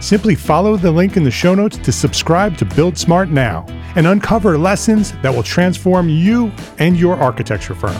Simply 0.00 0.34
follow 0.34 0.78
the 0.78 0.90
link 0.90 1.18
in 1.18 1.24
the 1.24 1.30
show 1.30 1.54
notes 1.54 1.76
to 1.76 1.92
subscribe 1.92 2.56
to 2.56 2.64
Build 2.64 2.96
Smart 2.96 3.28
now 3.28 3.66
and 3.96 4.06
uncover 4.06 4.56
lessons 4.56 5.12
that 5.20 5.34
will 5.34 5.42
transform 5.42 6.08
you 6.08 6.50
and 6.78 6.96
your 6.96 7.16
architecture 7.16 7.74
firm. 7.74 7.94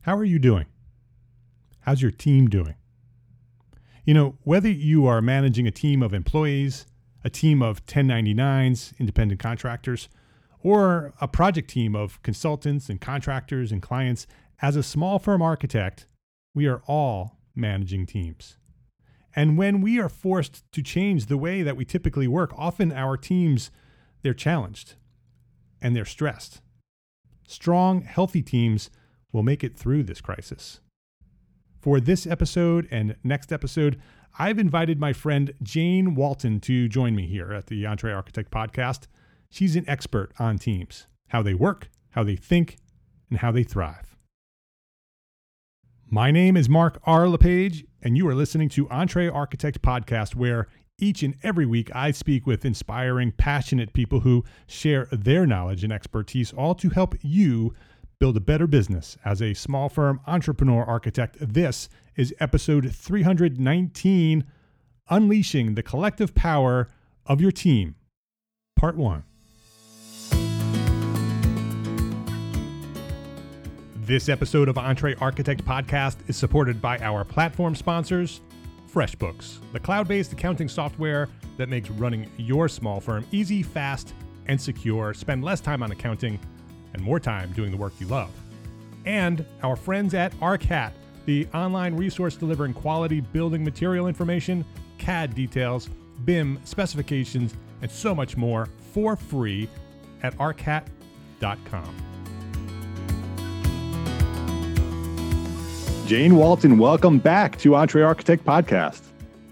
How 0.00 0.16
are 0.16 0.24
you 0.24 0.38
doing? 0.38 0.64
How's 1.80 2.00
your 2.00 2.10
team 2.10 2.48
doing? 2.48 2.74
You 4.06 4.14
know, 4.14 4.38
whether 4.44 4.70
you 4.70 5.06
are 5.06 5.20
managing 5.20 5.66
a 5.66 5.70
team 5.70 6.02
of 6.02 6.14
employees, 6.14 6.86
a 7.22 7.28
team 7.28 7.62
of 7.62 7.84
1099s, 7.84 8.98
independent 8.98 9.40
contractors, 9.40 10.08
or 10.62 11.12
a 11.20 11.28
project 11.28 11.68
team 11.68 11.94
of 11.94 12.20
consultants 12.22 12.88
and 12.88 12.98
contractors 12.98 13.70
and 13.70 13.82
clients, 13.82 14.26
as 14.62 14.76
a 14.76 14.82
small 14.82 15.18
firm 15.18 15.42
architect, 15.42 16.06
we 16.54 16.66
are 16.66 16.82
all 16.86 17.38
managing 17.54 18.06
teams. 18.06 18.56
And 19.34 19.56
when 19.56 19.80
we 19.80 20.00
are 20.00 20.08
forced 20.08 20.70
to 20.72 20.82
change 20.82 21.26
the 21.26 21.36
way 21.36 21.62
that 21.62 21.76
we 21.76 21.84
typically 21.84 22.26
work, 22.26 22.52
often 22.56 22.92
our 22.92 23.16
teams 23.16 23.70
they're 24.22 24.34
challenged 24.34 24.94
and 25.80 25.96
they're 25.96 26.04
stressed. 26.04 26.60
Strong, 27.46 28.02
healthy 28.02 28.42
teams 28.42 28.90
will 29.32 29.42
make 29.42 29.64
it 29.64 29.76
through 29.76 30.02
this 30.02 30.20
crisis. 30.20 30.80
For 31.80 32.00
this 32.00 32.26
episode 32.26 32.86
and 32.90 33.16
next 33.24 33.52
episode, 33.52 34.00
I've 34.38 34.58
invited 34.58 35.00
my 35.00 35.12
friend 35.12 35.52
Jane 35.62 36.14
Walton 36.14 36.60
to 36.60 36.88
join 36.88 37.16
me 37.16 37.26
here 37.26 37.52
at 37.52 37.68
the 37.68 37.86
Entre 37.86 38.12
Architect 38.12 38.50
podcast. 38.50 39.06
She's 39.48 39.76
an 39.76 39.88
expert 39.88 40.32
on 40.38 40.58
teams, 40.58 41.06
how 41.28 41.42
they 41.42 41.54
work, 41.54 41.88
how 42.10 42.22
they 42.22 42.36
think, 42.36 42.76
and 43.30 43.38
how 43.38 43.50
they 43.50 43.64
thrive. 43.64 44.09
My 46.12 46.32
name 46.32 46.56
is 46.56 46.68
Mark 46.68 47.00
R. 47.04 47.28
LePage, 47.28 47.84
and 48.02 48.16
you 48.16 48.26
are 48.26 48.34
listening 48.34 48.68
to 48.70 48.88
Entre 48.88 49.28
Architect 49.28 49.80
Podcast, 49.80 50.34
where 50.34 50.66
each 50.98 51.22
and 51.22 51.36
every 51.44 51.66
week 51.66 51.88
I 51.94 52.10
speak 52.10 52.48
with 52.48 52.64
inspiring, 52.64 53.30
passionate 53.30 53.92
people 53.92 54.18
who 54.18 54.44
share 54.66 55.06
their 55.12 55.46
knowledge 55.46 55.84
and 55.84 55.92
expertise, 55.92 56.52
all 56.52 56.74
to 56.74 56.88
help 56.88 57.14
you 57.22 57.76
build 58.18 58.36
a 58.36 58.40
better 58.40 58.66
business 58.66 59.18
as 59.24 59.40
a 59.40 59.54
small 59.54 59.88
firm 59.88 60.20
entrepreneur 60.26 60.82
architect. 60.82 61.36
This 61.40 61.88
is 62.16 62.34
episode 62.40 62.92
319 62.92 64.44
Unleashing 65.10 65.76
the 65.76 65.82
Collective 65.84 66.34
Power 66.34 66.88
of 67.24 67.40
Your 67.40 67.52
Team, 67.52 67.94
Part 68.74 68.96
1. 68.96 69.22
This 74.10 74.28
episode 74.28 74.68
of 74.68 74.76
Entre 74.76 75.14
Architect 75.20 75.64
Podcast 75.64 76.16
is 76.26 76.36
supported 76.36 76.82
by 76.82 76.98
our 76.98 77.24
platform 77.24 77.76
sponsors, 77.76 78.40
FreshBooks, 78.92 79.60
the 79.72 79.78
cloud 79.78 80.08
based 80.08 80.32
accounting 80.32 80.68
software 80.68 81.28
that 81.58 81.68
makes 81.68 81.90
running 81.90 82.28
your 82.36 82.68
small 82.68 82.98
firm 82.98 83.24
easy, 83.30 83.62
fast, 83.62 84.12
and 84.48 84.60
secure. 84.60 85.14
Spend 85.14 85.44
less 85.44 85.60
time 85.60 85.80
on 85.80 85.92
accounting 85.92 86.40
and 86.92 87.00
more 87.00 87.20
time 87.20 87.52
doing 87.52 87.70
the 87.70 87.76
work 87.76 87.92
you 88.00 88.08
love. 88.08 88.32
And 89.06 89.46
our 89.62 89.76
friends 89.76 90.12
at 90.12 90.32
ARCAT, 90.40 90.90
the 91.26 91.46
online 91.54 91.96
resource 91.96 92.34
delivering 92.34 92.74
quality 92.74 93.20
building 93.20 93.62
material 93.62 94.08
information, 94.08 94.64
CAD 94.98 95.36
details, 95.36 95.88
BIM 96.24 96.58
specifications, 96.64 97.54
and 97.80 97.88
so 97.88 98.12
much 98.12 98.36
more 98.36 98.66
for 98.92 99.14
free 99.14 99.68
at 100.24 100.36
arcat.com. 100.38 102.09
Jane 106.10 106.34
Walton, 106.34 106.76
welcome 106.76 107.20
back 107.20 107.56
to 107.58 107.76
Entre 107.76 108.02
Architect 108.02 108.44
Podcast. 108.44 109.02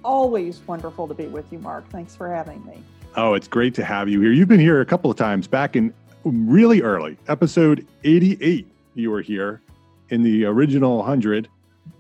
Always 0.05 0.61
wonderful 0.67 1.07
to 1.07 1.15
be 1.15 1.29
with 1.29 1.47
you, 1.53 1.61
Mark. 1.61 1.89
Thanks 1.89 2.17
for 2.17 2.29
having 2.29 2.67
me. 2.67 2.83
Oh, 3.15 3.35
it's 3.35 3.47
great 3.47 3.77
to 3.77 3.85
have 3.85 4.09
you 4.09 4.21
here. 4.21 4.33
You've 4.33 4.49
been 4.49 4.59
here 4.59 4.81
a 4.81 4.85
couple 4.85 5.09
of 5.09 5.17
times 5.17 5.47
back 5.47 5.77
in 5.77 5.95
really 6.25 6.83
early, 6.83 7.17
episode 7.29 7.87
88. 8.03 8.67
You 8.95 9.11
were 9.13 9.23
here 9.23 9.63
in 10.09 10.25
the 10.25 10.47
original 10.47 10.97
100. 10.97 11.49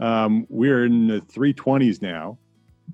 Um, 0.00 0.44
we're 0.50 0.86
in 0.86 1.06
the 1.06 1.20
320s 1.20 2.02
now. 2.02 2.36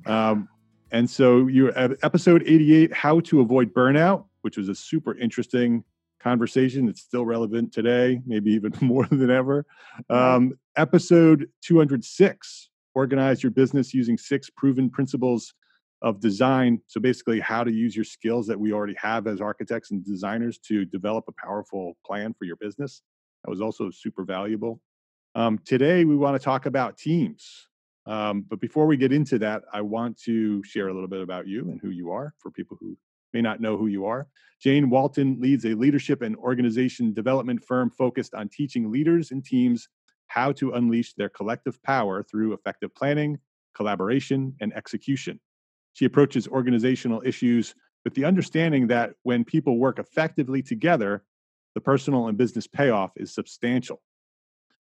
Um, 0.05 0.51
and 0.91 1.09
so 1.09 1.47
you're 1.47 1.75
at 1.79 1.93
episode 2.03 2.43
88, 2.43 2.93
How 2.93 3.21
to 3.21 3.41
Avoid 3.41 3.73
Burnout, 3.73 4.27
which 4.43 4.59
was 4.59 4.69
a 4.69 4.75
super 4.75 5.17
interesting 5.17 5.83
conversation 6.25 6.87
that's 6.87 7.03
still 7.03 7.27
relevant 7.27 7.73
today, 7.73 8.21
maybe 8.27 8.51
even 8.51 8.73
more 8.81 9.07
than 9.07 9.31
ever. 9.31 9.67
Um, 10.09 10.55
episode 10.77 11.49
206 11.63 12.71
Organize 12.95 13.43
Your 13.43 13.51
Business 13.53 13.93
Using 13.93 14.17
Six 14.17 14.49
Proven 14.57 14.89
Principles 14.89 15.53
of 16.01 16.21
Design. 16.21 16.81
So, 16.87 16.99
basically, 17.01 17.41
how 17.41 17.63
to 17.63 17.71
use 17.71 17.95
your 17.95 18.05
skills 18.05 18.47
that 18.47 18.59
we 18.59 18.73
already 18.73 18.95
have 18.95 19.27
as 19.27 19.41
architects 19.41 19.91
and 19.91 20.05
designers 20.05 20.59
to 20.69 20.85
develop 20.87 21.25
a 21.29 21.33
powerful 21.33 21.97
plan 22.07 22.35
for 22.39 22.47
your 22.47 22.57
business. 22.57 23.03
That 23.45 23.51
was 23.51 23.61
also 23.61 23.91
super 23.91 24.25
valuable. 24.25 24.81
Um, 25.35 25.59
today, 25.65 26.05
we 26.05 26.17
want 26.17 26.41
to 26.41 26.45
talk 26.45 26.67
about 26.67 26.97
teams. 26.97 27.69
Um, 28.07 28.45
but 28.49 28.61
before 28.61 28.87
we 28.87 28.97
get 28.97 29.13
into 29.13 29.39
that, 29.41 29.63
I 29.73 29.81
want 29.81 30.19
to 30.23 30.63
share 30.65 30.89
a 30.89 30.95
little 30.95 31.09
bit 31.09 31.21
about 31.21 31.47
you 31.47 31.71
and 31.71 31.81
who 31.81 31.91
you 31.91 32.11
are 32.13 32.35
for 32.39 32.51
people 32.51 32.77
who 32.81 32.97
may 33.35 33.43
not 33.43 33.61
know 33.61 33.77
who 33.77 33.89
you 33.89 34.07
are. 34.07 34.27
Jane 34.63 34.89
Walton 34.89 35.39
leads 35.41 35.67
a 35.67 35.75
leadership 35.75 36.23
and 36.23 36.37
organization 36.37 37.13
development 37.13 37.63
firm 37.63 37.91
focused 37.91 38.35
on 38.35 38.49
teaching 38.49 38.91
leaders 38.91 39.31
and 39.31 39.45
teams 39.45 39.89
how 40.29 40.53
to 40.53 40.73
unleash 40.73 41.13
their 41.15 41.29
collective 41.29 41.83
power 41.83 42.23
through 42.23 42.55
effective 42.55 42.95
planning, 42.95 43.39
collaboration, 43.75 44.55
and 44.61 44.73
execution. 44.75 45.39
She 45.93 46.07
approaches 46.07 46.49
organizational 46.49 47.23
issues 47.27 47.75
with 48.05 48.15
the 48.15 48.25
understanding 48.25 48.87
that 48.87 49.15
when 49.23 49.45
people 49.45 49.79
work 49.79 49.99
effectively 49.99 50.63
together, 50.63 51.25
the 51.75 51.81
personal 51.81 52.29
and 52.29 52.39
business 52.39 52.67
payoff 52.67 53.13
is 53.17 53.35
substantial. 53.35 54.01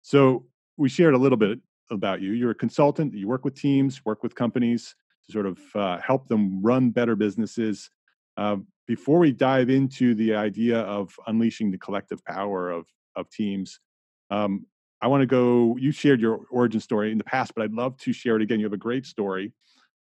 So 0.03 0.47
we 0.77 0.89
shared 0.89 1.15
a 1.15 1.19
little 1.19 1.39
bit 1.39 1.61
about 1.91 2.21
you. 2.21 2.33
You're 2.33 2.51
a 2.51 2.55
consultant. 2.55 3.15
You 3.15 3.29
work 3.29 3.45
with 3.45 3.55
teams, 3.55 4.05
work 4.05 4.23
with 4.23 4.35
companies 4.35 4.95
to 5.27 5.33
sort 5.33 5.47
of 5.47 5.59
uh, 5.75 5.99
help 5.99 6.29
them 6.29 6.63
run 6.63 6.91
better 6.91 7.15
businesses. 7.15 7.91
Uh, 8.37 8.57
before 8.87 9.19
we 9.19 9.33
dive 9.33 9.71
into 9.71 10.15
the 10.15 10.35
idea 10.35 10.81
of 10.81 11.15
unleashing 11.27 11.71
the 11.71 11.79
collective 11.79 12.25
power 12.25 12.71
of 12.71 12.87
of 13.15 13.29
teams, 13.31 13.79
um, 14.31 14.67
I 15.01 15.07
want 15.07 15.21
to 15.23 15.27
go. 15.27 15.77
You 15.79 15.93
shared 15.93 16.21
your 16.21 16.41
origin 16.51 16.81
story 16.81 17.13
in 17.13 17.19
the 17.19 17.25
past, 17.25 17.53
but 17.55 17.63
I'd 17.63 17.73
love 17.73 17.97
to 17.99 18.13
share 18.13 18.37
it 18.37 18.43
again. 18.43 18.59
You 18.61 18.67
have 18.67 18.73
a 18.73 18.79
great 18.79 19.07
story. 19.07 19.53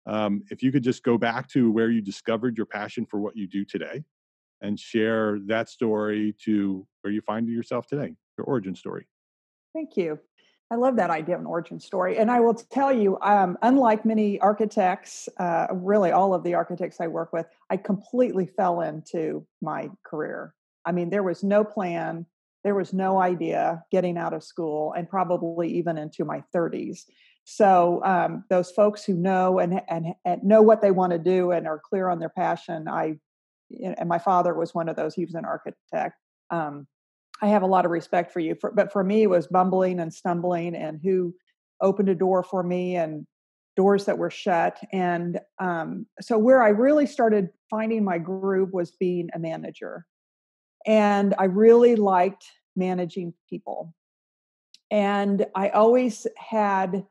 Um, 0.07 0.43
if 0.51 0.63
you 0.63 0.73
could 0.73 0.83
just 0.83 1.03
go 1.03 1.19
back 1.19 1.49
to 1.51 1.71
where 1.71 1.91
you 1.91 2.01
discovered 2.01 2.57
your 2.57 2.67
passion 2.67 3.07
for 3.07 3.21
what 3.21 3.37
you 3.37 3.47
do 3.47 3.65
today, 3.65 4.03
and 4.61 4.79
share 4.79 5.39
that 5.47 5.69
story 5.69 6.35
to 6.45 6.87
where 7.03 7.13
you 7.13 7.21
find 7.23 7.49
yourself 7.49 7.87
today, 7.87 8.15
your 8.37 8.47
origin 8.47 8.75
story. 8.75 9.07
Thank 9.75 9.97
you. 9.97 10.19
I 10.71 10.77
love 10.77 10.97
that 10.97 11.11
idea 11.11 11.35
of 11.35 11.41
an 11.41 11.47
origin 11.47 11.81
story. 11.81 12.19
And 12.19 12.31
I 12.31 12.39
will 12.41 12.55
tell 12.55 12.93
you, 12.93 13.19
um, 13.23 13.59
unlike 13.63 14.05
many 14.05 14.39
architects, 14.39 15.29
uh, 15.39 15.67
really 15.73 16.13
all 16.13 16.33
of 16.33 16.45
the 16.45 16.55
architects 16.55 17.01
I 17.01 17.09
work 17.09 17.33
with, 17.33 17.47
I 17.71 17.77
completely 17.77 18.47
fell 18.47 18.81
into 18.81 19.45
my 19.61 19.91
career. 20.05 20.55
I 20.85 20.93
mean, 20.93 21.11
there 21.11 21.25
was 21.25 21.43
no 21.43 21.65
plan, 21.65 22.25
there 22.63 22.77
was 22.77 22.93
no 22.93 23.21
idea 23.21 23.83
getting 23.91 24.17
out 24.17 24.33
of 24.33 24.45
school, 24.45 24.93
and 24.93 25.09
probably 25.09 25.69
even 25.77 25.99
into 25.99 26.25
my 26.25 26.45
30s. 26.55 27.01
So 27.45 28.01
um, 28.05 28.45
those 28.49 28.71
folks 28.71 29.05
who 29.05 29.15
know 29.15 29.59
and, 29.59 29.83
and, 29.89 30.15
and 30.25 30.45
know 30.45 30.63
what 30.63 30.83
they 30.83 30.93
want 30.93 31.13
to 31.13 31.19
do 31.19 31.51
and 31.51 31.67
are 31.67 31.81
clear 31.81 32.09
on 32.09 32.21
their 32.21 32.29
passion, 32.29 32.87
I 32.87 33.17
and 33.83 34.09
my 34.09 34.19
father 34.19 34.55
was 34.55 34.75
one 34.75 34.89
of 34.89 34.97
those. 34.97 35.15
He 35.15 35.25
was 35.25 35.35
an 35.35 35.45
architect. 35.45 36.17
Um, 36.51 36.87
I 37.43 37.49
have 37.49 37.63
a 37.63 37.67
lot 37.67 37.85
of 37.85 37.91
respect 37.91 38.33
for 38.33 38.41
you. 38.41 38.55
For, 38.55 38.71
but 38.71 38.93
for 38.93 39.03
me, 39.03 39.23
it 39.23 39.31
was 39.31 39.47
bumbling 39.47 40.01
and 40.01 40.13
stumbling, 40.13 40.75
and 40.75 41.01
who 41.03 41.35
opened 41.81 42.09
a 42.09 42.15
door 42.15 42.43
for 42.43 42.63
me, 42.63 42.97
and 42.97 43.27
doors 43.77 44.05
that 44.05 44.19
were 44.19 44.31
shut. 44.31 44.79
And 44.93 45.41
um, 45.59 46.07
so, 46.21 46.39
where 46.39 46.63
I 46.63 46.69
really 46.69 47.07
started 47.07 47.49
finding 47.71 48.05
my 48.05 48.19
groove 48.19 48.73
was 48.73 48.93
being 48.93 49.29
a 49.35 49.39
manager, 49.39 50.07
and 50.87 51.35
I 51.39 51.45
really 51.45 51.97
liked 51.97 52.45
managing 52.77 53.35
people. 53.49 53.95
And 54.91 55.47
I 55.55 55.69
always 55.69 56.27
had 56.37 57.05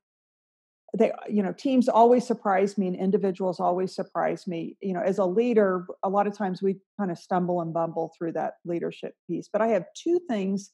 they 0.97 1.11
you 1.29 1.43
know 1.43 1.53
teams 1.53 1.87
always 1.87 2.25
surprise 2.25 2.77
me 2.77 2.87
and 2.87 2.95
individuals 2.95 3.59
always 3.59 3.93
surprise 3.93 4.47
me 4.47 4.75
you 4.81 4.93
know 4.93 5.01
as 5.01 5.17
a 5.17 5.25
leader 5.25 5.85
a 6.03 6.09
lot 6.09 6.27
of 6.27 6.35
times 6.35 6.61
we 6.61 6.77
kind 6.99 7.11
of 7.11 7.17
stumble 7.17 7.61
and 7.61 7.73
bumble 7.73 8.11
through 8.17 8.31
that 8.31 8.53
leadership 8.65 9.13
piece 9.27 9.49
but 9.51 9.61
i 9.61 9.67
have 9.67 9.85
two 9.95 10.19
things 10.27 10.71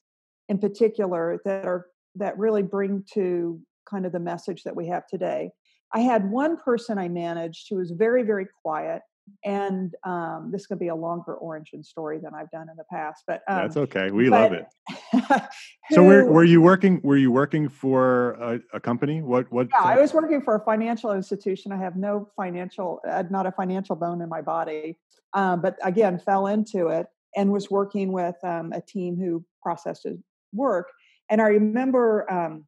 in 0.49 0.57
particular 0.57 1.41
that 1.45 1.65
are 1.65 1.87
that 2.15 2.37
really 2.37 2.63
bring 2.63 3.03
to 3.13 3.59
kind 3.89 4.05
of 4.05 4.11
the 4.11 4.19
message 4.19 4.63
that 4.63 4.75
we 4.75 4.87
have 4.87 5.05
today. 5.07 5.51
I 5.93 5.99
had 5.99 6.29
one 6.29 6.57
person 6.57 6.97
i 6.97 7.07
managed 7.07 7.67
who 7.69 7.77
was 7.77 7.91
very 7.91 8.23
very 8.23 8.47
quiet 8.63 9.01
and 9.43 9.93
um, 10.03 10.49
this 10.51 10.67
could 10.67 10.79
be 10.79 10.87
a 10.87 10.95
longer 10.95 11.33
origin 11.35 11.83
story 11.83 12.19
than 12.19 12.33
I've 12.33 12.49
done 12.51 12.69
in 12.69 12.75
the 12.77 12.83
past. 12.91 13.23
But 13.27 13.41
um, 13.47 13.57
that's 13.57 13.77
okay. 13.77 14.11
We 14.11 14.29
love 14.29 14.53
it. 14.53 14.65
who, 15.11 15.95
so, 15.95 16.03
were 16.03 16.25
were 16.25 16.43
you 16.43 16.61
working? 16.61 17.01
Were 17.03 17.17
you 17.17 17.31
working 17.31 17.69
for 17.69 18.31
a, 18.33 18.59
a 18.73 18.79
company? 18.79 19.21
What? 19.21 19.51
What? 19.51 19.67
Yeah, 19.71 19.81
I 19.81 19.99
was 19.99 20.13
working 20.13 20.41
for 20.41 20.55
a 20.55 20.59
financial 20.59 21.11
institution. 21.11 21.71
I 21.71 21.77
have 21.77 21.95
no 21.95 22.29
financial, 22.35 23.01
uh, 23.07 23.23
not 23.29 23.45
a 23.45 23.51
financial 23.51 23.95
bone 23.95 24.21
in 24.21 24.29
my 24.29 24.41
body, 24.41 24.97
um, 25.33 25.61
but 25.61 25.77
again, 25.83 26.19
fell 26.19 26.47
into 26.47 26.87
it 26.87 27.07
and 27.35 27.51
was 27.51 27.69
working 27.69 28.11
with 28.11 28.35
um, 28.43 28.71
a 28.73 28.81
team 28.81 29.17
who 29.17 29.43
processed 29.61 30.07
work. 30.53 30.91
And 31.29 31.41
I 31.41 31.47
remember 31.47 32.31
um, 32.31 32.65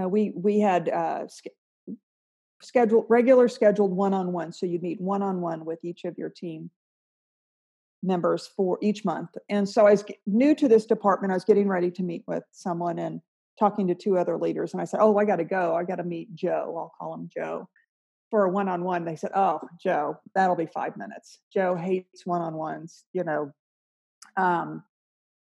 uh, 0.00 0.08
we 0.08 0.32
we 0.34 0.60
had 0.60 0.88
uh, 0.88 1.26
scheduled 2.62 3.06
regular 3.08 3.48
scheduled 3.48 3.92
one-on-one 3.92 4.52
so 4.52 4.66
you'd 4.66 4.82
meet 4.82 5.00
one-on-one 5.00 5.64
with 5.64 5.78
each 5.84 6.04
of 6.04 6.16
your 6.16 6.30
team 6.30 6.70
members 8.02 8.48
for 8.56 8.78
each 8.82 9.04
month. 9.04 9.30
And 9.48 9.68
so 9.68 9.86
i 9.86 9.92
was 9.92 10.04
new 10.26 10.54
to 10.54 10.68
this 10.68 10.86
department 10.86 11.32
i 11.32 11.34
was 11.34 11.44
getting 11.44 11.68
ready 11.68 11.90
to 11.92 12.02
meet 12.02 12.24
with 12.26 12.44
someone 12.52 12.98
and 12.98 13.20
talking 13.58 13.86
to 13.88 13.94
two 13.94 14.16
other 14.16 14.38
leaders 14.38 14.72
and 14.72 14.80
i 14.80 14.84
said 14.84 15.00
oh 15.00 15.16
i 15.18 15.24
got 15.24 15.36
to 15.36 15.44
go. 15.44 15.74
I 15.74 15.84
got 15.84 15.96
to 15.96 16.04
meet 16.04 16.34
joe. 16.34 16.74
I'll 16.76 16.92
call 16.98 17.14
him 17.14 17.30
joe 17.32 17.68
for 18.30 18.44
a 18.44 18.50
one-on-one. 18.50 19.04
They 19.04 19.16
said 19.16 19.30
oh 19.34 19.60
joe 19.82 20.18
that'll 20.34 20.56
be 20.56 20.66
five 20.66 20.96
minutes. 20.96 21.38
Joe 21.52 21.76
hates 21.76 22.26
one-on-ones 22.26 23.04
you 23.12 23.24
know. 23.24 23.52
Um, 24.36 24.82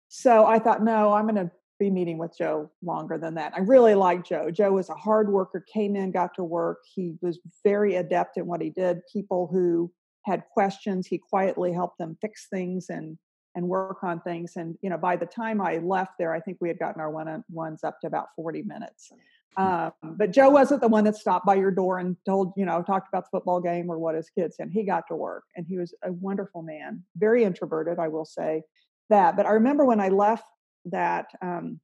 so 0.09 0.45
i 0.45 0.57
thought 0.57 0.83
no 0.83 1.11
i'm 1.13 1.27
to 1.35 1.51
be 1.79 1.89
meeting 1.89 2.18
with 2.18 2.38
Joe 2.38 2.69
longer 2.81 3.18
than 3.18 3.35
that. 3.35 3.53
I 3.56 3.59
really 3.59 3.95
like 3.95 4.25
Joe. 4.25 4.50
Joe 4.51 4.74
was 4.74 4.89
a 4.89 4.95
hard 4.95 5.31
worker, 5.31 5.63
came 5.71 5.95
in, 5.95 6.12
got 6.12 6.33
to 6.35 6.44
work. 6.44 6.79
He 6.94 7.15
was 7.21 7.39
very 7.63 7.95
adept 7.95 8.38
in 8.38 8.45
what 8.45 8.62
he 8.62 8.69
did. 8.69 9.01
People 9.12 9.47
who 9.51 9.91
had 10.25 10.44
questions, 10.51 11.07
he 11.07 11.18
quietly 11.18 11.71
helped 11.71 11.97
them 11.97 12.18
fix 12.21 12.47
things 12.50 12.88
and 12.89 13.18
and 13.56 13.68
work 13.68 14.03
on 14.03 14.21
things. 14.21 14.53
And 14.56 14.77
you 14.81 14.89
know, 14.89 14.97
by 14.97 15.15
the 15.15 15.25
time 15.25 15.62
I 15.62 15.77
left 15.77 16.12
there, 16.19 16.31
I 16.31 16.39
think 16.39 16.59
we 16.62 16.68
had 16.68 16.77
gotten 16.77 17.01
our 17.01 17.09
one 17.09 17.44
ones 17.50 17.83
up 17.83 18.00
to 18.01 18.07
about 18.07 18.27
40 18.35 18.62
minutes. 18.63 19.12
Hmm. 19.57 19.63
Um, 19.63 19.91
but 20.03 20.31
Joe 20.31 20.50
wasn't 20.50 20.81
the 20.81 20.88
one 20.88 21.03
that 21.06 21.15
stopped 21.15 21.45
by 21.45 21.56
your 21.56 21.71
door 21.71 21.97
and 21.97 22.15
told, 22.23 22.53
you 22.56 22.65
know, 22.65 22.83
talked 22.83 23.07
about 23.12 23.23
the 23.23 23.30
football 23.31 23.59
game 23.59 23.89
or 23.89 23.97
what 23.97 24.13
his 24.13 24.30
kids 24.30 24.57
and 24.59 24.71
he 24.71 24.83
got 24.83 25.06
to 25.07 25.15
work 25.15 25.44
and 25.56 25.65
he 25.68 25.77
was 25.77 25.95
a 26.03 26.12
wonderful 26.12 26.62
man, 26.62 27.03
very 27.15 27.44
introverted, 27.44 27.97
I 27.97 28.09
will 28.09 28.25
say 28.25 28.62
that. 29.09 29.35
But 29.35 29.47
I 29.47 29.51
remember 29.53 29.85
when 29.85 30.00
I 30.00 30.09
left 30.09 30.44
that 30.91 31.27
um, 31.41 31.79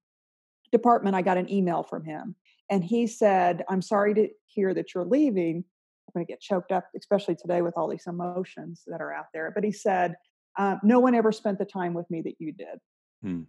department, 0.72 1.16
I 1.16 1.22
got 1.22 1.38
an 1.38 1.52
email 1.52 1.84
from 1.84 2.04
him. 2.04 2.36
And 2.70 2.84
he 2.84 3.08
said, 3.08 3.64
I'm 3.70 3.82
sorry 3.82 4.14
to 4.16 4.30
hear 4.48 4.74
that 4.74 4.94
you're 4.94 5.06
leaving. 5.06 5.58
I'm 5.58 6.14
going 6.14 6.26
to 6.26 6.32
get 6.32 6.42
choked 6.42 6.72
up, 6.72 6.86
especially 6.98 7.36
today 7.36 7.62
with 7.62 7.76
all 7.78 7.88
these 7.88 8.08
emotions 8.08 8.84
that 8.88 9.02
are 9.02 9.14
out 9.14 9.28
there. 9.34 9.52
But 9.54 9.64
he 9.64 9.72
said, 9.72 10.16
uh, 10.58 10.78
No 10.84 11.00
one 11.00 11.16
ever 11.16 11.32
spent 11.32 11.60
the 11.60 11.66
time 11.66 11.94
with 11.94 12.10
me 12.10 12.22
that 12.22 12.36
you 12.40 12.52
did. 12.52 12.80
Hmm. 13.22 13.42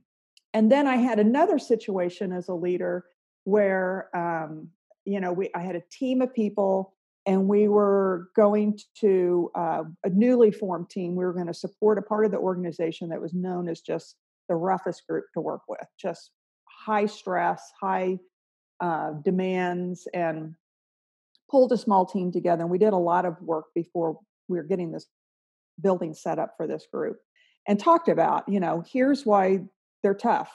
And 0.53 0.71
then 0.71 0.87
I 0.87 0.97
had 0.97 1.19
another 1.19 1.59
situation 1.59 2.33
as 2.33 2.49
a 2.49 2.55
leader 2.55 3.05
where, 3.43 4.09
um, 4.17 4.69
you 5.05 5.21
know, 5.21 5.33
we, 5.33 5.51
I 5.55 5.61
had 5.61 5.77
a 5.77 5.83
team 5.91 6.23
of 6.23 6.33
people 6.33 6.95
and 7.27 7.49
we 7.49 7.69
were 7.69 8.29
going 8.37 8.79
to 9.01 9.51
uh, 9.55 9.83
a 10.05 10.11
newly 10.11 10.51
formed 10.51 10.91
team. 10.91 11.17
We 11.17 11.25
were 11.25 11.33
going 11.33 11.47
to 11.47 11.55
support 11.55 11.99
a 11.99 12.03
part 12.03 12.25
of 12.25 12.31
the 12.31 12.39
organization 12.39 13.09
that 13.09 13.21
was 13.21 13.35
known 13.35 13.69
as 13.69 13.81
just 13.81 14.17
the 14.49 14.55
roughest 14.55 15.07
group 15.09 15.25
to 15.35 15.41
work 15.41 15.63
with, 15.69 15.87
just 16.01 16.31
high 16.87 17.07
stress, 17.07 17.63
high 17.81 18.19
uh, 18.81 19.13
demands, 19.25 20.07
and 20.13 20.55
pulled 21.51 21.73
a 21.73 21.79
small 21.79 22.07
team 22.07 22.33
together. 22.33 22.63
And 22.63 22.71
we 22.71 22.79
did 22.79 22.93
a 22.93 22.99
lot 22.99 23.25
of 23.25 23.41
work 23.41 23.67
before 23.75 24.19
we 24.49 24.59
were 24.59 24.65
getting 24.65 24.93
this 24.93 25.07
building 25.81 26.15
set 26.15 26.39
up 26.39 26.55
for 26.57 26.67
this 26.67 26.87
group 26.93 27.17
and 27.67 27.79
talked 27.79 28.09
about, 28.09 28.49
you 28.49 28.61
know, 28.61 28.83
here's 28.91 29.25
why 29.25 29.61
they're 30.03 30.15
tough 30.15 30.51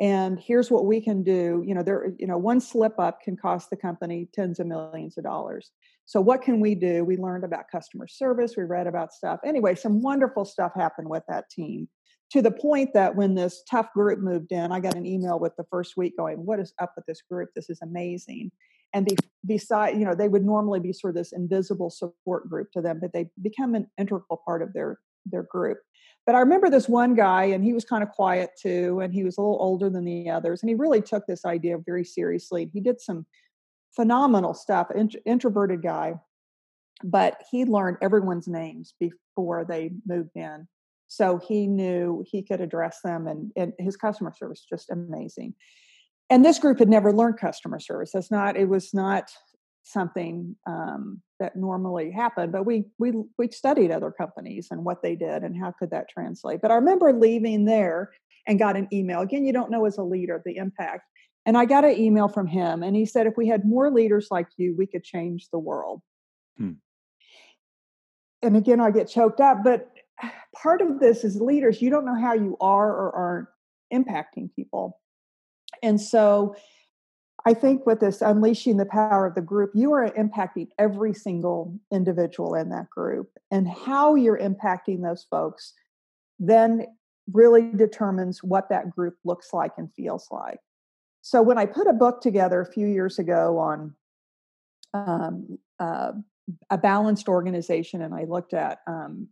and 0.00 0.40
here's 0.40 0.70
what 0.70 0.86
we 0.86 1.00
can 1.00 1.22
do. 1.22 1.62
You 1.66 1.74
know 1.74 1.82
there 1.82 2.12
you 2.18 2.26
know 2.26 2.38
one 2.38 2.60
slip 2.60 2.98
up 2.98 3.20
can 3.22 3.36
cost 3.36 3.70
the 3.70 3.76
company 3.76 4.28
tens 4.32 4.58
of 4.58 4.66
millions 4.66 5.16
of 5.16 5.24
dollars. 5.24 5.70
So 6.06 6.20
what 6.20 6.42
can 6.42 6.60
we 6.60 6.74
do? 6.74 7.04
We 7.04 7.16
learned 7.16 7.44
about 7.44 7.70
customer 7.70 8.08
service 8.08 8.54
we 8.56 8.64
read 8.64 8.86
about 8.86 9.12
stuff. 9.12 9.40
Anyway 9.44 9.74
some 9.74 10.02
wonderful 10.02 10.44
stuff 10.44 10.72
happened 10.74 11.08
with 11.08 11.22
that 11.28 11.48
team 11.50 11.88
to 12.30 12.42
the 12.42 12.50
point 12.50 12.92
that 12.94 13.14
when 13.14 13.34
this 13.34 13.62
tough 13.70 13.92
group 13.92 14.18
moved 14.18 14.52
in, 14.52 14.72
I 14.72 14.80
got 14.80 14.96
an 14.96 15.06
email 15.06 15.38
with 15.38 15.54
the 15.56 15.64
first 15.70 15.96
week 15.96 16.16
going, 16.16 16.44
What 16.44 16.60
is 16.60 16.72
up 16.80 16.92
with 16.96 17.06
this 17.06 17.22
group? 17.22 17.50
This 17.54 17.70
is 17.70 17.80
amazing. 17.82 18.50
And 18.92 19.06
be, 19.06 19.16
beside, 19.44 19.98
you 19.98 20.04
know, 20.04 20.14
they 20.14 20.28
would 20.28 20.44
normally 20.44 20.78
be 20.80 20.92
sort 20.92 21.10
of 21.10 21.16
this 21.16 21.32
invisible 21.32 21.90
support 21.90 22.48
group 22.48 22.70
to 22.72 22.80
them, 22.80 23.00
but 23.00 23.12
they 23.12 23.28
become 23.42 23.74
an 23.74 23.88
integral 23.98 24.40
part 24.44 24.62
of 24.62 24.72
their 24.72 24.98
their 25.26 25.42
group. 25.44 25.78
But 26.26 26.34
I 26.34 26.40
remember 26.40 26.70
this 26.70 26.88
one 26.88 27.14
guy, 27.14 27.44
and 27.44 27.62
he 27.62 27.72
was 27.72 27.84
kind 27.84 28.02
of 28.02 28.10
quiet 28.10 28.50
too, 28.60 29.00
and 29.00 29.12
he 29.12 29.24
was 29.24 29.36
a 29.36 29.40
little 29.40 29.58
older 29.60 29.90
than 29.90 30.04
the 30.04 30.30
others, 30.30 30.62
and 30.62 30.68
he 30.68 30.74
really 30.74 31.02
took 31.02 31.26
this 31.26 31.44
idea 31.44 31.78
very 31.78 32.04
seriously. 32.04 32.70
He 32.72 32.80
did 32.80 33.00
some 33.00 33.26
phenomenal 33.94 34.54
stuff, 34.54 34.90
int- 34.94 35.16
introverted 35.26 35.82
guy, 35.82 36.14
but 37.02 37.42
he 37.50 37.64
learned 37.64 37.98
everyone's 38.00 38.48
names 38.48 38.94
before 38.98 39.64
they 39.64 39.92
moved 40.06 40.34
in 40.34 40.66
so 41.14 41.38
he 41.46 41.68
knew 41.68 42.24
he 42.26 42.42
could 42.42 42.60
address 42.60 42.98
them 43.04 43.28
and, 43.28 43.52
and 43.56 43.72
his 43.78 43.96
customer 43.96 44.32
service 44.36 44.66
just 44.68 44.90
amazing. 44.90 45.54
And 46.28 46.44
this 46.44 46.58
group 46.58 46.80
had 46.80 46.88
never 46.88 47.12
learned 47.12 47.38
customer 47.38 47.78
service. 47.78 48.10
That's 48.12 48.32
not 48.32 48.56
it 48.56 48.68
was 48.68 48.92
not 48.92 49.30
something 49.84 50.56
um, 50.66 51.20
that 51.38 51.54
normally 51.54 52.10
happened 52.10 52.50
but 52.50 52.64
we 52.64 52.84
we 52.98 53.12
we 53.38 53.48
studied 53.50 53.90
other 53.90 54.10
companies 54.10 54.68
and 54.70 54.82
what 54.82 55.02
they 55.02 55.14
did 55.14 55.42
and 55.44 55.56
how 55.56 55.72
could 55.78 55.90
that 55.90 56.08
translate. 56.08 56.60
But 56.60 56.72
i 56.72 56.74
remember 56.74 57.12
leaving 57.12 57.64
there 57.64 58.10
and 58.48 58.58
got 58.58 58.76
an 58.76 58.88
email. 58.92 59.20
Again 59.20 59.44
you 59.44 59.52
don't 59.52 59.70
know 59.70 59.84
as 59.84 59.98
a 59.98 60.02
leader 60.02 60.42
the 60.44 60.56
impact. 60.56 61.02
And 61.46 61.56
i 61.56 61.64
got 61.64 61.84
an 61.84 61.96
email 61.96 62.26
from 62.26 62.48
him 62.48 62.82
and 62.82 62.96
he 62.96 63.06
said 63.06 63.26
if 63.28 63.36
we 63.36 63.46
had 63.46 63.64
more 63.64 63.90
leaders 63.90 64.28
like 64.32 64.48
you 64.56 64.74
we 64.76 64.86
could 64.86 65.04
change 65.04 65.48
the 65.52 65.60
world. 65.60 66.00
Hmm. 66.56 66.72
and 68.42 68.56
again 68.56 68.80
i 68.80 68.90
get 68.90 69.08
choked 69.08 69.40
up 69.40 69.58
but 69.64 69.93
part 70.62 70.80
of 70.80 71.00
this 71.00 71.24
is 71.24 71.40
leaders, 71.40 71.82
you 71.82 71.90
don't 71.90 72.04
know 72.04 72.18
how 72.18 72.34
you 72.34 72.56
are 72.60 72.90
or 72.90 73.14
aren't 73.14 73.48
impacting 73.92 74.54
people. 74.54 75.00
And 75.82 76.00
so 76.00 76.56
I 77.46 77.52
think 77.52 77.84
with 77.84 78.00
this 78.00 78.22
unleashing 78.22 78.78
the 78.78 78.86
power 78.86 79.26
of 79.26 79.34
the 79.34 79.42
group, 79.42 79.72
you 79.74 79.92
are 79.92 80.08
impacting 80.10 80.68
every 80.78 81.12
single 81.12 81.78
individual 81.92 82.54
in 82.54 82.70
that 82.70 82.88
group. 82.88 83.30
And 83.50 83.68
how 83.68 84.14
you're 84.14 84.38
impacting 84.38 85.02
those 85.02 85.26
folks 85.30 85.74
then 86.38 86.86
really 87.32 87.70
determines 87.74 88.42
what 88.42 88.68
that 88.70 88.90
group 88.90 89.16
looks 89.24 89.52
like 89.52 89.72
and 89.76 89.92
feels 89.94 90.28
like. 90.30 90.58
So 91.22 91.42
when 91.42 91.58
I 91.58 91.66
put 91.66 91.86
a 91.86 91.92
book 91.92 92.20
together 92.20 92.60
a 92.60 92.72
few 92.72 92.86
years 92.86 93.18
ago 93.18 93.58
on 93.58 93.94
um, 94.92 95.58
uh, 95.78 96.12
a 96.70 96.78
balanced 96.78 97.28
organization, 97.28 98.02
and 98.02 98.14
I 98.14 98.24
looked 98.24 98.52
at 98.52 98.80
um, 98.86 99.28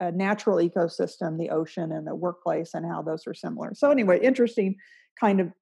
a 0.00 0.12
natural 0.12 0.56
ecosystem, 0.56 1.38
the 1.38 1.50
ocean 1.50 1.92
and 1.92 2.06
the 2.06 2.14
workplace, 2.14 2.74
and 2.74 2.86
how 2.86 3.02
those 3.02 3.26
are 3.26 3.34
similar. 3.34 3.74
So 3.74 3.90
anyway, 3.90 4.20
interesting 4.20 4.76
kind 5.18 5.40
of 5.40 5.52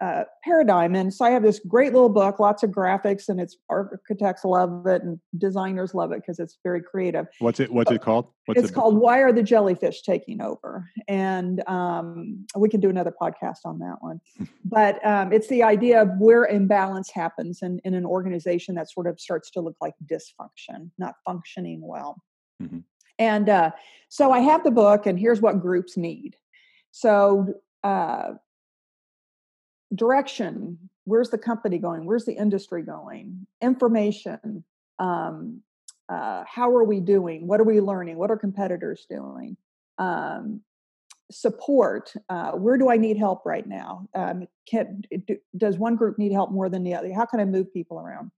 uh, 0.00 0.24
paradigm. 0.42 0.96
And 0.96 1.14
so 1.14 1.24
I 1.24 1.30
have 1.30 1.42
this 1.42 1.60
great 1.60 1.92
little 1.92 2.08
book, 2.08 2.40
lots 2.40 2.62
of 2.62 2.70
graphics, 2.70 3.28
and 3.28 3.40
it's 3.40 3.56
architects 3.68 4.44
love 4.44 4.86
it 4.86 5.02
and 5.02 5.20
designers 5.38 5.94
love 5.94 6.10
it 6.12 6.20
because 6.20 6.38
it's 6.40 6.58
very 6.64 6.82
creative. 6.82 7.26
What's 7.38 7.60
it? 7.60 7.72
What's 7.72 7.90
it 7.90 8.02
called? 8.02 8.26
What's 8.46 8.60
it's 8.60 8.70
it 8.70 8.74
called 8.74 8.96
"Why 8.96 9.20
Are 9.20 9.32
the 9.32 9.42
Jellyfish 9.42 10.02
Taking 10.02 10.40
Over?" 10.40 10.88
And 11.06 11.66
um, 11.68 12.46
we 12.56 12.68
can 12.68 12.80
do 12.80 12.90
another 12.90 13.12
podcast 13.20 13.58
on 13.64 13.78
that 13.78 13.96
one. 14.00 14.20
but 14.64 15.04
um, 15.06 15.32
it's 15.32 15.48
the 15.48 15.62
idea 15.62 16.02
of 16.02 16.08
where 16.18 16.46
imbalance 16.46 17.10
happens 17.10 17.62
in, 17.62 17.80
in 17.84 17.94
an 17.94 18.04
organization 18.04 18.74
that 18.76 18.90
sort 18.90 19.06
of 19.06 19.20
starts 19.20 19.50
to 19.52 19.60
look 19.60 19.76
like 19.80 19.94
dysfunction, 20.10 20.90
not 20.98 21.14
functioning 21.24 21.80
well. 21.80 22.20
Mm-hmm. 22.60 22.78
And 23.22 23.48
uh, 23.48 23.70
so 24.08 24.32
I 24.32 24.40
have 24.40 24.64
the 24.64 24.72
book, 24.72 25.06
and 25.06 25.16
here's 25.16 25.40
what 25.40 25.60
groups 25.60 25.96
need. 25.96 26.36
So 26.90 27.54
uh, 27.84 28.32
direction 29.94 30.78
where's 31.04 31.30
the 31.30 31.38
company 31.38 31.78
going? 31.78 32.04
Where's 32.04 32.24
the 32.24 32.36
industry 32.36 32.82
going? 32.82 33.46
Information 33.60 34.64
um, 34.98 35.62
uh, 36.08 36.44
how 36.46 36.70
are 36.70 36.84
we 36.84 37.00
doing? 37.00 37.46
What 37.46 37.60
are 37.60 37.64
we 37.64 37.80
learning? 37.80 38.18
What 38.18 38.30
are 38.30 38.36
competitors 38.36 39.06
doing? 39.08 39.56
Um, 39.98 40.60
support 41.30 42.12
uh, 42.28 42.52
where 42.52 42.76
do 42.76 42.90
i 42.90 42.96
need 42.96 43.16
help 43.16 43.46
right 43.46 43.66
now? 43.66 44.06
Um, 44.14 44.46
can, 44.68 45.02
do, 45.26 45.38
does 45.56 45.78
one 45.78 45.96
group 45.96 46.18
need 46.18 46.32
help 46.32 46.50
more 46.50 46.68
than 46.68 46.84
the 46.84 46.94
other? 46.94 47.12
How 47.14 47.24
can 47.24 47.40
i 47.40 47.44
move 47.44 47.72
people 47.72 47.98
around? 47.98 48.30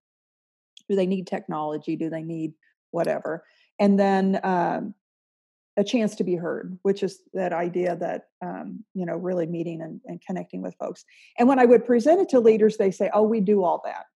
Do 0.88 0.94
they 0.94 1.06
need 1.06 1.26
technology? 1.26 1.96
Do 1.96 2.08
they 2.08 2.22
need 2.22 2.52
whatever 2.92 3.44
and 3.78 3.98
then 3.98 4.40
um, 4.42 4.94
a 5.76 5.84
chance 5.84 6.14
to 6.16 6.24
be 6.24 6.36
heard, 6.36 6.78
which 6.82 7.02
is 7.02 7.20
that 7.32 7.52
idea 7.52 7.96
that 7.96 8.28
um, 8.42 8.84
you 8.94 9.04
know 9.04 9.16
really 9.16 9.46
meeting 9.46 9.82
and, 9.82 10.00
and, 10.06 10.20
connecting 10.24 10.62
with 10.62 10.74
folks. 10.78 11.04
And 11.38 11.48
when 11.48 11.58
I 11.58 11.64
would 11.64 11.84
present 11.84 12.20
it 12.20 12.28
to 12.30 12.40
leaders, 12.40 12.76
they 12.76 12.90
say, 12.90 13.10
"Oh, 13.12 13.22
we 13.22 13.40
do 13.40 13.62
all 13.62 13.82
that. 13.84 14.06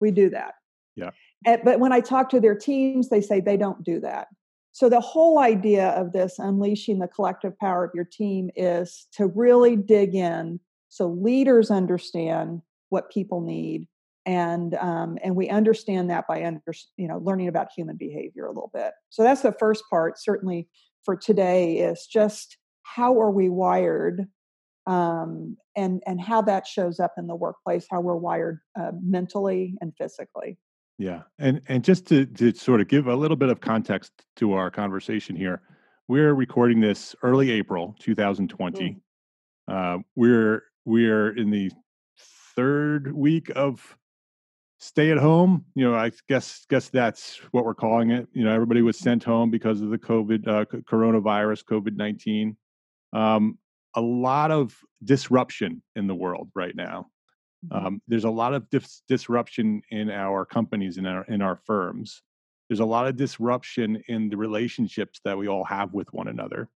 We 0.00 0.10
do 0.10 0.30
that." 0.30 0.54
Yeah. 0.96 1.10
And, 1.46 1.60
but 1.64 1.80
when 1.80 1.92
I 1.92 2.00
talk 2.00 2.28
to 2.30 2.40
their 2.40 2.54
teams, 2.54 3.08
they 3.08 3.20
say 3.20 3.40
they 3.40 3.56
don't 3.56 3.82
do 3.82 4.00
that. 4.00 4.28
So 4.72 4.88
the 4.88 5.00
whole 5.00 5.38
idea 5.38 5.88
of 5.90 6.12
this 6.12 6.38
unleashing 6.38 7.00
the 7.00 7.08
collective 7.08 7.58
power 7.58 7.84
of 7.84 7.90
your 7.94 8.04
team 8.04 8.50
is 8.54 9.06
to 9.14 9.26
really 9.26 9.74
dig 9.76 10.14
in, 10.14 10.60
so 10.88 11.08
leaders 11.08 11.70
understand 11.70 12.62
what 12.88 13.10
people 13.10 13.40
need, 13.40 13.88
and 14.26 14.74
um, 14.74 15.18
and 15.22 15.34
we 15.34 15.48
understand 15.48 16.10
that 16.10 16.26
by 16.28 16.44
under, 16.44 16.62
you 16.96 17.08
know 17.08 17.18
learning 17.18 17.48
about 17.48 17.68
human 17.74 17.96
behavior 17.96 18.46
a 18.46 18.52
little 18.52 18.70
bit. 18.72 18.92
So 19.08 19.22
that's 19.22 19.42
the 19.42 19.52
first 19.52 19.84
part. 19.90 20.18
Certainly 20.18 20.68
for 21.04 21.16
today 21.16 21.78
is 21.78 22.06
just 22.06 22.58
how 22.82 23.20
are 23.20 23.30
we 23.30 23.48
wired 23.48 24.26
um, 24.86 25.56
and 25.76 26.02
and 26.06 26.20
how 26.20 26.42
that 26.42 26.66
shows 26.66 27.00
up 27.00 27.14
in 27.16 27.26
the 27.26 27.34
workplace 27.34 27.86
how 27.90 28.00
we're 28.00 28.16
wired 28.16 28.60
uh, 28.78 28.92
mentally 29.02 29.76
and 29.80 29.92
physically 29.96 30.58
yeah 30.98 31.22
and 31.38 31.60
and 31.68 31.84
just 31.84 32.06
to 32.06 32.26
to 32.26 32.52
sort 32.54 32.80
of 32.80 32.88
give 32.88 33.06
a 33.06 33.14
little 33.14 33.36
bit 33.36 33.48
of 33.48 33.60
context 33.60 34.12
to 34.36 34.52
our 34.52 34.70
conversation 34.70 35.36
here 35.36 35.62
we're 36.08 36.34
recording 36.34 36.80
this 36.80 37.14
early 37.22 37.50
april 37.50 37.94
2020 38.00 38.80
mm. 38.80 38.96
uh, 39.68 39.98
we're 40.16 40.64
we're 40.84 41.36
in 41.36 41.50
the 41.50 41.70
third 42.56 43.12
week 43.14 43.50
of 43.54 43.96
stay 44.80 45.10
at 45.10 45.18
home 45.18 45.64
you 45.74 45.84
know 45.84 45.94
i 45.94 46.10
guess 46.28 46.64
guess 46.70 46.88
that's 46.88 47.38
what 47.52 47.64
we're 47.64 47.74
calling 47.74 48.10
it. 48.10 48.26
You 48.32 48.44
know 48.44 48.52
everybody 48.52 48.80
was 48.82 48.98
sent 48.98 49.22
home 49.22 49.50
because 49.50 49.80
of 49.82 49.90
the 49.90 49.98
covid 49.98 50.48
uh, 50.48 50.64
coronavirus 50.64 51.64
covid-19 51.64 52.56
um, 53.12 53.58
a 53.94 54.00
lot 54.00 54.50
of 54.50 54.76
disruption 55.04 55.82
in 55.96 56.06
the 56.06 56.14
world 56.14 56.50
right 56.54 56.74
now. 56.74 57.08
Mm-hmm. 57.66 57.86
um, 57.86 58.02
there's 58.08 58.24
a 58.24 58.30
lot 58.30 58.54
of 58.54 58.68
dis- 58.70 59.02
disruption 59.06 59.82
in 59.90 60.10
our 60.10 60.46
companies 60.46 60.96
in 60.96 61.06
our 61.06 61.24
in 61.24 61.42
our 61.42 61.56
firms. 61.66 62.22
There's 62.68 62.80
a 62.80 62.86
lot 62.86 63.06
of 63.06 63.16
disruption 63.16 64.02
in 64.08 64.30
the 64.30 64.36
relationships 64.36 65.20
that 65.24 65.36
we 65.36 65.48
all 65.48 65.64
have 65.64 65.92
with 65.92 66.10
one 66.12 66.28
another. 66.28 66.70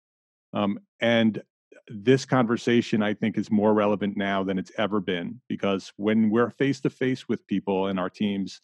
Um, 0.53 0.79
and 0.99 1.41
this 1.87 2.25
conversation 2.25 3.03
i 3.03 3.13
think 3.13 3.37
is 3.37 3.51
more 3.51 3.73
relevant 3.73 4.15
now 4.15 4.43
than 4.43 4.57
it's 4.57 4.71
ever 4.77 4.99
been 4.99 5.39
because 5.49 5.91
when 5.97 6.29
we're 6.29 6.49
face 6.49 6.79
to 6.79 6.89
face 6.89 7.27
with 7.27 7.45
people 7.47 7.87
in 7.87 7.99
our 7.99 8.09
teams 8.09 8.61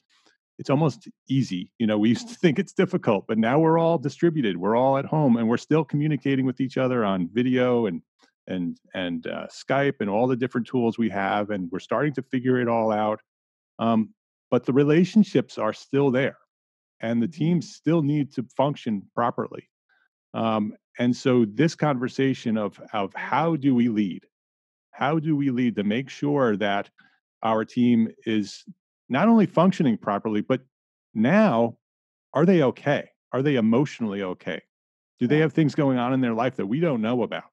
it's 0.57 0.69
almost 0.69 1.07
easy 1.27 1.71
you 1.79 1.87
know 1.87 1.97
we 1.97 2.09
used 2.09 2.29
to 2.29 2.35
think 2.35 2.59
it's 2.59 2.73
difficult 2.73 3.25
but 3.27 3.37
now 3.37 3.59
we're 3.59 3.77
all 3.77 3.97
distributed 3.97 4.55
we're 4.55 4.75
all 4.75 4.97
at 4.97 5.05
home 5.05 5.37
and 5.37 5.47
we're 5.47 5.57
still 5.57 5.83
communicating 5.83 6.45
with 6.45 6.61
each 6.61 6.77
other 6.77 7.03
on 7.03 7.29
video 7.33 7.87
and 7.87 8.01
and 8.47 8.77
and 8.93 9.27
uh, 9.27 9.47
skype 9.47 9.95
and 9.99 10.09
all 10.09 10.27
the 10.27 10.35
different 10.35 10.67
tools 10.67 10.97
we 10.97 11.09
have 11.09 11.49
and 11.49 11.69
we're 11.71 11.79
starting 11.79 12.13
to 12.13 12.21
figure 12.21 12.59
it 12.59 12.67
all 12.67 12.91
out 12.91 13.21
um, 13.79 14.13
but 14.51 14.65
the 14.65 14.73
relationships 14.73 15.57
are 15.57 15.73
still 15.73 16.11
there 16.11 16.37
and 17.01 17.21
the 17.21 17.27
mm-hmm. 17.27 17.37
teams 17.37 17.73
still 17.75 18.01
need 18.01 18.33
to 18.33 18.45
function 18.57 19.01
properly 19.15 19.69
um, 20.33 20.73
and 20.99 21.15
so 21.15 21.45
this 21.45 21.75
conversation 21.75 22.57
of 22.57 22.79
of 22.93 23.13
how 23.15 23.55
do 23.55 23.73
we 23.73 23.89
lead? 23.89 24.25
How 24.91 25.17
do 25.19 25.35
we 25.35 25.49
lead 25.49 25.75
to 25.77 25.83
make 25.83 26.09
sure 26.09 26.57
that 26.57 26.89
our 27.41 27.63
team 27.63 28.09
is 28.25 28.65
not 29.07 29.27
only 29.27 29.45
functioning 29.45 29.97
properly 29.97 30.41
but 30.41 30.61
now 31.13 31.77
are 32.33 32.45
they 32.45 32.61
okay? 32.63 33.09
Are 33.31 33.41
they 33.41 33.55
emotionally 33.55 34.21
okay? 34.21 34.61
Do 35.19 35.27
they 35.27 35.39
have 35.39 35.53
things 35.53 35.73
going 35.73 35.97
on 35.97 36.13
in 36.13 36.21
their 36.21 36.33
life 36.33 36.55
that 36.57 36.67
we 36.67 36.79
don't 36.79 37.01
know 37.01 37.23
about 37.23 37.51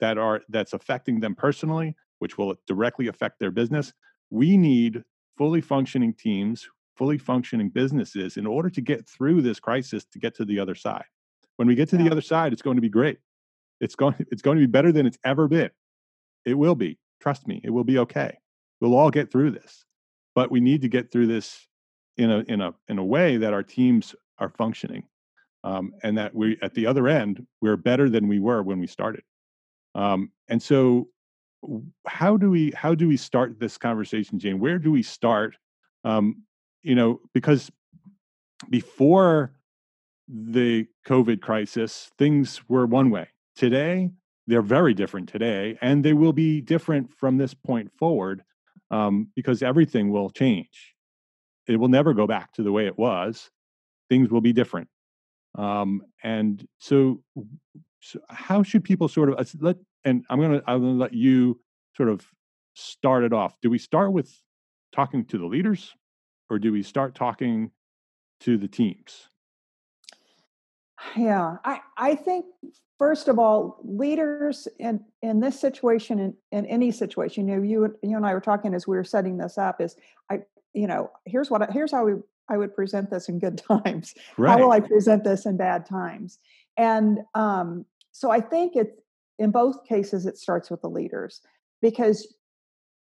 that 0.00 0.16
are 0.16 0.42
that's 0.48 0.72
affecting 0.72 1.20
them 1.20 1.34
personally 1.34 1.96
which 2.18 2.38
will 2.38 2.54
directly 2.66 3.08
affect 3.08 3.40
their 3.40 3.50
business? 3.50 3.92
We 4.30 4.56
need 4.56 5.02
fully 5.36 5.60
functioning 5.60 6.14
teams 6.14 6.68
fully 6.96 7.18
functioning 7.18 7.68
businesses 7.68 8.38
in 8.38 8.46
order 8.46 8.70
to 8.70 8.80
get 8.80 9.06
through 9.06 9.42
this 9.42 9.60
crisis 9.60 10.06
to 10.06 10.18
get 10.18 10.34
to 10.34 10.46
the 10.46 10.58
other 10.58 10.74
side 10.74 11.04
when 11.56 11.68
we 11.68 11.74
get 11.74 11.88
to 11.90 11.96
yeah. 11.96 12.04
the 12.04 12.10
other 12.10 12.20
side, 12.20 12.52
it's 12.52 12.62
going 12.62 12.76
to 12.76 12.82
be 12.82 12.88
great. 12.88 13.18
It's 13.80 13.94
going 13.94 14.14
it's 14.30 14.42
going 14.42 14.56
to 14.58 14.62
be 14.62 14.70
better 14.70 14.92
than 14.92 15.06
it's 15.06 15.18
ever 15.24 15.48
been. 15.48 15.70
It 16.44 16.54
will 16.54 16.74
be. 16.74 16.98
Trust 17.20 17.46
me, 17.46 17.60
it 17.64 17.70
will 17.70 17.84
be 17.84 17.98
okay. 17.98 18.38
We'll 18.80 18.94
all 18.94 19.10
get 19.10 19.32
through 19.32 19.52
this. 19.52 19.84
But 20.34 20.50
we 20.50 20.60
need 20.60 20.82
to 20.82 20.88
get 20.88 21.10
through 21.10 21.28
this 21.28 21.66
in 22.16 22.30
a 22.30 22.38
in 22.40 22.60
a 22.60 22.74
in 22.88 22.98
a 22.98 23.04
way 23.04 23.38
that 23.38 23.52
our 23.52 23.62
teams 23.62 24.14
are 24.38 24.50
functioning. 24.50 25.04
Um, 25.64 25.94
and 26.04 26.16
that 26.16 26.32
we 26.32 26.58
at 26.62 26.74
the 26.74 26.86
other 26.86 27.08
end 27.08 27.44
we're 27.60 27.76
better 27.76 28.08
than 28.08 28.28
we 28.28 28.38
were 28.38 28.62
when 28.62 28.78
we 28.78 28.86
started. 28.86 29.22
Um, 29.96 30.30
and 30.48 30.62
so 30.62 31.08
how 32.06 32.36
do 32.36 32.50
we 32.50 32.70
how 32.72 32.94
do 32.94 33.08
we 33.08 33.16
start 33.16 33.58
this 33.58 33.78
conversation, 33.78 34.38
Jane? 34.38 34.60
Where 34.60 34.78
do 34.78 34.92
we 34.92 35.02
start? 35.02 35.56
Um, 36.04 36.42
you 36.82 36.94
know, 36.94 37.20
because 37.34 37.70
before 38.70 39.55
the 40.28 40.86
COVID 41.06 41.40
crisis, 41.40 42.10
things 42.18 42.60
were 42.68 42.86
one 42.86 43.10
way. 43.10 43.28
Today, 43.54 44.10
they're 44.46 44.62
very 44.62 44.94
different 44.94 45.28
today, 45.28 45.78
and 45.80 46.04
they 46.04 46.12
will 46.12 46.32
be 46.32 46.60
different 46.60 47.12
from 47.12 47.36
this 47.36 47.54
point 47.54 47.90
forward 47.98 48.42
um, 48.90 49.28
because 49.34 49.62
everything 49.62 50.10
will 50.10 50.30
change. 50.30 50.94
It 51.66 51.76
will 51.76 51.88
never 51.88 52.14
go 52.14 52.26
back 52.26 52.52
to 52.54 52.62
the 52.62 52.72
way 52.72 52.86
it 52.86 52.98
was. 52.98 53.50
Things 54.08 54.30
will 54.30 54.40
be 54.40 54.52
different. 54.52 54.88
Um, 55.56 56.02
and 56.22 56.66
so, 56.78 57.22
so, 58.00 58.20
how 58.28 58.62
should 58.62 58.84
people 58.84 59.08
sort 59.08 59.30
of 59.30 59.54
let? 59.60 59.76
And 60.04 60.24
I'm 60.30 60.40
gonna 60.40 60.62
I'm 60.66 60.80
gonna 60.80 60.92
let 60.92 61.12
you 61.12 61.58
sort 61.96 62.08
of 62.08 62.24
start 62.74 63.24
it 63.24 63.32
off. 63.32 63.56
Do 63.62 63.70
we 63.70 63.78
start 63.78 64.12
with 64.12 64.32
talking 64.94 65.24
to 65.26 65.38
the 65.38 65.46
leaders, 65.46 65.92
or 66.50 66.58
do 66.58 66.70
we 66.72 66.82
start 66.82 67.14
talking 67.14 67.70
to 68.40 68.56
the 68.58 68.68
teams? 68.68 69.28
Yeah, 71.16 71.56
I, 71.64 71.80
I 71.96 72.14
think 72.14 72.46
first 72.98 73.28
of 73.28 73.38
all, 73.38 73.78
leaders 73.84 74.68
in 74.78 75.04
in 75.22 75.40
this 75.40 75.60
situation, 75.60 76.18
in, 76.18 76.34
in 76.52 76.66
any 76.66 76.90
situation, 76.90 77.48
you 77.48 77.56
know, 77.56 77.62
you 77.62 77.96
you 78.02 78.16
and 78.16 78.26
I 78.26 78.32
were 78.34 78.40
talking 78.40 78.74
as 78.74 78.86
we 78.86 78.96
were 78.96 79.04
setting 79.04 79.36
this 79.36 79.58
up. 79.58 79.80
Is 79.80 79.96
I, 80.30 80.42
you 80.72 80.86
know, 80.86 81.10
here's 81.24 81.50
what 81.50 81.62
I, 81.62 81.68
here's 81.72 81.92
how 81.92 82.06
we 82.06 82.14
I 82.48 82.56
would 82.56 82.74
present 82.74 83.10
this 83.10 83.28
in 83.28 83.38
good 83.38 83.58
times. 83.68 84.14
Right. 84.36 84.52
How 84.52 84.64
will 84.64 84.72
I 84.72 84.80
present 84.80 85.24
this 85.24 85.46
in 85.46 85.56
bad 85.56 85.86
times? 85.86 86.38
And 86.76 87.20
um, 87.34 87.84
so 88.12 88.30
I 88.30 88.40
think 88.40 88.76
it 88.76 89.02
in 89.38 89.50
both 89.50 89.84
cases 89.86 90.26
it 90.26 90.38
starts 90.38 90.70
with 90.70 90.80
the 90.80 90.88
leaders 90.88 91.40
because 91.82 92.34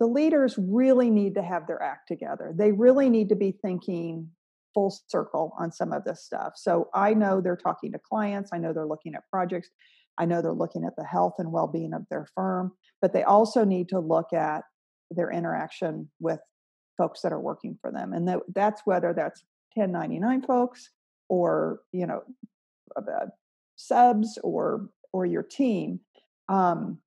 the 0.00 0.06
leaders 0.06 0.56
really 0.58 1.10
need 1.10 1.34
to 1.34 1.42
have 1.42 1.66
their 1.66 1.80
act 1.82 2.08
together. 2.08 2.52
They 2.54 2.72
really 2.72 3.10
need 3.10 3.28
to 3.28 3.36
be 3.36 3.52
thinking 3.52 4.30
full 4.74 4.94
circle 5.08 5.54
on 5.58 5.72
some 5.72 5.92
of 5.92 6.04
this 6.04 6.24
stuff. 6.24 6.54
So 6.56 6.88
I 6.94 7.14
know 7.14 7.40
they're 7.40 7.56
talking 7.56 7.92
to 7.92 7.98
clients, 7.98 8.50
I 8.52 8.58
know 8.58 8.72
they're 8.72 8.86
looking 8.86 9.14
at 9.14 9.28
projects, 9.30 9.70
I 10.18 10.26
know 10.26 10.42
they're 10.42 10.52
looking 10.52 10.84
at 10.84 10.96
the 10.96 11.04
health 11.04 11.34
and 11.38 11.52
well 11.52 11.66
being 11.66 11.94
of 11.94 12.06
their 12.10 12.26
firm, 12.34 12.72
but 13.00 13.12
they 13.12 13.22
also 13.22 13.64
need 13.64 13.88
to 13.90 13.98
look 13.98 14.32
at 14.32 14.64
their 15.10 15.30
interaction 15.30 16.10
with 16.20 16.40
folks 16.96 17.22
that 17.22 17.32
are 17.32 17.40
working 17.40 17.78
for 17.80 17.90
them. 17.90 18.12
And 18.12 18.28
that, 18.28 18.40
that's 18.54 18.82
whether 18.84 19.12
that's 19.12 19.42
1099 19.74 20.42
folks 20.42 20.90
or, 21.28 21.80
you 21.92 22.06
know, 22.06 22.22
uh, 22.96 23.26
subs 23.76 24.38
or 24.42 24.88
or 25.12 25.26
your 25.26 25.42
team. 25.42 26.00
Um, 26.48 26.98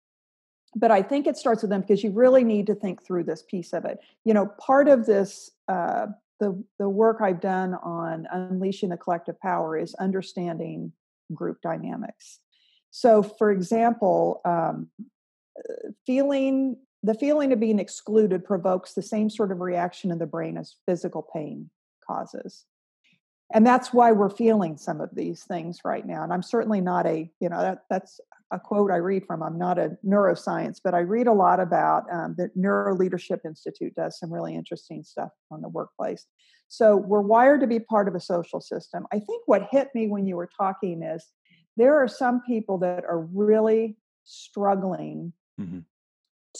but 0.75 0.91
I 0.91 1.01
think 1.01 1.25
it 1.25 1.37
starts 1.37 1.61
with 1.61 1.71
them 1.71 1.81
because 1.81 2.03
you 2.03 2.11
really 2.11 2.43
need 2.43 2.67
to 2.67 2.75
think 2.75 3.05
through 3.05 3.23
this 3.23 3.43
piece 3.43 3.73
of 3.73 3.85
it. 3.85 3.99
You 4.25 4.33
know, 4.33 4.47
part 4.59 4.87
of 4.87 5.05
this, 5.05 5.51
uh, 5.67 6.07
the 6.39 6.63
the 6.79 6.89
work 6.89 7.21
I've 7.21 7.41
done 7.41 7.73
on 7.75 8.27
unleashing 8.31 8.89
the 8.89 8.97
collective 8.97 9.39
power 9.39 9.77
is 9.77 9.93
understanding 9.95 10.91
group 11.33 11.61
dynamics. 11.61 12.39
So, 12.91 13.23
for 13.23 13.51
example, 13.51 14.41
um, 14.45 14.89
uh, 15.57 15.91
feeling 16.05 16.77
the 17.03 17.13
feeling 17.13 17.53
of 17.53 17.59
being 17.59 17.79
excluded 17.79 18.43
provokes 18.43 18.93
the 18.93 19.01
same 19.01 19.29
sort 19.29 19.51
of 19.51 19.61
reaction 19.61 20.11
in 20.11 20.17
the 20.17 20.25
brain 20.25 20.57
as 20.57 20.75
physical 20.87 21.27
pain 21.33 21.69
causes 22.05 22.65
and 23.53 23.65
that's 23.65 23.93
why 23.93 24.11
we're 24.11 24.29
feeling 24.29 24.77
some 24.77 25.01
of 25.01 25.09
these 25.13 25.43
things 25.43 25.79
right 25.85 26.05
now 26.05 26.23
and 26.23 26.33
i'm 26.33 26.43
certainly 26.43 26.81
not 26.81 27.05
a 27.05 27.29
you 27.39 27.49
know 27.49 27.61
that, 27.61 27.83
that's 27.89 28.19
a 28.51 28.59
quote 28.59 28.91
i 28.91 28.95
read 28.95 29.25
from 29.25 29.41
i'm 29.41 29.57
not 29.57 29.77
a 29.77 29.91
neuroscience 30.05 30.79
but 30.83 30.93
i 30.93 30.99
read 30.99 31.27
a 31.27 31.33
lot 31.33 31.59
about 31.59 32.03
um, 32.11 32.35
the 32.37 32.49
neuro 32.55 32.95
leadership 32.95 33.41
institute 33.45 33.93
does 33.95 34.19
some 34.19 34.31
really 34.31 34.55
interesting 34.55 35.03
stuff 35.03 35.31
on 35.51 35.61
the 35.61 35.69
workplace 35.69 36.25
so 36.67 36.97
we're 36.97 37.21
wired 37.21 37.61
to 37.61 37.67
be 37.67 37.79
part 37.79 38.07
of 38.07 38.15
a 38.15 38.19
social 38.19 38.61
system 38.61 39.05
i 39.11 39.19
think 39.19 39.41
what 39.45 39.67
hit 39.71 39.89
me 39.95 40.07
when 40.07 40.25
you 40.25 40.35
were 40.35 40.49
talking 40.57 41.01
is 41.03 41.25
there 41.77 42.01
are 42.01 42.07
some 42.07 42.41
people 42.47 42.77
that 42.79 43.03
are 43.05 43.27
really 43.33 43.97
struggling 44.23 45.33
mm-hmm. 45.59 45.79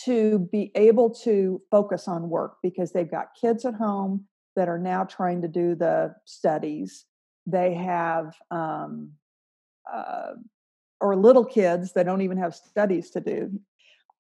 to 0.04 0.40
be 0.52 0.72
able 0.76 1.10
to 1.10 1.62
focus 1.72 2.08
on 2.08 2.30
work 2.30 2.58
because 2.62 2.92
they've 2.92 3.12
got 3.12 3.30
kids 3.40 3.66
at 3.66 3.76
home 3.76 4.26
that 4.56 4.70
are 4.70 4.80
now 4.80 5.04
trying 5.04 5.42
to 5.42 5.48
do 5.48 5.76
the 5.76 6.16
studies. 6.26 7.06
They 7.46 7.74
have, 7.74 8.36
um, 8.52 9.12
uh, 9.92 10.34
or 11.06 11.16
little 11.16 11.46
kids 11.46 11.94
that 11.94 12.06
don't 12.06 12.22
even 12.22 12.38
have 12.38 12.56
studies 12.56 13.10
to 13.12 13.22
do. 13.22 13.52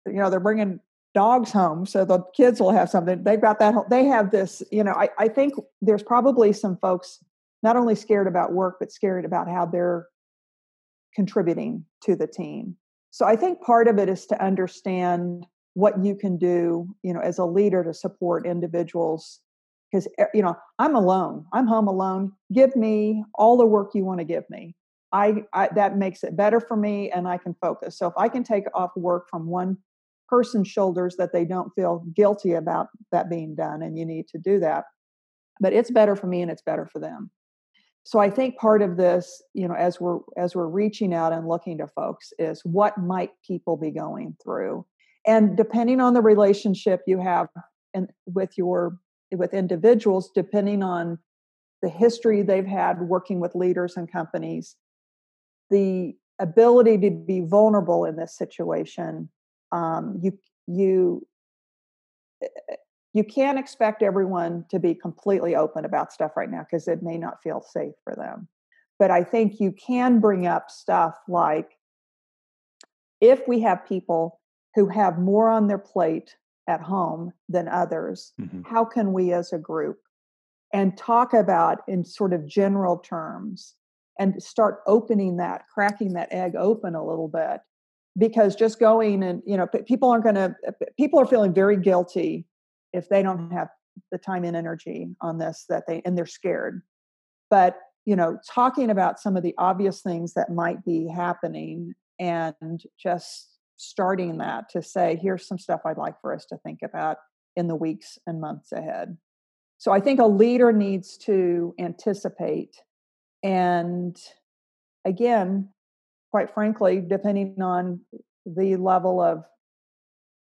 You 0.07 0.15
know, 0.15 0.31
they're 0.31 0.41
bringing 0.41 0.81
dogs 1.15 1.53
home 1.53 1.87
so 1.87 2.05
the 2.05 2.21
kids 2.37 2.61
will 2.61 2.73
have 2.73 2.91
something. 2.91 3.23
They've 3.23 3.41
got 3.41 3.59
that. 3.61 3.75
They 3.89 4.05
have 4.07 4.31
this. 4.31 4.63
You 4.73 4.85
know, 4.85 4.93
I, 4.93 5.09
I 5.19 5.29
think 5.29 5.55
there's 5.81 6.03
probably 6.03 6.53
some 6.53 6.77
folks 6.79 7.23
not 7.63 7.77
only 7.77 7.95
scared 7.95 8.27
about 8.27 8.53
work 8.53 8.77
but 8.81 8.93
scared 8.93 9.25
about 9.25 9.49
how 9.49 9.65
they're 9.65 10.09
contributing 11.15 11.85
to 12.03 12.17
the 12.17 12.27
team. 12.27 12.77
So 13.11 13.25
I 13.25 13.37
think 13.37 13.63
part 13.63 13.87
of 13.87 13.99
it 13.99 14.09
is 14.09 14.27
to 14.27 14.45
understand 14.45 15.47
what 15.75 16.05
you 16.05 16.17
can 16.17 16.37
do, 16.37 16.89
you 17.03 17.15
know, 17.15 17.21
as 17.21 17.39
a 17.39 17.45
leader 17.45 17.85
to 17.85 17.95
support 17.95 18.47
individuals 18.47 19.41
because 19.95 20.09
eh, 20.19 20.27
you 20.35 20.43
know 20.43 20.57
i'm 20.79 20.95
alone 20.95 21.45
i'm 21.53 21.67
home 21.67 21.87
alone 21.87 22.33
give 22.53 22.75
me 22.75 23.25
all 23.35 23.57
the 23.57 23.67
work 23.67 23.91
you 23.95 24.05
want 24.05 24.19
to 24.19 24.25
give 24.25 24.45
me 24.51 24.75
I, 25.15 25.45
I, 25.53 25.69
that 25.77 25.97
makes 25.97 26.25
it 26.25 26.37
better 26.37 26.61
for 26.61 26.77
me 26.77 27.11
and 27.11 27.29
i 27.29 27.39
can 27.39 27.55
focus. 27.61 27.97
So 27.97 28.09
if 28.09 28.15
i 28.19 28.29
can 28.29 28.43
take 28.43 28.65
off 28.75 28.91
work 28.97 29.29
from 29.31 29.47
one 29.47 29.79
person's 30.29 30.69
shoulders 30.69 31.17
that 31.17 31.33
they 31.33 31.45
don't 31.45 31.71
feel 31.77 32.05
guilty 32.17 32.53
about 32.55 32.89
that 33.13 33.31
being 33.31 33.55
done 33.55 33.83
and 33.83 33.97
you 33.97 34.05
need 34.05 34.27
to 34.29 34.39
do 34.39 34.59
that 34.61 34.85
but 35.61 35.73
it's 35.73 35.91
better 35.91 36.17
for 36.17 36.27
me 36.27 36.43
and 36.43 36.51
it's 36.51 36.63
better 36.63 36.87
for 36.93 36.99
them. 36.99 37.31
So 38.03 38.19
i 38.19 38.29
think 38.29 38.59
part 38.59 38.83
of 38.83 38.97
this 38.97 39.43
you 39.55 39.69
know 39.69 39.75
as 39.75 40.01
we're 40.01 40.19
as 40.37 40.55
we're 40.57 40.67
reaching 40.67 41.15
out 41.15 41.33
and 41.33 41.49
looking 41.49 41.79
to 41.79 41.87
folks 41.87 42.33
is 42.39 42.61
what 42.65 42.99
might 42.99 43.31
people 43.47 43.77
be 43.77 43.93
going 43.93 44.37
through? 44.43 44.85
And 45.27 45.57
depending 45.57 46.01
on 46.01 46.13
the 46.13 46.21
relationship 46.21 47.01
you 47.07 47.19
have 47.21 47.49
and 47.95 48.11
with 48.27 48.59
your 48.59 48.99
with 49.33 49.55
individuals 49.55 50.31
depending 50.35 50.83
on 50.83 51.19
the 51.83 51.89
history 51.89 52.43
they've 52.43 52.67
had 52.67 53.01
working 53.01 53.41
with 53.41 53.55
leaders 53.55 53.97
and 53.97 54.11
companies 54.11 54.77
the 55.71 56.15
ability 56.39 56.99
to 56.99 57.11
be 57.11 57.41
vulnerable 57.41 58.05
in 58.05 58.17
this 58.17 58.37
situation 58.37 59.29
um, 59.73 60.19
you 60.23 60.39
you 60.67 61.27
eh, 62.43 62.47
eh, 62.71 62.77
you 63.13 63.23
can't 63.23 63.59
expect 63.59 64.03
everyone 64.03 64.65
to 64.71 64.81
be 64.81 64.93
completely 64.95 65.55
open 65.55 65.85
about 65.85 66.13
stuff 66.13 66.33
right 66.37 66.51
now 66.51 66.65
because 66.69 66.89
it 66.89 67.03
may 67.03 67.17
not 67.17 67.43
feel 67.43 67.61
safe 67.61 67.95
for 68.03 68.15
them 68.15 68.49
but 68.99 69.11
i 69.11 69.23
think 69.23 69.61
you 69.61 69.73
can 69.73 70.21
bring 70.21 70.47
up 70.47 70.71
stuff 70.71 71.17
like 71.29 71.73
if 73.21 73.47
we 73.47 73.61
have 73.61 73.87
people 73.87 74.41
who 74.75 74.89
have 74.89 75.19
more 75.19 75.49
on 75.49 75.69
their 75.69 75.79
plate 75.79 76.37
at 76.69 76.81
home 76.81 77.33
than 77.49 77.69
others 77.69 78.33
mm-hmm. 78.41 78.63
how 78.63 78.85
can 78.85 79.13
we 79.13 79.33
as 79.33 79.53
a 79.53 79.59
group 79.59 79.99
and 80.73 80.97
talk 80.97 81.33
about 81.33 81.83
in 81.87 82.05
sort 82.05 82.33
of 82.33 82.47
general 82.47 82.99
terms 82.99 83.75
and 84.19 84.43
start 84.43 84.81
opening 84.87 85.37
that 85.37 85.63
cracking 85.73 86.13
that 86.15 86.33
egg 86.33 86.55
open 86.57 86.95
a 86.95 87.05
little 87.05 87.29
bit 87.29 87.61
because 88.17 88.55
just 88.55 88.79
going 88.79 89.23
and 89.23 89.43
you 89.47 89.57
know 89.57 89.67
people 89.87 90.11
aren't 90.11 90.25
going 90.25 90.35
to 90.35 90.55
uh, 90.67 90.73
people 90.97 91.21
are 91.21 91.27
feeling 91.27 91.53
very 91.53 91.77
guilty 91.77 92.47
if 92.93 93.09
they 93.09 93.23
don't 93.23 93.51
have 93.51 93.69
the 94.11 94.19
time 94.19 94.45
and 94.45 94.57
energy 94.57 95.09
on 95.21 95.39
this 95.39 95.65
that 95.69 95.85
they 95.87 96.03
and 96.05 96.17
they're 96.17 96.27
scared 96.27 96.83
but 97.51 97.77
you 98.05 98.15
know 98.15 98.39
talking 98.49 98.91
about 98.91 99.19
some 99.19 99.37
of 99.37 99.43
the 99.43 99.55
obvious 99.59 100.01
things 100.01 100.35
that 100.35 100.51
might 100.51 100.85
be 100.85 101.09
happening 101.09 101.95
and 102.19 102.83
just 102.99 103.55
starting 103.77 104.39
that 104.39 104.69
to 104.71 104.83
say, 104.83 105.19
here's 105.21 105.47
some 105.47 105.59
stuff 105.59 105.81
I'd 105.85 105.99
like 105.99 106.21
for 106.21 106.35
us 106.35 106.47
to 106.47 106.59
think 106.59 106.81
about 106.83 107.19
in 107.57 107.69
the 107.69 107.75
weeks 107.75 108.19
and 108.27 108.41
months 108.41 108.73
ahead. 108.73 109.17
So 109.79 109.93
I 109.93 110.01
think 110.01 110.21
a 110.21 110.27
leader 110.27 110.73
needs 110.73 111.17
to 111.19 111.75
anticipate. 111.79 112.77
And 113.45 114.19
again, 115.05 115.69
quite 116.33 116.53
frankly, 116.53 117.01
depending 117.07 117.61
on 117.63 118.01
the 118.45 118.77
level 118.77 119.21
of 119.21 119.45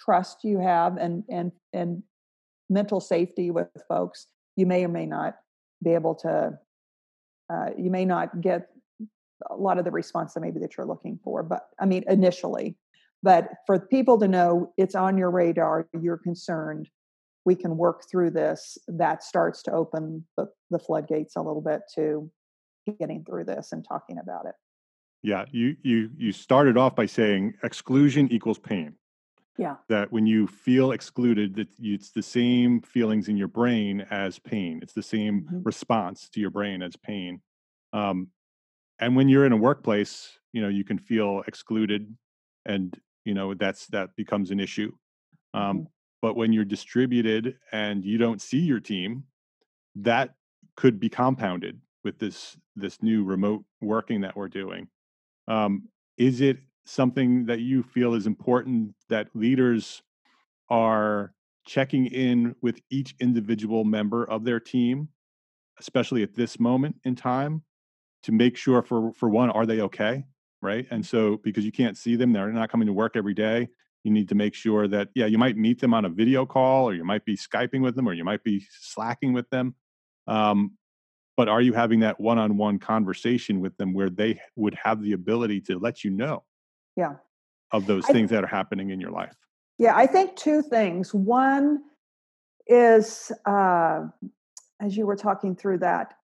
trust 0.01 0.45
you 0.45 0.59
have 0.59 0.97
and 0.97 1.25
and 1.31 1.53
and 1.73 2.03
mental 2.69 3.01
safety 3.01 3.51
with 3.51 3.69
folks, 3.89 4.27
you 4.57 4.67
may 4.67 4.85
or 4.85 4.89
may 4.89 5.07
not 5.07 5.37
be 5.83 5.95
able 5.95 6.15
to. 6.17 6.59
Uh, 7.53 7.71
you 7.77 7.91
may 7.91 8.05
not 8.05 8.41
get 8.41 8.69
a 9.51 9.57
lot 9.57 9.77
of 9.77 9.85
the 9.85 9.91
response 9.91 10.35
that 10.35 10.41
maybe 10.41 10.61
that 10.61 10.77
you're 10.77 10.87
looking 10.87 11.19
for, 11.25 11.43
but 11.43 11.69
I 11.81 11.87
mean 11.87 12.05
initially. 12.09 12.77
But 13.23 13.51
for 13.67 13.79
people 13.79 14.19
to 14.21 14.29
know 14.29 14.73
it's 14.77 14.95
on 14.95 15.19
your 15.19 15.31
radar, 15.31 15.89
you're 16.01 16.17
concerned, 16.17 16.89
we 17.45 17.55
can 17.55 17.77
work 17.77 18.05
through 18.11 18.31
this, 18.31 18.79
that 18.87 19.23
starts 19.23 19.63
to 19.65 19.73
open 19.73 20.25
the, 20.37 20.47
the 20.71 20.79
floodgates 20.79 21.37
a 21.37 21.43
little 21.43 21.61
bit 21.61 21.83
to 21.97 22.31
getting 22.99 23.25
through 23.25 23.45
this 23.45 23.73
and 23.73 23.85
talking 23.87 24.19
about 24.19 24.47
it. 24.47 24.55
Yeah, 25.23 25.45
you 25.51 25.77
you 25.83 26.11
you 26.17 26.33
started 26.33 26.77
off 26.77 26.97
by 26.97 27.07
saying 27.07 27.55
exclusion 27.63 28.31
equals 28.33 28.59
pain. 28.59 28.95
Yeah. 29.59 29.77
That 29.89 30.11
when 30.11 30.27
you 30.27 30.47
feel 30.47 30.93
excluded, 30.93 31.55
that 31.57 31.69
it's 31.79 32.13
the 32.13 32.23
same 32.23 32.81
feelings 32.81 33.29
in 33.29 33.37
your 33.37 33.49
brain 33.49 34.07
as 34.11 34.39
pain. 34.39 34.81
It's 34.83 34.95
the 34.95 35.03
same 35.03 35.43
mm-hmm. 35.43 35.63
response 35.63 36.31
to 36.31 36.41
your 36.41 36.51
brain 36.51 36.83
as 36.83 36.97
pain. 36.97 37.43
Um, 37.93 38.29
and 38.99 39.17
when 39.17 39.29
you're 39.29 39.45
in 39.45 39.53
a 39.53 39.57
workplace, 39.57 40.39
you 40.53 40.63
know 40.63 40.69
you 40.69 40.85
can 40.85 40.99
feel 40.99 41.43
excluded, 41.47 42.17
and 42.65 42.99
you 43.25 43.35
know 43.35 43.55
that's 43.55 43.87
that 43.89 44.17
becomes 44.17 44.51
an 44.51 44.61
issue 44.61 44.93
um, 45.55 45.63
mm-hmm. 45.63 45.85
but 46.23 46.37
when 46.37 46.53
you're 46.53 46.65
distributed 46.65 47.57
and 47.73 48.05
you 48.05 48.19
don't 48.19 48.41
see 48.41 48.59
your 48.59 48.81
team 48.81 49.25
that 49.97 50.35
could 50.77 51.01
be 51.01 51.09
compounded 51.09 51.81
with 52.05 52.19
this 52.19 52.57
this 52.77 53.03
new 53.03 53.25
remote 53.25 53.65
working 53.81 54.21
that 54.21 54.37
we're 54.37 54.49
doing 54.49 54.89
um, 55.49 55.89
is 56.17 56.41
it 56.41 56.59
something 56.85 57.47
that 57.47 57.61
you 57.61 57.83
feel 57.83 58.15
is 58.15 58.27
important 58.27 58.95
that 59.09 59.29
leaders 59.35 60.03
are 60.69 61.33
checking 61.67 62.07
in 62.07 62.55
with 62.63 62.81
each 62.91 63.15
individual 63.21 63.85
member 63.85 64.25
of 64.25 64.45
their 64.45 64.61
team 64.61 65.09
especially 65.79 66.23
at 66.23 66.35
this 66.35 66.59
moment 66.59 66.97
in 67.05 67.15
time 67.15 67.63
to 68.23 68.33
make 68.33 68.57
sure 68.57 68.83
for 68.83 69.13
for 69.15 69.29
one 69.29 69.51
are 69.51 69.67
they 69.67 69.81
okay 69.81 70.25
right? 70.63 70.87
And 70.91 71.05
so 71.05 71.39
because 71.43 71.65
you 71.65 71.73
can't 71.73 71.97
see 71.97 72.17
them, 72.17 72.33
they're 72.33 72.53
not 72.53 72.71
coming 72.71 72.87
to 72.87 72.93
work 72.93 73.17
every 73.17 73.35
day. 73.35 73.69
You 74.05 74.11
need 74.11 74.29
to 74.31 74.35
make 74.35 74.55
sure 74.55 74.89
that 74.89 75.09
yeah, 75.15 75.27
you 75.27 75.39
might 75.39 75.57
meet 75.57 75.81
them 75.81 75.93
on 75.93 76.05
a 76.05 76.09
video 76.09 76.47
call, 76.47 76.89
or 76.89 76.95
you 76.95 77.05
might 77.05 77.25
be 77.25 77.37
skyping 77.37 77.83
with 77.83 77.97
them, 77.97 78.09
or 78.09 78.15
you 78.15 78.25
might 78.25 78.43
be 78.43 78.65
slacking 78.81 79.33
with 79.33 79.49
them. 79.51 79.75
Um, 80.27 80.73
but 81.37 81.49
are 81.49 81.61
you 81.61 81.73
having 81.73 82.01
that 82.01 82.21
one-on-one 82.21 82.79
conversation 82.79 83.61
with 83.61 83.77
them 83.77 83.95
where 83.95 84.11
they 84.11 84.41
would 84.57 84.75
have 84.75 85.03
the 85.03 85.13
ability 85.13 85.61
to 85.63 85.79
let 85.79 86.05
you 86.05 86.11
know? 86.11 86.45
Yeah. 86.97 87.15
Of 87.73 87.87
those 87.87 88.05
I, 88.09 88.13
things 88.13 88.31
that 88.31 88.45
are 88.45 88.49
happening 88.49 88.91
in 88.91 89.01
your 89.01 89.11
life. 89.11 89.35
Yeah, 89.79 89.97
I 89.97 90.07
think 90.07 90.37
two 90.37 90.61
things. 90.61 91.15
One 91.15 91.83
is, 92.67 93.33
uh, 93.47 94.03
as 94.81 94.97
you 94.97 95.07
were 95.07 95.17
talking 95.17 95.57
through 95.57 95.79
that, 95.79 96.15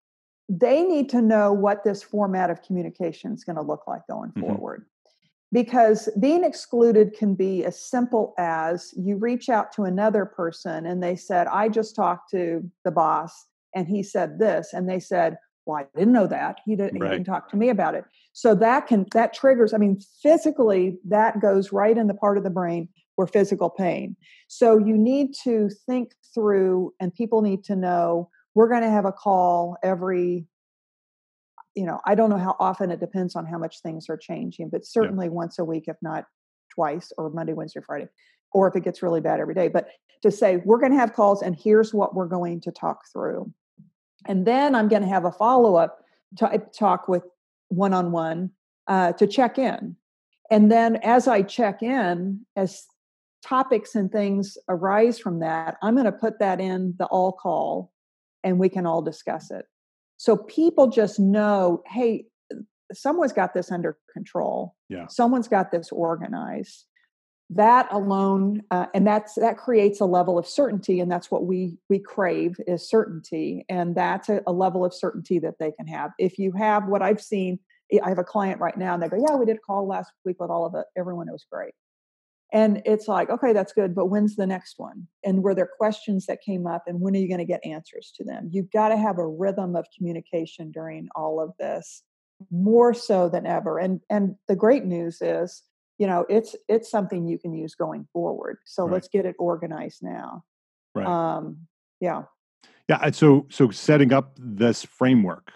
they 0.49 0.85
need 0.85 1.09
to 1.11 1.23
know 1.23 1.53
what 1.53 1.83
this 1.83 2.03
format 2.03 2.51
of 2.51 2.63
communication 2.63 3.33
is 3.33 3.45
going 3.45 3.57
to 3.57 3.63
look 3.63 3.87
like 3.87 4.03
going 4.09 4.31
mm-hmm. 4.31 4.43
forward. 4.43 4.87
Because 5.53 6.09
being 6.21 6.45
excluded 6.45 7.15
can 7.17 7.35
be 7.35 7.65
as 7.65 7.81
simple 7.81 8.35
as 8.37 8.93
you 8.97 9.17
reach 9.17 9.49
out 9.49 9.73
to 9.73 9.85
another 9.85 10.25
person 10.25 10.87
and 10.87 11.03
they 11.03 11.17
said, 11.17 11.47
I 11.47 11.69
just 11.69 11.97
talked 11.97 12.31
to 12.33 12.69
the 12.85 12.91
boss 12.91 13.47
and 13.77 13.87
he 13.87 14.03
said 14.03 14.41
this. 14.41 14.73
And 14.73 14.89
they 14.89 14.99
said, 14.99 15.37
Well, 15.67 15.79
I 15.79 15.99
didn't 15.99 16.15
know 16.15 16.27
that. 16.27 16.57
He 16.65 16.75
didn't, 16.75 16.99
right. 16.99 17.13
he 17.13 17.17
didn't 17.19 17.27
talk 17.27 17.49
to 17.51 17.57
me 17.57 17.69
about 17.69 17.95
it. 17.95 18.05
So 18.33 18.55
that 18.57 18.89
can, 18.89 19.07
that 19.13 19.35
triggers, 19.35 19.73
I 19.73 19.79
mean, 19.79 20.01
physically, 20.23 20.99
that 21.07 21.41
goes 21.41 21.71
right 21.71 21.97
in 21.97 22.09
the 22.09 22.15
part 22.15 22.39
of 22.39 22.45
the 22.45 22.51
brain 22.51 22.89
where 23.15 23.27
physical 23.27 23.71
pain. 23.71 24.17
So 24.49 24.79
you 24.79 24.99
need 24.99 25.35
to 25.45 25.71
think 25.87 26.13
through, 26.35 26.93
and 27.01 27.15
people 27.15 27.43
need 27.43 27.63
to 27.65 27.77
know 27.77 28.31
we're 28.57 28.69
going 28.69 28.83
to 28.83 28.91
have 28.91 29.05
a 29.05 29.13
call 29.13 29.77
every 29.85 30.47
you 31.77 31.85
know 31.85 32.01
i 32.07 32.15
don't 32.15 32.31
know 32.31 32.39
how 32.39 32.57
often 32.59 32.91
it 32.91 32.99
depends 32.99 33.37
on 33.37 33.45
how 33.45 33.59
much 33.59 33.83
things 33.83 34.09
are 34.09 34.17
changing 34.17 34.71
but 34.71 34.85
certainly 34.85 35.27
yeah. 35.27 35.33
once 35.33 35.59
a 35.59 35.65
week 35.65 35.85
if 35.87 35.97
not 36.01 36.25
twice 36.75 37.13
or 37.19 37.29
monday 37.31 37.53
wednesday 37.53 37.81
friday 37.85 38.09
or 38.53 38.67
if 38.67 38.75
it 38.75 38.83
gets 38.83 39.03
really 39.03 39.21
bad 39.21 39.41
every 39.41 39.55
day 39.55 39.69
but 39.69 39.89
to 40.23 40.31
say 40.31 40.57
we're 40.65 40.79
going 40.79 40.91
to 40.91 40.99
have 40.99 41.13
calls 41.13 41.43
and 41.43 41.55
here's 41.55 41.93
what 41.93 42.15
we're 42.15 42.27
going 42.27 42.61
to 42.61 42.73
talk 42.73 43.03
through 43.13 43.53
and 44.27 44.47
then 44.47 44.75
i'm 44.75 44.89
going 44.89 45.03
to 45.03 45.09
have 45.09 45.25
a 45.25 45.33
follow-up 45.33 45.99
talk 46.77 47.09
with 47.09 47.23
one-on-one 47.69 48.51
uh, 48.89 49.13
to 49.13 49.27
check 49.27 49.59
in 49.59 49.97
and 50.51 50.71
then 50.71 50.97
as 50.97 51.29
i 51.29 51.43
check 51.43 51.83
in 51.83 52.41
as 52.57 52.87
topics 53.45 53.95
and 53.95 54.11
things 54.11 54.57
arise 54.69 55.19
from 55.19 55.41
that 55.41 55.77
i'm 55.83 55.95
going 55.95 56.05
to 56.05 56.13
put 56.13 56.39
that 56.39 56.61
in 56.61 56.95
the 56.99 57.07
all 57.07 57.33
call 57.33 57.93
and 58.47 58.61
we 58.61 58.69
can 58.69 58.87
all 58.87 59.03
discuss 59.03 59.51
it. 59.51 59.67
So 60.19 60.37
people 60.37 60.87
just 60.87 61.19
know, 61.19 61.83
hey, 61.89 62.27
someone's 62.93 63.33
got 63.33 63.55
this 63.55 63.73
under 63.73 63.99
control. 64.13 64.77
Yeah. 64.89 65.09
Someone's 65.09 65.49
got 65.49 65.73
this 65.73 65.91
organized. 65.91 66.85
That 67.51 67.87
alone, 67.93 68.63
uh, 68.73 68.87
and 68.93 69.07
that's 69.07 69.35
that 69.37 69.57
creates 69.57 70.01
a 70.01 70.05
level 70.05 70.37
of 70.37 70.49
certainty, 70.49 70.99
and 70.99 71.11
that's 71.11 71.31
what 71.31 71.45
we 71.45 71.79
we 71.89 72.01
crave 72.01 72.57
is 72.67 72.89
certainty, 72.89 73.65
and 73.69 73.95
that's 73.95 74.29
a, 74.29 74.43
a 74.49 74.53
level 74.53 74.85
of 74.85 74.93
certainty 74.93 75.39
that 75.39 75.55
they 75.61 75.71
can 75.71 75.87
have. 75.87 76.11
If 76.19 76.39
you 76.39 76.51
have 76.53 76.89
what 76.89 77.03
I've 77.03 77.23
seen, 77.23 77.61
I 78.03 78.09
have 78.09 78.19
a 78.19 78.25
client 78.25 78.61
right 78.61 78.77
now, 78.77 78.95
and 78.95 79.03
they 79.03 79.09
go, 79.09 79.17
"Yeah, 79.17 79.37
we 79.37 79.47
did 79.47 79.59
a 79.59 79.61
call 79.61 79.87
last 79.87 80.11
week 80.25 80.41
with 80.41 80.51
all 80.51 80.67
of 80.67 80.75
it. 80.75 80.87
Everyone, 80.99 81.29
it 81.29 81.33
was 81.33 81.47
great." 81.51 81.73
And 82.53 82.83
it's 82.85 83.09
like, 83.09 83.29
okay, 83.29 83.53
that's 83.53 83.73
good, 83.73 83.95
but 83.95 84.07
when's 84.07 84.37
the 84.37 84.47
next 84.47 84.75
one? 84.79 85.09
And 85.25 85.43
were 85.43 85.55
there 85.55 85.69
questions 85.79 86.27
that 86.27 86.43
came 86.43 86.67
up, 86.67 86.85
and 86.87 87.01
when 87.01 87.15
are 87.15 87.19
you 87.19 87.29
going 87.29 87.39
to 87.39 87.45
get 87.45 87.65
answers 87.65 88.13
to 88.17 88.25
them? 88.25 88.49
You've 88.53 88.71
got 88.71 88.89
to 88.89 88.97
have 88.97 89.19
a 89.19 89.27
rhythm 89.27 89.77
of 89.77 89.87
communication 89.97 90.71
during 90.73 91.09
all 91.15 91.41
of 91.41 91.53
this, 91.59 92.03
more 92.51 92.95
so 92.95 93.29
than 93.29 93.47
ever. 93.47 93.79
And 93.79 94.01
and 94.11 94.35
the 94.49 94.57
great 94.57 94.85
news 94.85 95.19
is, 95.21 95.63
you 95.99 96.07
know, 96.07 96.27
it's 96.29 96.55
it's 96.69 96.91
something 96.91 97.27
you 97.27 97.39
can 97.39 97.55
use 97.55 97.75
going 97.75 98.07
forward. 98.13 98.59
So 98.65 98.85
right. 98.85 98.95
let's 98.95 99.09
get 99.09 99.27
it 99.27 99.37
organized 99.39 100.03
now. 100.03 100.45
Right. 100.95 101.07
Um, 101.07 101.67
yeah. 102.01 102.23
Yeah. 102.89 103.11
So 103.11 103.47
so 103.51 103.71
setting 103.71 104.13
up 104.13 104.37
this 104.39 104.85
framework 104.85 105.53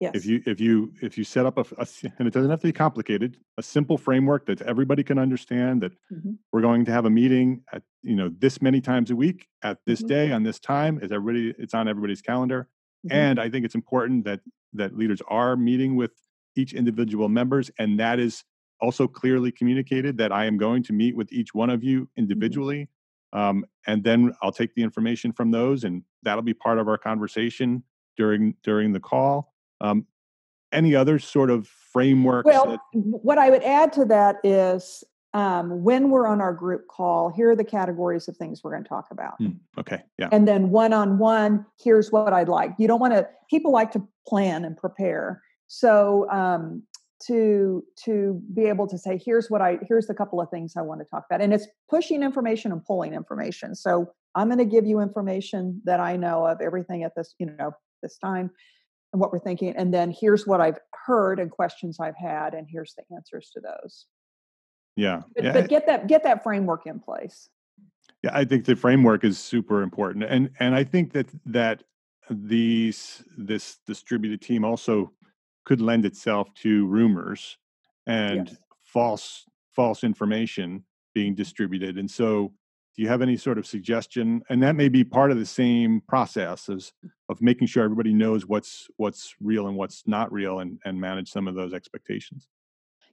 Yes. 0.00 0.12
If 0.14 0.26
you 0.26 0.42
if 0.44 0.60
you 0.60 0.92
if 1.00 1.16
you 1.16 1.24
set 1.24 1.46
up 1.46 1.56
a, 1.56 1.64
a, 1.78 1.86
and 2.18 2.28
it 2.28 2.34
doesn't 2.34 2.50
have 2.50 2.60
to 2.60 2.66
be 2.66 2.72
complicated, 2.72 3.38
a 3.56 3.62
simple 3.62 3.96
framework 3.96 4.44
that 4.46 4.60
everybody 4.62 5.02
can 5.02 5.18
understand 5.18 5.82
that 5.82 5.92
mm-hmm. 6.12 6.32
we're 6.52 6.60
going 6.60 6.84
to 6.84 6.92
have 6.92 7.06
a 7.06 7.10
meeting 7.10 7.62
at 7.72 7.82
you 8.02 8.14
know 8.14 8.30
this 8.38 8.60
many 8.60 8.82
times 8.82 9.10
a 9.10 9.16
week 9.16 9.48
at 9.62 9.78
this 9.86 10.00
mm-hmm. 10.00 10.08
day 10.08 10.32
on 10.32 10.42
this 10.42 10.58
time 10.60 11.00
is 11.02 11.12
everybody 11.12 11.54
it's 11.58 11.72
on 11.72 11.88
everybody's 11.88 12.20
calendar. 12.20 12.68
Mm-hmm. 13.06 13.16
And 13.16 13.40
I 13.40 13.48
think 13.48 13.64
it's 13.64 13.74
important 13.74 14.26
that 14.26 14.40
that 14.74 14.98
leaders 14.98 15.22
are 15.28 15.56
meeting 15.56 15.96
with 15.96 16.12
each 16.56 16.74
individual 16.74 17.30
members 17.30 17.70
and 17.78 17.98
that 17.98 18.18
is 18.18 18.44
also 18.80 19.06
clearly 19.06 19.50
communicated 19.50 20.18
that 20.18 20.32
I 20.32 20.44
am 20.46 20.56
going 20.56 20.82
to 20.84 20.92
meet 20.92 21.16
with 21.16 21.32
each 21.32 21.54
one 21.54 21.70
of 21.70 21.82
you 21.82 22.02
mm-hmm. 22.02 22.20
individually. 22.20 22.88
Um, 23.32 23.64
and 23.86 24.02
then 24.04 24.32
I'll 24.42 24.52
take 24.52 24.74
the 24.74 24.82
information 24.82 25.32
from 25.32 25.50
those 25.50 25.84
and 25.84 26.02
that'll 26.22 26.42
be 26.42 26.54
part 26.54 26.78
of 26.78 26.88
our 26.88 26.96
conversation 26.96 27.82
during 28.16 28.54
during 28.62 28.92
the 28.92 29.00
call 29.00 29.52
um, 29.80 30.06
any 30.72 30.94
other 30.94 31.18
sort 31.18 31.50
of 31.50 31.66
frameworks? 31.66 32.46
Well, 32.46 32.66
that- 32.66 32.80
what 32.92 33.38
I 33.38 33.50
would 33.50 33.62
add 33.62 33.92
to 33.94 34.04
that 34.06 34.36
is 34.44 35.04
um, 35.34 35.82
when 35.82 36.10
we're 36.10 36.26
on 36.26 36.40
our 36.40 36.52
group 36.52 36.88
call, 36.88 37.30
here 37.30 37.50
are 37.50 37.56
the 37.56 37.64
categories 37.64 38.26
of 38.28 38.36
things 38.36 38.62
we're 38.64 38.70
going 38.70 38.82
to 38.82 38.88
talk 38.88 39.08
about. 39.10 39.38
Mm, 39.40 39.58
okay. 39.78 40.02
Yeah. 40.18 40.28
And 40.32 40.48
then 40.48 40.70
one 40.70 40.92
on 40.92 41.18
one, 41.18 41.66
here's 41.82 42.10
what 42.10 42.32
I'd 42.32 42.48
like. 42.48 42.72
You 42.78 42.88
don't 42.88 43.00
want 43.00 43.12
to, 43.14 43.28
people 43.50 43.70
like 43.70 43.92
to 43.92 44.06
plan 44.26 44.64
and 44.64 44.76
prepare. 44.76 45.42
So, 45.66 46.30
um, 46.30 46.82
to 47.24 47.82
to 48.04 48.42
be 48.54 48.66
able 48.66 48.86
to 48.86 48.98
say 48.98 49.20
here's 49.24 49.50
what 49.50 49.62
i 49.62 49.78
here's 49.88 50.06
the 50.06 50.14
couple 50.14 50.40
of 50.40 50.50
things 50.50 50.74
i 50.76 50.82
want 50.82 51.00
to 51.00 51.06
talk 51.06 51.24
about 51.28 51.40
and 51.40 51.54
it's 51.54 51.66
pushing 51.88 52.22
information 52.22 52.72
and 52.72 52.84
pulling 52.84 53.14
information. 53.14 53.74
So 53.74 54.12
i'm 54.34 54.48
going 54.48 54.58
to 54.58 54.64
give 54.64 54.86
you 54.86 55.00
information 55.00 55.80
that 55.84 56.00
i 56.00 56.16
know 56.16 56.46
of 56.46 56.60
everything 56.60 57.04
at 57.04 57.12
this 57.16 57.34
you 57.38 57.46
know 57.46 57.72
this 58.02 58.18
time 58.18 58.50
and 59.12 59.20
what 59.20 59.32
we're 59.32 59.38
thinking 59.38 59.74
and 59.76 59.94
then 59.94 60.14
here's 60.18 60.46
what 60.46 60.60
i've 60.60 60.78
heard 61.06 61.40
and 61.40 61.50
questions 61.50 61.98
i've 62.00 62.16
had 62.16 62.52
and 62.52 62.66
here's 62.70 62.94
the 62.94 63.02
answers 63.14 63.50
to 63.54 63.60
those. 63.60 64.06
Yeah. 64.96 65.22
But, 65.34 65.44
yeah. 65.44 65.52
but 65.52 65.68
get 65.68 65.86
that 65.86 66.06
get 66.06 66.22
that 66.24 66.42
framework 66.42 66.86
in 66.86 67.00
place. 67.00 67.48
Yeah 68.22 68.30
i 68.34 68.44
think 68.44 68.66
the 68.66 68.76
framework 68.76 69.24
is 69.24 69.38
super 69.38 69.82
important 69.82 70.24
and 70.24 70.50
and 70.58 70.74
i 70.74 70.84
think 70.84 71.12
that 71.12 71.28
that 71.46 71.82
these 72.30 73.22
this 73.36 73.78
distributed 73.86 74.40
team 74.40 74.64
also 74.64 75.12
could 75.66 75.82
lend 75.82 76.06
itself 76.06 76.48
to 76.54 76.86
rumors 76.86 77.58
and 78.06 78.48
yes. 78.48 78.58
false 78.84 79.44
false 79.74 80.02
information 80.02 80.82
being 81.14 81.34
distributed 81.34 81.98
and 81.98 82.10
so 82.10 82.52
do 82.96 83.02
you 83.02 83.08
have 83.08 83.20
any 83.20 83.36
sort 83.36 83.58
of 83.58 83.66
suggestion? 83.66 84.42
And 84.48 84.62
that 84.62 84.74
may 84.74 84.88
be 84.88 85.04
part 85.04 85.30
of 85.30 85.38
the 85.38 85.44
same 85.44 86.00
process 86.08 86.68
as 86.70 86.92
of 87.28 87.42
making 87.42 87.66
sure 87.66 87.84
everybody 87.84 88.14
knows 88.14 88.46
what's 88.46 88.88
what's 88.96 89.34
real 89.40 89.68
and 89.68 89.76
what's 89.76 90.04
not 90.06 90.32
real 90.32 90.60
and, 90.60 90.78
and 90.86 90.98
manage 90.98 91.30
some 91.30 91.46
of 91.46 91.54
those 91.54 91.74
expectations. 91.74 92.48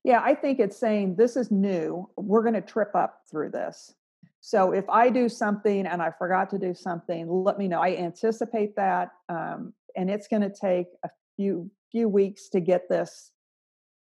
Yeah 0.03 0.21
i 0.23 0.33
think 0.33 0.59
it's 0.59 0.77
saying 0.77 1.15
this 1.15 1.35
is 1.35 1.51
new. 1.51 2.09
We're 2.15 2.43
going 2.43 2.53
to 2.53 2.61
trip 2.61 2.95
up 2.95 3.21
through 3.29 3.49
this. 3.49 3.93
So 4.39 4.71
if 4.71 4.89
i 4.89 5.09
do 5.09 5.27
something 5.27 5.85
and 5.85 6.01
i 6.01 6.11
forgot 6.11 6.49
to 6.51 6.57
do 6.57 6.73
something 6.73 7.27
let 7.29 7.57
me 7.57 7.67
know. 7.67 7.81
I 7.81 7.95
anticipate 7.95 8.75
that 8.77 9.09
um, 9.27 9.73
and 9.97 10.09
it's 10.09 10.27
going 10.27 10.43
to 10.43 10.49
take 10.49 10.87
a 11.03 11.09
few 11.43 11.71
few 11.91 12.09
weeks 12.09 12.49
to 12.49 12.59
get 12.59 12.89
this 12.89 13.31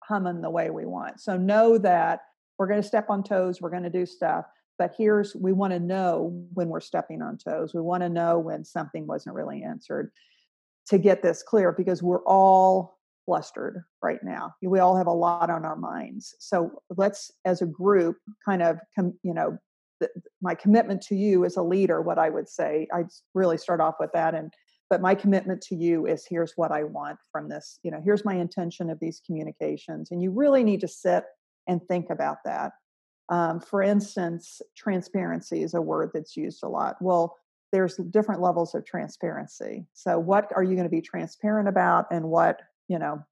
humming 0.02 0.40
the 0.40 0.50
way 0.50 0.70
we 0.70 0.86
want. 0.86 1.20
So 1.20 1.36
know 1.36 1.78
that 1.78 2.20
we're 2.58 2.66
going 2.66 2.80
to 2.80 2.86
step 2.86 3.10
on 3.10 3.22
toes 3.22 3.60
we're 3.60 3.70
going 3.70 3.82
to 3.82 3.90
do 3.90 4.06
stuff 4.06 4.46
but 4.78 4.94
here's 4.96 5.34
we 5.34 5.52
want 5.52 5.72
to 5.72 5.80
know 5.80 6.46
when 6.54 6.68
we're 6.68 6.80
stepping 6.80 7.22
on 7.22 7.38
toes. 7.38 7.72
We 7.74 7.80
want 7.80 8.02
to 8.02 8.08
know 8.08 8.38
when 8.38 8.64
something 8.64 9.06
wasn't 9.06 9.34
really 9.34 9.62
answered 9.62 10.10
to 10.88 10.98
get 10.98 11.22
this 11.22 11.42
clear 11.42 11.72
because 11.72 12.02
we're 12.02 12.24
all 12.24 12.98
flustered 13.24 13.82
right 14.02 14.20
now. 14.22 14.54
We 14.62 14.78
all 14.78 14.96
have 14.96 15.08
a 15.08 15.12
lot 15.12 15.50
on 15.50 15.64
our 15.64 15.76
minds. 15.76 16.34
So 16.38 16.82
let's 16.96 17.30
as 17.44 17.62
a 17.62 17.66
group 17.66 18.16
kind 18.44 18.62
of 18.62 18.78
com, 18.94 19.14
you 19.22 19.34
know 19.34 19.58
the, 19.98 20.10
my 20.42 20.54
commitment 20.54 21.00
to 21.00 21.16
you 21.16 21.46
as 21.46 21.56
a 21.56 21.62
leader 21.62 22.02
what 22.02 22.18
i 22.18 22.28
would 22.28 22.50
say 22.50 22.86
I'd 22.92 23.08
really 23.32 23.56
start 23.56 23.80
off 23.80 23.94
with 23.98 24.10
that 24.12 24.34
and 24.34 24.52
but 24.88 25.00
my 25.00 25.14
commitment 25.14 25.60
to 25.60 25.74
you 25.74 26.06
is 26.06 26.26
here's 26.28 26.52
what 26.56 26.72
i 26.72 26.82
want 26.82 27.18
from 27.30 27.48
this 27.48 27.78
you 27.82 27.90
know 27.90 28.00
here's 28.04 28.24
my 28.24 28.34
intention 28.34 28.90
of 28.90 28.98
these 29.00 29.20
communications 29.24 30.10
and 30.10 30.22
you 30.22 30.30
really 30.30 30.64
need 30.64 30.80
to 30.80 30.88
sit 30.88 31.24
and 31.68 31.80
think 31.88 32.10
about 32.10 32.38
that 32.44 32.72
um, 33.28 33.60
for 33.60 33.82
instance, 33.82 34.62
transparency 34.76 35.62
is 35.62 35.74
a 35.74 35.80
word 35.80 36.10
that's 36.14 36.36
used 36.36 36.62
a 36.62 36.68
lot. 36.68 36.96
Well, 37.00 37.36
there's 37.72 37.96
different 37.96 38.40
levels 38.40 38.74
of 38.74 38.84
transparency. 38.86 39.86
So, 39.94 40.18
what 40.18 40.50
are 40.54 40.62
you 40.62 40.74
going 40.74 40.84
to 40.84 40.90
be 40.90 41.00
transparent 41.00 41.68
about, 41.68 42.06
and 42.10 42.26
what 42.26 42.60
you 42.88 42.98
know, 42.98 43.24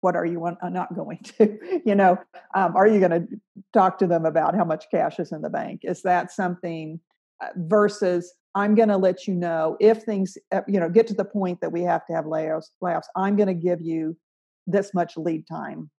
what 0.00 0.16
are 0.16 0.24
you 0.24 0.44
uh, 0.46 0.68
not 0.70 0.94
going 0.94 1.18
to? 1.38 1.58
you 1.84 1.94
know, 1.94 2.18
um, 2.54 2.74
are 2.74 2.86
you 2.86 3.00
going 3.00 3.10
to 3.10 3.28
talk 3.74 3.98
to 3.98 4.06
them 4.06 4.24
about 4.24 4.54
how 4.54 4.64
much 4.64 4.86
cash 4.90 5.18
is 5.18 5.32
in 5.32 5.42
the 5.42 5.50
bank? 5.50 5.82
Is 5.84 6.02
that 6.02 6.32
something 6.32 6.98
uh, 7.42 7.48
versus 7.56 8.32
I'm 8.54 8.74
going 8.74 8.88
to 8.88 8.96
let 8.96 9.26
you 9.26 9.34
know 9.34 9.76
if 9.80 10.02
things, 10.02 10.36
uh, 10.52 10.60
you 10.68 10.78
know, 10.78 10.88
get 10.88 11.06
to 11.08 11.14
the 11.14 11.24
point 11.24 11.60
that 11.60 11.72
we 11.72 11.82
have 11.82 12.06
to 12.06 12.12
have 12.12 12.26
layoffs. 12.26 12.66
Layoffs. 12.82 13.06
I'm 13.16 13.36
going 13.36 13.48
to 13.48 13.54
give 13.54 13.80
you 13.80 14.16
this 14.66 14.92
much 14.94 15.16
lead 15.16 15.46
time 15.48 15.90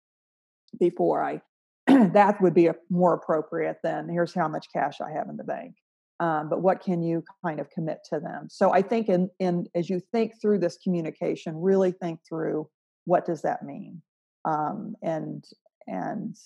before 0.79 1.23
I 1.23 1.41
that 1.87 2.41
would 2.41 2.55
be 2.55 2.67
a, 2.67 2.75
more 2.91 3.15
appropriate 3.15 3.79
than 3.83 4.09
here's 4.09 4.35
how 4.35 4.49
much 4.49 4.67
cash 4.73 5.01
I 5.01 5.11
have 5.11 5.29
in 5.29 5.37
the 5.37 5.45
bank. 5.45 5.75
Um, 6.21 6.49
but 6.49 6.63
what 6.63 6.81
can 6.81 7.03
you 7.03 7.25
kind 7.45 7.59
of 7.59 7.69
commit 7.71 7.99
to 8.11 8.21
them? 8.21 8.47
So 8.49 8.73
I 8.73 8.83
think 8.83 9.09
in, 9.09 9.29
in 9.41 9.67
as 9.75 9.91
you 9.91 10.01
think 10.13 10.41
through 10.41 10.59
this 10.59 10.79
communication, 10.83 11.61
really 11.61 11.91
think 11.91 12.21
through 12.29 12.69
what 13.05 13.27
does 13.27 13.43
that 13.43 13.65
mean, 13.65 14.01
um, 14.45 14.95
and 15.03 15.45
and 15.89 16.37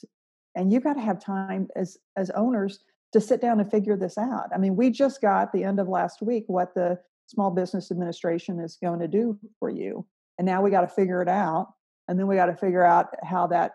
and 0.55 0.73
you've 0.73 0.85
got 0.85 0.95
to 0.95 1.01
have 1.01 1.21
time 1.21 1.69
as 1.77 1.99
as 2.17 2.31
owners 2.31 2.79
to 3.13 3.21
sit 3.21 3.41
down 3.41 3.61
and 3.61 3.71
figure 3.71 3.97
this 3.97 4.19
out. 4.19 4.49
I 4.55 4.59
mean, 4.59 4.77
we 4.77 4.91
just 4.91 5.21
got 5.21 5.53
the 5.53 5.65
end 5.65 5.81
of 5.81 5.89
last 5.89 6.21
week 6.23 6.45
what 6.49 6.75
the 6.75 6.99
Small 7.27 7.51
Business 7.51 7.91
Administration 7.91 8.61
is 8.61 8.79
going 8.83 9.01
to 9.01 9.09
do 9.09 9.39
for 9.59 9.71
you. 9.71 10.07
And 10.39 10.47
now 10.47 10.63
we 10.63 10.71
got 10.71 10.83
to 10.83 10.89
figure 10.89 11.23
it 11.23 11.29
out. 11.29 11.73
And 12.09 12.19
then 12.19 12.27
we 12.27 12.37
got 12.37 12.47
to 12.47 12.57
figure 12.57 12.85
out 12.85 13.09
how 13.25 13.47
that 13.49 13.73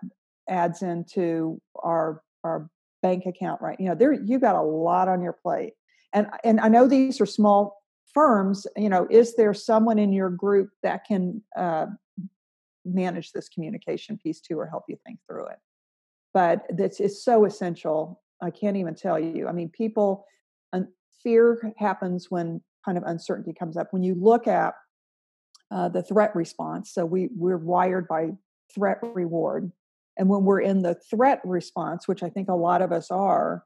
adds 0.49 0.81
into 0.81 1.59
our 1.81 2.21
our 2.43 2.69
bank 3.01 3.25
account 3.25 3.61
right 3.61 3.79
you 3.79 3.87
know 3.87 3.95
there 3.95 4.13
you 4.13 4.37
got 4.37 4.55
a 4.55 4.61
lot 4.61 5.07
on 5.07 5.21
your 5.21 5.33
plate 5.33 5.73
and 6.13 6.27
and 6.43 6.59
i 6.59 6.67
know 6.67 6.87
these 6.87 7.19
are 7.19 7.25
small 7.25 7.81
firms 8.13 8.67
you 8.75 8.89
know 8.89 9.07
is 9.09 9.35
there 9.35 9.53
someone 9.53 9.97
in 9.97 10.11
your 10.11 10.29
group 10.29 10.69
that 10.83 11.05
can 11.05 11.41
uh, 11.57 11.85
manage 12.85 13.31
this 13.31 13.49
communication 13.49 14.17
piece 14.17 14.39
too 14.39 14.59
or 14.59 14.67
help 14.67 14.83
you 14.87 14.97
think 15.05 15.17
through 15.27 15.47
it 15.47 15.57
but 16.33 16.65
this 16.69 16.99
is 16.99 17.23
so 17.23 17.45
essential 17.45 18.20
i 18.41 18.49
can't 18.49 18.77
even 18.77 18.95
tell 18.95 19.19
you 19.19 19.47
i 19.47 19.51
mean 19.51 19.69
people 19.69 20.25
fear 21.23 21.73
happens 21.77 22.31
when 22.31 22.59
kind 22.83 22.97
of 22.97 23.03
uncertainty 23.05 23.53
comes 23.53 23.77
up 23.77 23.87
when 23.91 24.01
you 24.01 24.15
look 24.15 24.47
at 24.47 24.73
uh, 25.69 25.87
the 25.87 26.01
threat 26.01 26.35
response 26.35 26.91
so 26.91 27.05
we 27.05 27.29
we're 27.35 27.57
wired 27.57 28.07
by 28.07 28.31
threat 28.73 28.97
reward 29.03 29.71
and 30.17 30.29
when 30.29 30.43
we're 30.43 30.61
in 30.61 30.81
the 30.81 30.95
threat 30.95 31.41
response, 31.43 32.07
which 32.07 32.23
I 32.23 32.29
think 32.29 32.49
a 32.49 32.53
lot 32.53 32.81
of 32.81 32.91
us 32.91 33.11
are, 33.11 33.63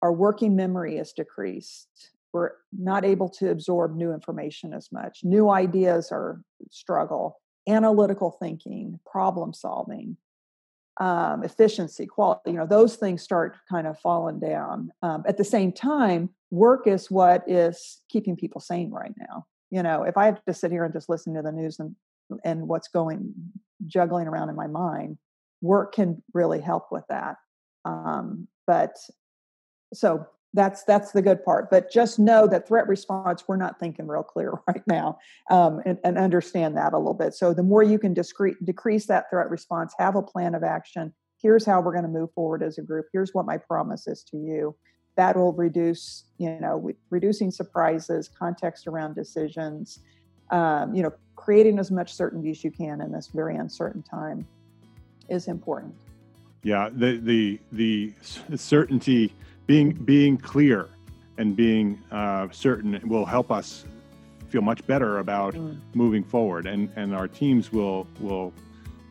our 0.00 0.12
working 0.12 0.56
memory 0.56 0.96
is 0.96 1.12
decreased. 1.12 2.10
We're 2.32 2.52
not 2.72 3.04
able 3.04 3.28
to 3.30 3.50
absorb 3.50 3.94
new 3.94 4.12
information 4.12 4.72
as 4.72 4.90
much. 4.90 5.20
New 5.22 5.50
ideas 5.50 6.10
are 6.10 6.42
struggle. 6.70 7.38
Analytical 7.68 8.36
thinking, 8.42 8.98
problem 9.06 9.52
solving, 9.52 10.16
um, 11.02 11.42
efficiency, 11.42 12.06
quality, 12.06 12.52
you 12.52 12.56
know, 12.56 12.66
those 12.66 12.94
things 12.94 13.22
start 13.22 13.56
kind 13.68 13.88
of 13.88 13.98
falling 13.98 14.38
down. 14.38 14.92
Um, 15.02 15.24
at 15.26 15.36
the 15.36 15.44
same 15.44 15.72
time, 15.72 16.30
work 16.52 16.86
is 16.86 17.10
what 17.10 17.42
is 17.48 17.98
keeping 18.08 18.36
people 18.36 18.60
sane 18.60 18.92
right 18.92 19.12
now. 19.18 19.46
You 19.72 19.82
know, 19.82 20.04
if 20.04 20.16
I 20.16 20.26
have 20.26 20.44
to 20.44 20.54
sit 20.54 20.70
here 20.70 20.84
and 20.84 20.94
just 20.94 21.08
listen 21.08 21.34
to 21.34 21.42
the 21.42 21.50
news 21.50 21.80
and 21.80 21.96
and 22.44 22.68
what's 22.68 22.86
going 22.86 23.34
juggling 23.84 24.28
around 24.28 24.48
in 24.48 24.54
my 24.54 24.68
mind, 24.68 25.18
work 25.60 25.92
can 25.92 26.22
really 26.34 26.60
help 26.60 26.92
with 26.92 27.04
that. 27.08 27.34
Um, 27.84 28.46
but 28.68 28.96
so 29.92 30.24
that's 30.54 30.84
that's 30.84 31.12
the 31.12 31.22
good 31.22 31.44
part. 31.44 31.70
But 31.70 31.90
just 31.90 32.18
know 32.18 32.46
that 32.46 32.68
threat 32.68 32.86
response, 32.86 33.44
we're 33.48 33.56
not 33.56 33.78
thinking 33.78 34.06
real 34.06 34.22
clear 34.22 34.52
right 34.66 34.82
now, 34.86 35.18
um, 35.50 35.80
and, 35.86 35.98
and, 36.04 36.18
understand 36.18 36.76
that 36.76 36.92
a 36.92 36.98
little 36.98 37.14
bit. 37.14 37.34
So 37.34 37.54
the 37.54 37.62
more 37.62 37.82
you 37.82 37.98
can 37.98 38.14
discre- 38.14 38.56
decrease 38.64 39.06
that 39.06 39.30
threat 39.30 39.50
response, 39.50 39.94
have 39.98 40.16
a 40.16 40.22
plan 40.22 40.54
of 40.54 40.62
action. 40.62 41.12
Here's 41.40 41.64
how 41.64 41.80
we're 41.80 41.92
going 41.92 42.04
to 42.04 42.10
move 42.10 42.32
forward 42.34 42.62
as 42.62 42.78
a 42.78 42.82
group. 42.82 43.06
Here's 43.12 43.34
what 43.34 43.46
my 43.46 43.56
promise 43.56 44.06
is 44.06 44.22
to 44.24 44.36
you. 44.36 44.76
That 45.16 45.36
will 45.36 45.52
reduce, 45.52 46.24
you 46.38 46.58
know, 46.60 46.92
reducing 47.10 47.50
surprises, 47.50 48.28
context 48.28 48.86
around 48.86 49.14
decisions. 49.14 50.00
Um, 50.50 50.94
you 50.94 51.02
know, 51.02 51.12
creating 51.36 51.78
as 51.78 51.90
much 51.90 52.14
certainty 52.14 52.50
as 52.50 52.62
you 52.62 52.70
can 52.70 53.00
in 53.00 53.10
this 53.10 53.28
very 53.28 53.56
uncertain 53.56 54.02
time 54.02 54.46
is 55.28 55.48
important. 55.48 55.94
Yeah, 56.62 56.90
the 56.92 57.16
the 57.16 57.58
the 57.72 58.12
certainty, 58.56 59.34
being 59.66 59.92
being 59.92 60.36
clear, 60.36 60.88
and 61.38 61.56
being 61.56 62.02
uh, 62.10 62.48
certain 62.50 63.00
will 63.04 63.24
help 63.24 63.50
us 63.50 63.84
feel 64.48 64.62
much 64.62 64.86
better 64.86 65.18
about 65.18 65.54
mm. 65.54 65.78
moving 65.94 66.24
forward, 66.24 66.66
and 66.66 66.90
and 66.96 67.14
our 67.14 67.28
teams 67.28 67.72
will 67.72 68.06
will 68.20 68.52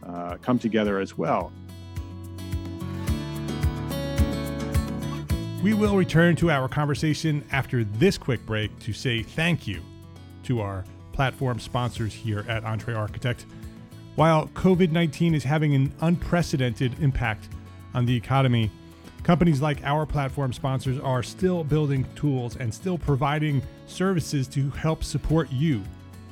uh, 0.03 0.37
come 0.41 0.59
together 0.59 0.99
as 0.99 1.17
well. 1.17 1.51
We 5.63 5.75
will 5.75 5.95
return 5.95 6.35
to 6.37 6.49
our 6.49 6.67
conversation 6.67 7.43
after 7.51 7.83
this 7.83 8.17
quick 8.17 8.43
break 8.47 8.77
to 8.79 8.93
say 8.93 9.21
thank 9.21 9.67
you 9.67 9.81
to 10.43 10.59
our 10.59 10.83
platform 11.11 11.59
sponsors 11.59 12.13
here 12.13 12.43
at 12.47 12.63
Entre 12.63 12.95
Architect. 12.95 13.45
While 14.15 14.47
COVID 14.47 14.91
19 14.91 15.35
is 15.35 15.43
having 15.43 15.75
an 15.75 15.93
unprecedented 16.01 16.95
impact 16.99 17.49
on 17.93 18.05
the 18.05 18.15
economy, 18.15 18.71
companies 19.23 19.62
like 19.62 19.84
our 19.84 20.05
platform 20.05 20.53
sponsors 20.53 20.99
are 20.99 21.23
still 21.23 21.63
building 21.63 22.05
tools 22.15 22.57
and 22.57 22.73
still 22.73 22.97
providing 22.97 23.62
services 23.88 24.47
to 24.49 24.69
help 24.71 25.03
support 25.03 25.51
you, 25.51 25.81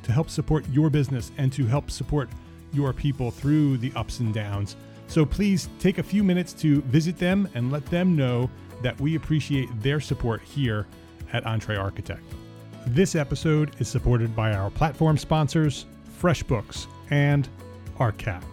to 0.04 0.12
help 0.12 0.30
support 0.30 0.67
your 0.69 0.89
business, 0.89 1.32
and 1.38 1.52
to 1.54 1.65
help 1.65 1.91
support 1.91 2.30
your 2.73 2.93
people 2.93 3.32
through 3.32 3.78
the 3.78 3.91
ups 3.95 4.19
and 4.19 4.34
downs. 4.34 4.75
So 5.08 5.25
please 5.25 5.69
take 5.80 5.97
a 5.97 6.04
few 6.04 6.23
minutes 6.23 6.54
to 6.54 6.82
visit 6.84 7.17
them 7.17 7.49
and 7.56 7.71
let 7.71 7.86
them 7.88 8.15
know 8.15 8.49
that 8.84 8.99
we 8.99 9.15
appreciate 9.15 9.67
their 9.82 9.99
support 9.99 10.41
here 10.41 10.88
at 11.34 11.45
Entre 11.45 11.75
Architect. 11.75 12.23
This 12.88 13.15
episode 13.15 13.75
is 13.80 13.88
supported 13.88 14.36
by 14.36 14.54
our 14.54 14.69
platform 14.69 15.17
sponsors, 15.17 15.86
FreshBooks 16.21 16.88
and 17.10 17.47
ARCAT. 17.99 18.43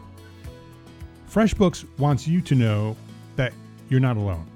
FreshBooks 1.31 1.87
wants 1.99 2.27
you 2.27 2.41
to 2.41 2.55
know 2.55 2.97
you're 3.89 4.01
not 4.01 4.17
alone. 4.17 4.47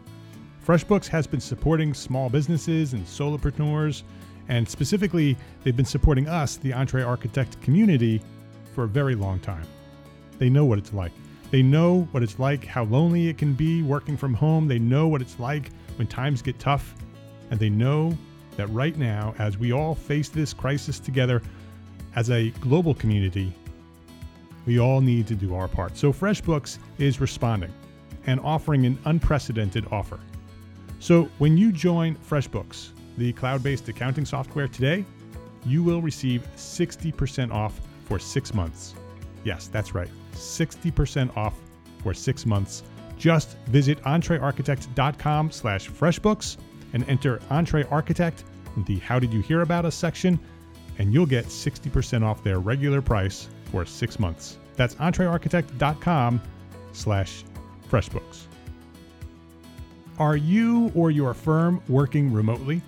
FreshBooks 0.66 1.07
has 1.09 1.27
been 1.27 1.40
supporting 1.40 1.95
small 1.95 2.29
businesses 2.29 2.93
and 2.93 3.05
solopreneurs, 3.07 4.03
and 4.49 4.69
specifically, 4.69 5.37
they've 5.62 5.77
been 5.77 5.85
supporting 5.85 6.29
us, 6.29 6.57
the 6.57 6.73
Entre 6.73 7.03
Architect 7.03 7.61
community, 7.62 8.21
for 8.75 8.85
a 8.85 8.88
very 8.88 9.14
long 9.14 9.38
time. 9.40 9.66
They 10.38 10.51
know 10.51 10.64
what 10.64 10.79
it's 10.79 10.93
like. 10.93 11.12
They 11.51 11.62
know 11.62 12.09
what 12.12 12.23
it's 12.23 12.38
like, 12.38 12.64
how 12.64 12.85
lonely 12.85 13.29
it 13.29 13.38
can 13.38 13.55
be 13.55 13.83
working 13.83 14.16
from 14.16 14.35
home. 14.35 14.69
They 14.69 14.79
know 14.79 15.09
what 15.09 15.21
it's 15.21 15.38
like 15.38 15.71
when 15.97 16.07
times 16.07 16.43
get 16.43 16.59
tough. 16.59 16.95
And 17.51 17.59
they 17.59 17.71
know 17.71 18.16
that 18.57 18.69
right 18.69 18.97
now, 18.97 19.35
as 19.38 19.59
we 19.59 19.73
all 19.73 19.95
face 19.95 20.29
this 20.29 20.53
crisis 20.53 21.01
together 21.01 21.43
as 22.14 22.31
a 22.31 22.51
global 22.61 22.95
community, 22.95 23.53
we 24.66 24.79
all 24.79 25.01
need 25.01 25.27
to 25.27 25.35
do 25.35 25.55
our 25.55 25.66
part. 25.66 25.97
So 25.97 26.12
FreshBooks 26.12 26.79
is 26.99 27.21
responding 27.21 27.73
and 28.27 28.41
offering 28.41 28.87
an 28.87 28.99
unprecedented 29.05 29.87
offer. 29.91 30.21
So 30.99 31.29
when 31.39 31.57
you 31.57 31.73
join 31.73 32.17
FreshBooks, 32.17 32.91
the 33.17 33.33
cloud 33.33 33.63
based 33.63 33.89
accounting 33.89 34.25
software 34.25 34.69
today, 34.69 35.05
you 35.65 35.83
will 35.83 36.01
receive 36.01 36.47
60% 36.57 37.53
off 37.53 37.81
for 38.05 38.19
six 38.19 38.55
months. 38.55 38.95
Yes, 39.45 39.69
that's 39.69 39.95
right, 39.95 40.11
60% 40.35 41.37
off 41.37 41.55
for 42.03 42.15
six 42.15 42.47
months. 42.47 42.83
Just 43.19 43.57
visit 43.67 44.03
entrearchitect.com 44.03 45.51
slash 45.51 45.91
freshbooks 45.91 46.57
and 46.93 47.09
enter 47.09 47.41
Entre 47.51 47.85
Architect 47.91 48.45
in 48.77 48.85
the 48.85 48.99
How 48.99 49.19
Did 49.19 49.33
You 49.33 49.41
Hear 49.43 49.61
About 49.61 49.85
Us 49.85 49.95
section, 49.95 50.39
and 50.99 51.13
you'll 51.13 51.27
get 51.27 51.47
60% 51.47 52.25
off 52.25 52.43
their 52.43 52.59
regular 52.59 53.03
price 53.03 53.49
for 53.71 53.85
six 53.85 54.19
months. 54.19 54.59
That's 54.77 54.95
entrearchitect.com 54.97 56.41
slash 56.93 57.45
freshbooks. 57.90 58.44
Are 60.18 60.37
you 60.37 60.92
or 60.94 61.11
your 61.11 61.35
firm 61.35 61.83
working 61.88 62.33
remotely? 62.33 62.83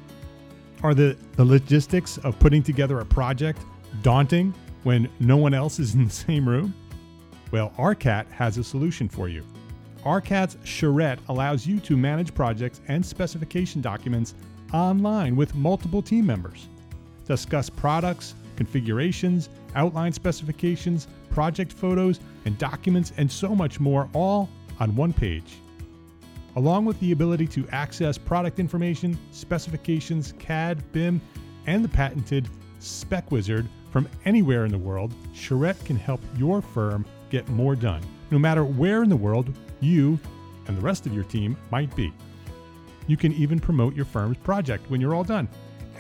Are 0.83 0.95
the, 0.95 1.17
the 1.37 1.45
logistics 1.45 2.19
of 2.19 2.39
putting 2.39 2.63
together 2.63 3.01
a 3.01 3.05
project 3.05 3.61
daunting 4.03 4.55
when 4.83 5.09
no 5.21 5.37
one 5.37 5.55
else 5.55 5.79
is 5.79 5.95
in 5.97 6.05
the 6.05 6.11
same 6.11 6.49
room? 6.49 6.75
Well, 7.51 7.73
ARCAT 7.79 8.31
has 8.31 8.59
a 8.59 8.65
solution 8.65 9.09
for 9.09 9.29
you. 9.29 9.45
ARCAT's 10.05 10.57
Charrette 10.65 11.21
allows 11.29 11.67
you 11.67 11.79
to 11.81 11.97
manage 11.97 12.35
projects 12.35 12.81
and 12.89 13.05
specification 13.05 13.81
documents 13.81 14.35
online 14.73 15.37
with 15.37 15.55
multiple 15.55 16.03
team 16.03 16.27
members. 16.27 16.69
Discuss 17.27 17.71
products, 17.71 18.35
configurations, 18.57 19.49
outline 19.75 20.13
specifications, 20.13 21.07
project 21.31 21.73
photos, 21.73 22.21
and 22.45 22.59
documents, 22.59 23.13
and 23.17 23.31
so 23.31 23.55
much 23.55 23.81
more, 23.81 24.09
all 24.13 24.49
on 24.83 24.97
one 24.97 25.13
page. 25.13 25.55
Along 26.57 26.85
with 26.85 26.99
the 26.99 27.13
ability 27.13 27.47
to 27.47 27.67
access 27.69 28.19
product 28.19 28.59
information, 28.59 29.17
specifications, 29.31 30.35
CAD, 30.39 30.83
BIM, 30.93 31.21
and 31.67 31.85
the 31.85 31.89
patented 31.89 32.49
Spec 32.81 33.31
Wizard 33.31 33.69
from 33.93 34.09
anywhere 34.25 34.65
in 34.65 34.73
the 34.73 34.79
world, 34.79 35.15
Charrette 35.33 35.83
can 35.85 35.97
help 35.97 36.21
your 36.37 36.61
firm 36.61 37.07
get 37.31 37.49
more 37.49 37.77
done, 37.77 38.03
no 38.31 38.39
matter 38.39 38.65
where 38.65 39.05
in 39.05 39.09
the 39.09 39.17
world 39.17 39.55
you 39.81 40.19
and 40.67 40.77
the 40.77 40.83
rest 40.83 41.07
of 41.07 41.15
your 41.15 41.25
team 41.25 41.57
might 41.71 41.95
be. 41.95 42.13
You 43.07 43.17
can 43.17 43.33
even 43.35 43.61
promote 43.61 43.95
your 43.95 44.05
firm's 44.05 44.37
project 44.39 44.91
when 44.91 45.01
you're 45.01 45.15
all 45.15 45.25
done. 45.25 45.49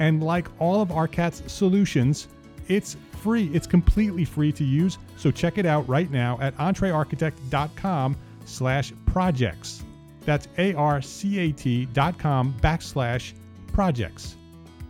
And 0.00 0.22
like 0.22 0.48
all 0.58 0.82
of 0.82 0.88
ARCAT's 0.88 1.50
solutions, 1.50 2.26
it's 2.68 2.96
free. 3.22 3.48
It's 3.54 3.66
completely 3.66 4.24
free 4.24 4.52
to 4.52 4.64
use. 4.64 4.98
So 5.16 5.30
check 5.30 5.56
it 5.56 5.66
out 5.66 5.88
right 5.88 6.10
now 6.10 6.38
at 6.40 6.56
entrearchitect.com 6.56 8.16
slash 8.44 8.92
projects. 9.06 9.82
That's 10.24 10.48
A-R-C-A-T 10.58 11.86
dot 11.86 12.18
com 12.18 12.54
backslash 12.60 13.32
projects. 13.72 14.36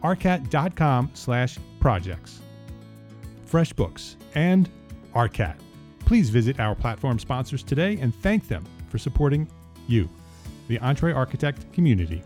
Arcat.com 0.03 1.11
slash 1.15 1.59
projects. 1.81 2.41
FreshBooks 3.47 4.17
and 4.35 4.69
Arcat. 5.15 5.57
Please 6.01 6.31
visit 6.31 6.59
our 6.59 6.75
platform 6.75 7.19
sponsors 7.19 7.62
today 7.62 7.99
and 8.01 8.15
thank 8.17 8.49
them 8.49 8.65
for 8.88 8.99
supporting 8.99 9.49
you, 9.87 10.09
the 10.69 10.79
Entre 10.81 11.12
Architect 11.12 11.73
community. 11.73 12.23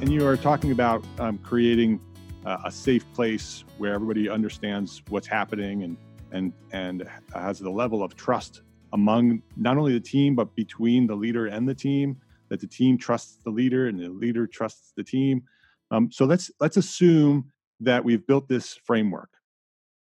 And 0.00 0.10
you 0.10 0.26
are 0.26 0.36
talking 0.36 0.72
about 0.72 1.04
um, 1.20 1.38
creating 1.38 2.00
uh, 2.44 2.58
a 2.64 2.72
safe 2.72 3.04
place 3.14 3.64
where 3.78 3.94
everybody 3.94 4.28
understands 4.28 5.02
what's 5.08 5.28
happening 5.28 5.84
and 5.84 5.96
and 6.32 6.52
and 6.72 7.08
has 7.34 7.58
the 7.58 7.70
level 7.70 8.02
of 8.02 8.16
trust 8.16 8.62
among 8.92 9.42
not 9.56 9.76
only 9.78 9.92
the 9.92 10.00
team 10.00 10.34
but 10.34 10.54
between 10.54 11.06
the 11.06 11.14
leader 11.14 11.46
and 11.46 11.68
the 11.68 11.74
team 11.74 12.16
that 12.48 12.60
the 12.60 12.66
team 12.66 12.98
trusts 12.98 13.38
the 13.44 13.50
leader 13.50 13.88
and 13.88 13.98
the 13.98 14.10
leader 14.10 14.46
trusts 14.46 14.92
the 14.94 15.02
team. 15.02 15.42
Um, 15.90 16.10
so 16.10 16.24
let's 16.26 16.50
let's 16.60 16.76
assume 16.76 17.50
that 17.80 18.04
we've 18.04 18.26
built 18.26 18.48
this 18.48 18.74
framework 18.84 19.30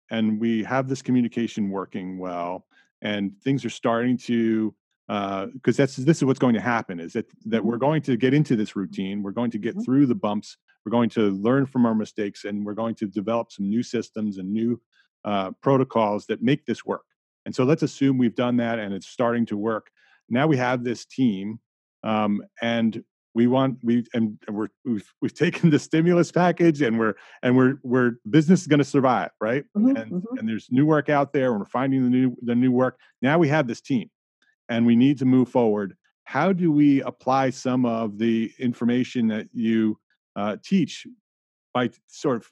and 0.09 0.39
we 0.39 0.63
have 0.63 0.87
this 0.87 1.01
communication 1.01 1.69
working 1.69 2.17
well 2.17 2.65
and 3.01 3.31
things 3.43 3.63
are 3.63 3.69
starting 3.69 4.17
to 4.17 4.73
because 5.07 5.79
uh, 5.79 5.83
that's 5.83 5.95
this 5.95 6.17
is 6.17 6.25
what's 6.25 6.39
going 6.39 6.53
to 6.53 6.61
happen 6.61 6.99
is 6.99 7.13
that 7.13 7.25
that 7.45 7.63
we're 7.63 7.77
going 7.77 8.01
to 8.01 8.15
get 8.15 8.33
into 8.33 8.55
this 8.55 8.75
routine. 8.75 9.23
We're 9.23 9.31
going 9.31 9.51
to 9.51 9.57
get 9.57 9.75
mm-hmm. 9.75 9.83
through 9.83 10.05
the 10.05 10.15
bumps. 10.15 10.57
We're 10.85 10.91
going 10.91 11.09
to 11.11 11.31
learn 11.31 11.65
from 11.65 11.85
our 11.85 11.95
mistakes 11.95 12.45
and 12.45 12.65
we're 12.65 12.73
going 12.73 12.95
to 12.95 13.07
develop 13.07 13.51
some 13.51 13.69
new 13.69 13.83
systems 13.83 14.37
and 14.37 14.51
new 14.51 14.79
uh, 15.25 15.51
protocols 15.61 16.25
that 16.27 16.41
make 16.41 16.65
this 16.65 16.85
work. 16.85 17.03
And 17.45 17.55
so 17.55 17.63
let's 17.63 17.83
assume 17.83 18.17
we've 18.17 18.35
done 18.35 18.57
that 18.57 18.79
and 18.79 18.93
it's 18.93 19.07
starting 19.07 19.45
to 19.47 19.57
work. 19.57 19.89
Now 20.29 20.47
we 20.47 20.57
have 20.57 20.83
this 20.83 21.05
team 21.05 21.59
um, 22.03 22.41
and 22.61 23.03
we 23.33 23.47
want 23.47 23.77
we 23.81 24.05
and 24.13 24.37
we're 24.49 24.67
we've, 24.85 25.13
we've 25.21 25.33
taken 25.35 25.69
the 25.69 25.79
stimulus 25.79 26.31
package 26.31 26.81
and 26.81 26.99
we're 26.99 27.13
and 27.43 27.55
we're 27.55 27.75
we're 27.83 28.11
business 28.29 28.61
is 28.61 28.67
going 28.67 28.79
to 28.79 28.85
survive 28.85 29.31
right? 29.39 29.63
Mm-hmm, 29.77 29.95
and 29.95 30.11
mm-hmm. 30.11 30.37
and 30.37 30.49
there's 30.49 30.67
new 30.69 30.85
work 30.85 31.09
out 31.09 31.33
there 31.33 31.51
and 31.51 31.59
we're 31.59 31.65
finding 31.65 32.03
the 32.03 32.09
new 32.09 32.35
the 32.41 32.55
new 32.55 32.71
work. 32.71 32.97
Now 33.21 33.37
we 33.37 33.47
have 33.47 33.67
this 33.67 33.81
team 33.81 34.09
and 34.69 34.85
we 34.85 34.95
need 34.95 35.17
to 35.19 35.25
move 35.25 35.49
forward. 35.49 35.95
How 36.25 36.53
do 36.53 36.71
we 36.71 37.01
apply 37.01 37.49
some 37.49 37.85
of 37.85 38.17
the 38.17 38.51
information 38.59 39.27
that 39.27 39.47
you 39.53 39.97
uh, 40.35 40.57
teach 40.63 41.05
by 41.73 41.89
sort 42.07 42.37
of 42.37 42.51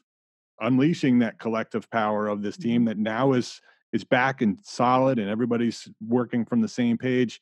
unleashing 0.62 1.20
that 1.20 1.40
collective 1.40 1.90
power 1.90 2.28
of 2.28 2.42
this 2.42 2.58
team 2.58 2.82
mm-hmm. 2.82 2.86
that 2.86 2.98
now 2.98 3.34
is 3.34 3.62
is 3.92 4.04
back 4.04 4.42
and 4.42 4.60
solid 4.62 5.18
and 5.18 5.30
everybody's 5.30 5.88
working 6.08 6.46
from 6.46 6.62
the 6.62 6.68
same 6.68 6.98
page 6.98 7.42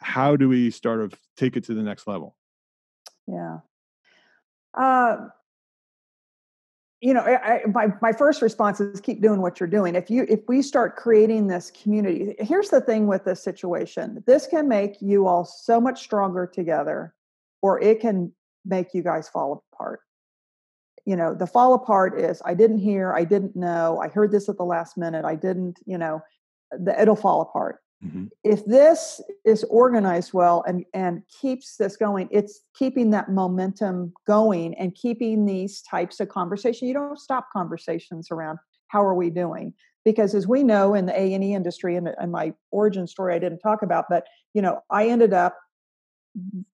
how 0.00 0.36
do 0.36 0.48
we 0.48 0.70
start 0.70 1.00
of 1.00 1.12
take 1.36 1.56
it 1.56 1.64
to 1.64 1.74
the 1.74 1.82
next 1.82 2.06
level? 2.06 2.36
Yeah. 3.26 3.58
Uh, 4.74 5.28
you 7.00 7.14
know 7.14 7.20
I, 7.20 7.62
my, 7.72 7.88
my 8.02 8.12
first 8.12 8.42
response 8.42 8.80
is 8.80 9.00
keep 9.00 9.22
doing 9.22 9.40
what 9.40 9.60
you're 9.60 9.68
doing. 9.68 9.94
If 9.94 10.10
you 10.10 10.26
if 10.28 10.40
we 10.48 10.62
start 10.62 10.96
creating 10.96 11.46
this 11.46 11.70
community 11.70 12.34
here's 12.38 12.70
the 12.70 12.80
thing 12.80 13.06
with 13.06 13.24
this 13.24 13.42
situation. 13.42 14.22
This 14.26 14.46
can 14.46 14.68
make 14.68 15.00
you 15.00 15.26
all 15.26 15.44
so 15.44 15.80
much 15.80 16.02
stronger 16.02 16.46
together 16.46 17.14
or 17.62 17.80
it 17.80 18.00
can 18.00 18.32
make 18.64 18.94
you 18.94 19.02
guys 19.02 19.28
fall 19.28 19.64
apart 19.72 20.00
you 21.08 21.16
know 21.16 21.34
the 21.34 21.46
fall 21.46 21.72
apart 21.74 22.20
is 22.20 22.42
i 22.44 22.52
didn't 22.52 22.78
hear 22.78 23.14
i 23.14 23.24
didn't 23.24 23.56
know 23.56 23.98
i 24.02 24.08
heard 24.08 24.30
this 24.30 24.48
at 24.48 24.58
the 24.58 24.64
last 24.64 24.96
minute 24.96 25.24
i 25.24 25.34
didn't 25.34 25.78
you 25.86 25.96
know 25.96 26.20
the, 26.70 27.00
it'll 27.00 27.16
fall 27.16 27.40
apart 27.40 27.80
Mm-hmm. 28.04 28.26
If 28.44 28.64
this 28.64 29.20
is 29.44 29.64
organized 29.64 30.32
well 30.32 30.62
and, 30.66 30.84
and 30.94 31.22
keeps 31.40 31.76
this 31.76 31.96
going, 31.96 32.28
it's 32.30 32.60
keeping 32.76 33.10
that 33.10 33.30
momentum 33.30 34.12
going 34.26 34.74
and 34.74 34.94
keeping 34.94 35.46
these 35.46 35.82
types 35.82 36.20
of 36.20 36.28
conversation. 36.28 36.86
You 36.86 36.94
don't 36.94 37.18
stop 37.18 37.48
conversations 37.52 38.28
around 38.30 38.58
how 38.88 39.04
are 39.04 39.14
we 39.14 39.30
doing? 39.30 39.74
Because 40.04 40.34
as 40.34 40.46
we 40.46 40.62
know 40.62 40.94
in 40.94 41.06
the 41.06 41.20
A 41.20 41.34
and 41.34 41.42
E 41.42 41.54
industry, 41.54 41.96
and, 41.96 42.08
and 42.18 42.30
my 42.30 42.54
origin 42.70 43.06
story 43.06 43.34
I 43.34 43.38
didn't 43.38 43.58
talk 43.58 43.82
about, 43.82 44.04
but 44.08 44.26
you 44.54 44.62
know, 44.62 44.80
I 44.90 45.08
ended 45.08 45.32
up 45.32 45.56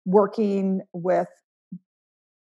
working 0.04 0.82
with 0.92 1.28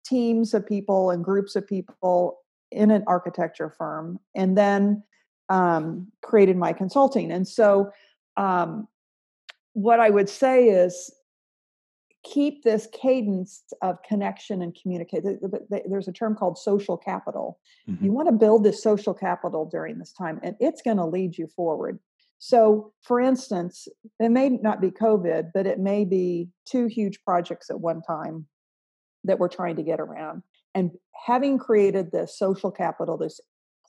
teams 0.09 0.55
of 0.55 0.67
people 0.67 1.11
and 1.11 1.25
groups 1.25 1.57
of 1.57 1.67
people 1.67 2.39
in 2.71 2.91
an 2.91 3.05
architecture 3.07 3.71
firm, 3.77 4.19
and 4.35 4.57
then 4.57 5.03
um, 5.49 6.09
created 6.23 6.57
my 6.57 6.73
consulting. 6.73 7.33
And 7.33 7.49
so 7.49 7.91
um, 8.37 8.87
what 9.73 10.01
I 10.01 10.11
would 10.11 10.29
say 10.29 10.69
is 10.69 11.11
keep 12.25 12.63
this 12.65 12.89
cadence 12.93 13.63
of 13.81 14.03
connection 14.03 14.61
and 14.61 14.77
communicate. 14.81 15.25
There's 15.71 16.09
a 16.09 16.13
term 16.13 16.35
called 16.35 16.59
social 16.59 16.97
capital. 16.97 17.59
Mm-hmm. 17.89 18.05
You 18.05 18.13
want 18.13 18.29
to 18.29 18.33
build 18.33 18.65
this 18.65 18.83
social 18.83 19.15
capital 19.15 19.65
during 19.65 19.99
this 19.99 20.13
time, 20.13 20.41
and 20.43 20.57
it's 20.61 20.83
going 20.83 20.99
to 20.99 21.07
lead 21.07 21.39
you 21.39 21.47
forward. 21.47 21.99
So, 22.41 22.93
for 23.03 23.21
instance, 23.21 23.89
it 24.21 24.29
may 24.29 24.49
not 24.51 24.81
be 24.81 24.91
COVID, 24.91 25.51
but 25.55 25.67
it 25.67 25.81
may 25.81 26.05
be 26.05 26.49
two 26.67 26.87
huge 26.87 27.23
projects 27.25 27.71
at 27.71 27.81
one 27.81 28.03
time 28.03 28.47
that 29.25 29.39
we're 29.39 29.49
trying 29.49 29.77
to 29.77 29.83
get 29.83 30.01
around. 30.01 30.43
And 30.75 30.91
having 31.27 31.59
created 31.59 32.11
this 32.11 32.39
social 32.39 32.71
capital, 32.71 33.17
this 33.17 33.41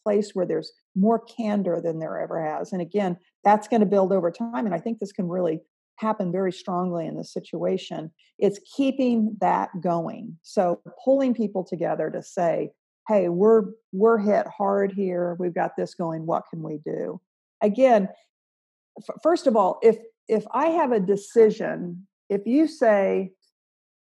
place 0.01 0.31
where 0.33 0.45
there's 0.45 0.71
more 0.95 1.19
candor 1.19 1.81
than 1.83 1.99
there 1.99 2.19
ever 2.19 2.43
has. 2.43 2.71
And 2.71 2.81
again, 2.81 3.17
that's 3.43 3.67
going 3.67 3.81
to 3.81 3.85
build 3.85 4.11
over 4.11 4.31
time. 4.31 4.65
And 4.65 4.73
I 4.73 4.79
think 4.79 4.99
this 4.99 5.11
can 5.11 5.27
really 5.27 5.59
happen 5.97 6.31
very 6.31 6.51
strongly 6.51 7.05
in 7.05 7.17
this 7.17 7.33
situation. 7.33 8.11
It's 8.37 8.59
keeping 8.75 9.35
that 9.41 9.69
going. 9.81 10.37
So 10.41 10.81
pulling 11.03 11.33
people 11.33 11.63
together 11.63 12.09
to 12.09 12.23
say, 12.23 12.71
hey, 13.07 13.27
we're 13.27 13.63
we're 13.91 14.19
hit 14.19 14.47
hard 14.47 14.93
here. 14.93 15.35
We've 15.39 15.53
got 15.53 15.75
this 15.75 15.93
going. 15.95 16.25
What 16.25 16.43
can 16.49 16.61
we 16.61 16.79
do? 16.85 17.19
Again, 17.61 18.07
f- 18.97 19.15
first 19.21 19.47
of 19.47 19.57
all, 19.57 19.79
if 19.81 19.97
if 20.27 20.45
I 20.53 20.67
have 20.67 20.91
a 20.91 20.99
decision, 20.99 22.07
if 22.29 22.45
you 22.45 22.67
say, 22.67 23.31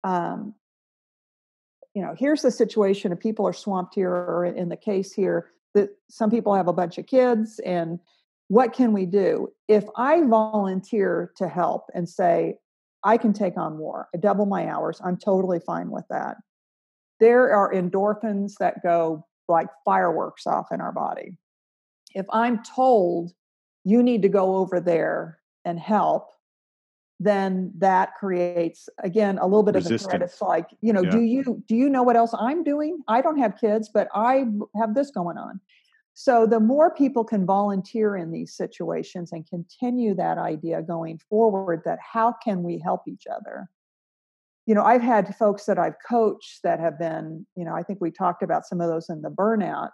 um, 0.04 0.54
you 1.93 2.01
know, 2.01 2.15
here's 2.17 2.41
the 2.41 2.51
situation, 2.51 3.12
and 3.12 3.19
people 3.19 3.47
are 3.47 3.54
swamped 3.54 3.95
here, 3.95 4.12
or 4.12 4.45
in 4.45 4.69
the 4.69 4.77
case 4.77 5.13
here, 5.13 5.49
that 5.73 5.89
some 6.10 6.30
people 6.30 6.54
have 6.54 6.67
a 6.67 6.73
bunch 6.73 6.97
of 6.97 7.08
kids 7.08 7.60
and 7.60 7.99
what 8.47 8.73
can 8.73 8.91
we 8.91 9.06
do? 9.06 9.47
If 9.69 9.86
i 9.95 10.21
volunteer 10.21 11.32
to 11.38 11.47
help 11.47 11.86
and 11.93 12.08
say 12.10 12.58
i 13.04 13.17
can 13.17 13.34
take 13.34 13.58
on 13.58 13.77
more 13.77 14.10
i 14.13 14.17
double 14.17 14.45
my 14.45 14.67
hours 14.67 14.99
i'm 15.04 15.17
totally 15.17 15.60
fine 15.60 15.89
with 15.89 16.06
that 16.10 16.38
there 17.19 17.54
are 17.54 17.73
endorphins 17.73 18.54
that 18.60 18.84
go 18.84 19.25
like 19.47 19.67
fireworks 19.86 20.47
off 20.47 20.67
in 20.71 20.82
our 20.82 20.91
body. 20.91 21.38
If 22.13 22.25
i'm 22.32 22.62
told 22.63 23.32
you 23.84 24.04
need 24.04 24.21
to 24.23 24.30
go 24.30 24.58
over 24.58 24.80
there 24.82 25.39
and 25.63 25.80
help 25.80 26.27
then 27.22 27.72
that 27.78 28.16
creates 28.16 28.90
again 29.04 29.38
a 29.38 29.46
little 29.46 29.62
bit 29.62 29.76
Resistance. 29.76 30.02
of 30.02 30.08
a 30.08 30.10
threat 30.10 30.22
it's 30.24 30.42
like 30.42 30.68
you 30.82 30.92
know 30.92 31.04
yeah. 31.04 31.12
do 31.12 31.22
you 31.22 31.64
do 31.68 31.76
you 31.76 31.88
know 31.88 32.02
what 32.02 32.16
else 32.16 32.34
i'm 32.40 32.64
doing 32.64 33.00
i 33.08 33.22
don't 33.22 33.38
have 33.38 33.58
kids 33.60 33.90
but 33.94 34.08
i 34.16 34.46
have 34.76 34.96
this 34.96 35.12
going 35.12 35.38
on 35.38 35.60
so 36.14 36.46
the 36.48 36.60
more 36.60 36.94
people 36.94 37.24
can 37.24 37.46
volunteer 37.46 38.18
in 38.18 38.32
these 38.32 38.54
situations 38.54 39.32
and 39.32 39.48
continue 39.48 40.16
that 40.16 40.38
idea 40.40 40.82
going 40.82 41.20
forward 41.30 41.84
that 41.86 42.00
how 42.02 42.34
can 42.44 42.64
we 42.64 42.80
help 42.80 43.02
each 43.08 43.28
other 43.28 43.70
you 44.66 44.74
know 44.74 44.84
i've 44.84 45.04
had 45.04 45.36
folks 45.36 45.66
that 45.66 45.78
i've 45.78 45.96
coached 46.08 46.62
that 46.64 46.80
have 46.80 46.98
been 46.98 47.46
you 47.56 47.64
know 47.64 47.76
i 47.76 47.84
think 47.84 48.02
we 48.02 48.10
talked 48.10 48.42
about 48.42 48.66
some 48.66 48.82
of 48.82 48.90
those 48.90 49.10
in 49.10 49.22
the 49.22 49.30
burnout 49.30 49.92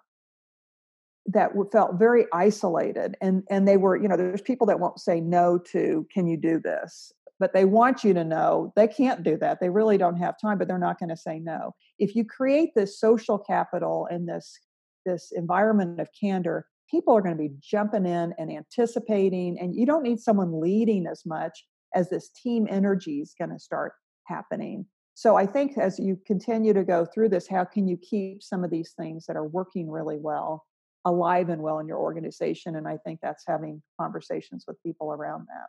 that 1.28 1.52
felt 1.72 2.00
very 2.00 2.26
isolated 2.34 3.18
and 3.22 3.44
and 3.50 3.68
they 3.68 3.78
were 3.78 4.02
you 4.02 4.08
know 4.08 4.16
there's 4.16 4.42
people 4.42 4.66
that 4.68 4.80
won't 4.80 5.00
say 5.00 5.20
no 5.20 5.58
to 5.58 6.08
can 6.14 6.28
you 6.28 6.38
do 6.38 6.60
this? 6.60 7.12
But 7.40 7.54
they 7.54 7.66
want 7.66 8.04
you 8.04 8.14
to 8.16 8.24
know 8.24 8.74
they 8.76 8.88
can't 8.88 9.24
do 9.24 9.38
that 9.38 9.60
they 9.60 9.70
really 9.70 9.98
don't 9.98 10.16
have 10.18 10.40
time 10.40 10.58
but 10.58 10.68
they're 10.68 10.78
not 10.78 11.00
going 11.00 11.10
to 11.10 11.18
say 11.18 11.40
no. 11.40 11.76
If 12.00 12.16
you 12.16 12.26
create 12.26 12.70
this 12.76 13.00
social 13.00 13.38
capital 13.38 14.08
and 14.10 14.28
this 14.28 14.60
this 15.06 15.32
environment 15.36 16.00
of 16.00 16.10
candor 16.20 16.66
people 16.90 17.16
are 17.16 17.22
going 17.22 17.36
to 17.36 17.44
be 17.44 17.54
jumping 17.62 18.06
in 18.06 18.34
and 18.38 18.50
anticipating 18.50 19.60
and 19.60 19.76
you 19.76 19.86
don't 19.86 20.04
need 20.04 20.22
someone 20.22 20.62
leading 20.62 21.06
as 21.06 21.24
much 21.26 21.66
as 21.94 22.10
this 22.10 22.30
team 22.30 22.66
energy 22.70 23.20
is 23.20 23.36
going 23.38 23.52
to 23.52 23.60
start 23.60 23.94
happening. 24.26 24.86
So 25.14 25.36
i 25.36 25.46
think 25.46 25.78
as 25.78 26.00
you 26.00 26.18
continue 26.26 26.74
to 26.74 26.86
go 26.86 27.06
through 27.06 27.30
this 27.30 27.48
how 27.48 27.66
can 27.66 27.88
you 27.88 27.98
keep 27.98 28.42
some 28.42 28.64
of 28.64 28.70
these 28.70 28.94
things 28.94 29.26
that 29.26 29.36
are 29.36 29.48
working 29.48 29.90
really 29.90 30.18
well 30.18 30.67
alive 31.08 31.50
and 31.50 31.62
well 31.62 31.80
in 31.80 31.88
your 31.88 31.98
organization 31.98 32.76
and 32.76 32.88
i 32.88 32.98
think 32.98 33.20
that's 33.22 33.44
having 33.48 33.82
conversations 34.00 34.66
with 34.68 34.82
people 34.84 35.12
around 35.12 35.48
that 35.48 35.68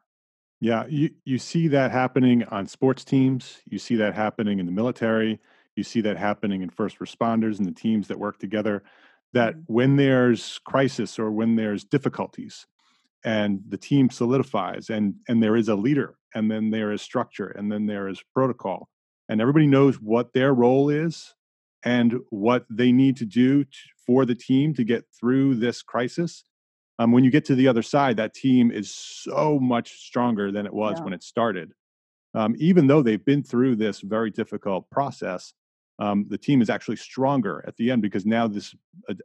yeah 0.61 0.85
you, 0.89 1.11
you 1.25 1.39
see 1.39 1.69
that 1.69 1.91
happening 1.91 2.43
on 2.45 2.67
sports 2.67 3.05
teams 3.05 3.59
you 3.65 3.79
see 3.79 3.97
that 3.97 4.15
happening 4.15 4.59
in 4.59 4.67
the 4.67 4.73
military 4.73 5.39
you 5.77 5.85
see 5.85 6.01
that 6.01 6.17
happening 6.17 6.63
in 6.63 6.69
first 6.69 6.99
responders 6.99 7.59
and 7.59 7.67
the 7.67 7.73
teams 7.73 8.09
that 8.09 8.19
work 8.19 8.39
together 8.39 8.83
that 9.33 9.55
mm-hmm. 9.55 9.73
when 9.73 9.97
there's 9.97 10.59
crisis 10.65 11.19
or 11.19 11.31
when 11.31 11.55
there's 11.55 11.85
difficulties 11.85 12.67
and 13.25 13.61
the 13.69 13.77
team 13.77 14.11
solidifies 14.11 14.91
and 14.91 15.15
and 15.29 15.43
there 15.43 15.57
is 15.57 15.69
a 15.69 15.75
leader 15.75 16.17
and 16.35 16.51
then 16.51 16.71
there 16.71 16.93
is 16.93 17.01
structure 17.01 17.49
and 17.49 17.71
then 17.71 17.87
there 17.87 18.09
is 18.09 18.23
protocol 18.35 18.89
and 19.29 19.41
everybody 19.41 19.67
knows 19.67 19.97
what 19.97 20.33
their 20.33 20.53
role 20.53 20.89
is 20.89 21.35
and 21.85 22.19
what 22.31 22.65
they 22.71 22.93
need 22.93 23.17
to 23.17 23.25
do 23.25 23.65
to, 23.65 23.79
for 24.07 24.25
the 24.25 24.35
team 24.35 24.75
to 24.75 24.85
get 24.85 25.05
through 25.19 25.55
this 25.57 25.83
crisis. 25.83 26.45
Um, 26.99 27.13
when 27.13 27.23
you 27.23 27.31
get 27.31 27.45
to 27.47 27.55
the 27.55 27.69
other 27.69 27.83
side, 27.83 28.17
that 28.17 28.35
team 28.35 28.71
is 28.71 28.91
so 28.91 29.59
much 29.61 30.01
stronger 30.01 30.51
than 30.51 30.67
it 30.67 30.75
was 30.75 30.99
yeah. 30.99 31.05
when 31.05 31.13
it 31.13 31.23
started. 31.23 31.73
Um, 32.35 32.55
even 32.59 32.87
though 32.87 33.03
they've 33.03 33.25
been 33.25 33.43
through 33.43 33.77
this 33.77 34.01
very 34.01 34.31
difficult 34.31 34.91
process, 34.91 35.55
um, 35.99 36.27
the 36.29 36.39
team 36.39 36.63
is 36.63 36.71
actually 36.71 36.97
stronger 36.97 37.65
at 37.67 37.77
the 37.77 37.91
end 37.91 38.03
because 38.03 38.27
now 38.27 38.47
this 38.47 38.75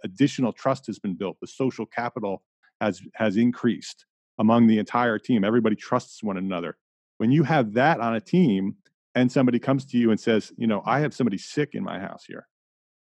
additional 0.03 0.51
trust 0.51 0.87
has 0.87 0.99
been 0.99 1.15
built. 1.15 1.37
The 1.39 1.47
social 1.47 1.85
capital 1.85 2.43
has 2.81 3.01
has 3.15 3.37
increased 3.37 4.05
among 4.39 4.67
the 4.67 4.79
entire 4.79 5.19
team. 5.19 5.43
Everybody 5.43 5.75
trusts 5.75 6.23
one 6.23 6.37
another. 6.37 6.77
When 7.17 7.31
you 7.31 7.43
have 7.43 7.73
that 7.73 7.99
on 7.99 8.15
a 8.15 8.21
team, 8.21 8.75
and 9.15 9.31
somebody 9.31 9.59
comes 9.59 9.85
to 9.85 9.97
you 9.97 10.11
and 10.11 10.19
says, 10.19 10.51
you 10.57 10.67
know, 10.67 10.81
I 10.85 10.99
have 10.99 11.13
somebody 11.13 11.37
sick 11.37 11.71
in 11.73 11.83
my 11.83 11.99
house 11.99 12.25
here, 12.27 12.47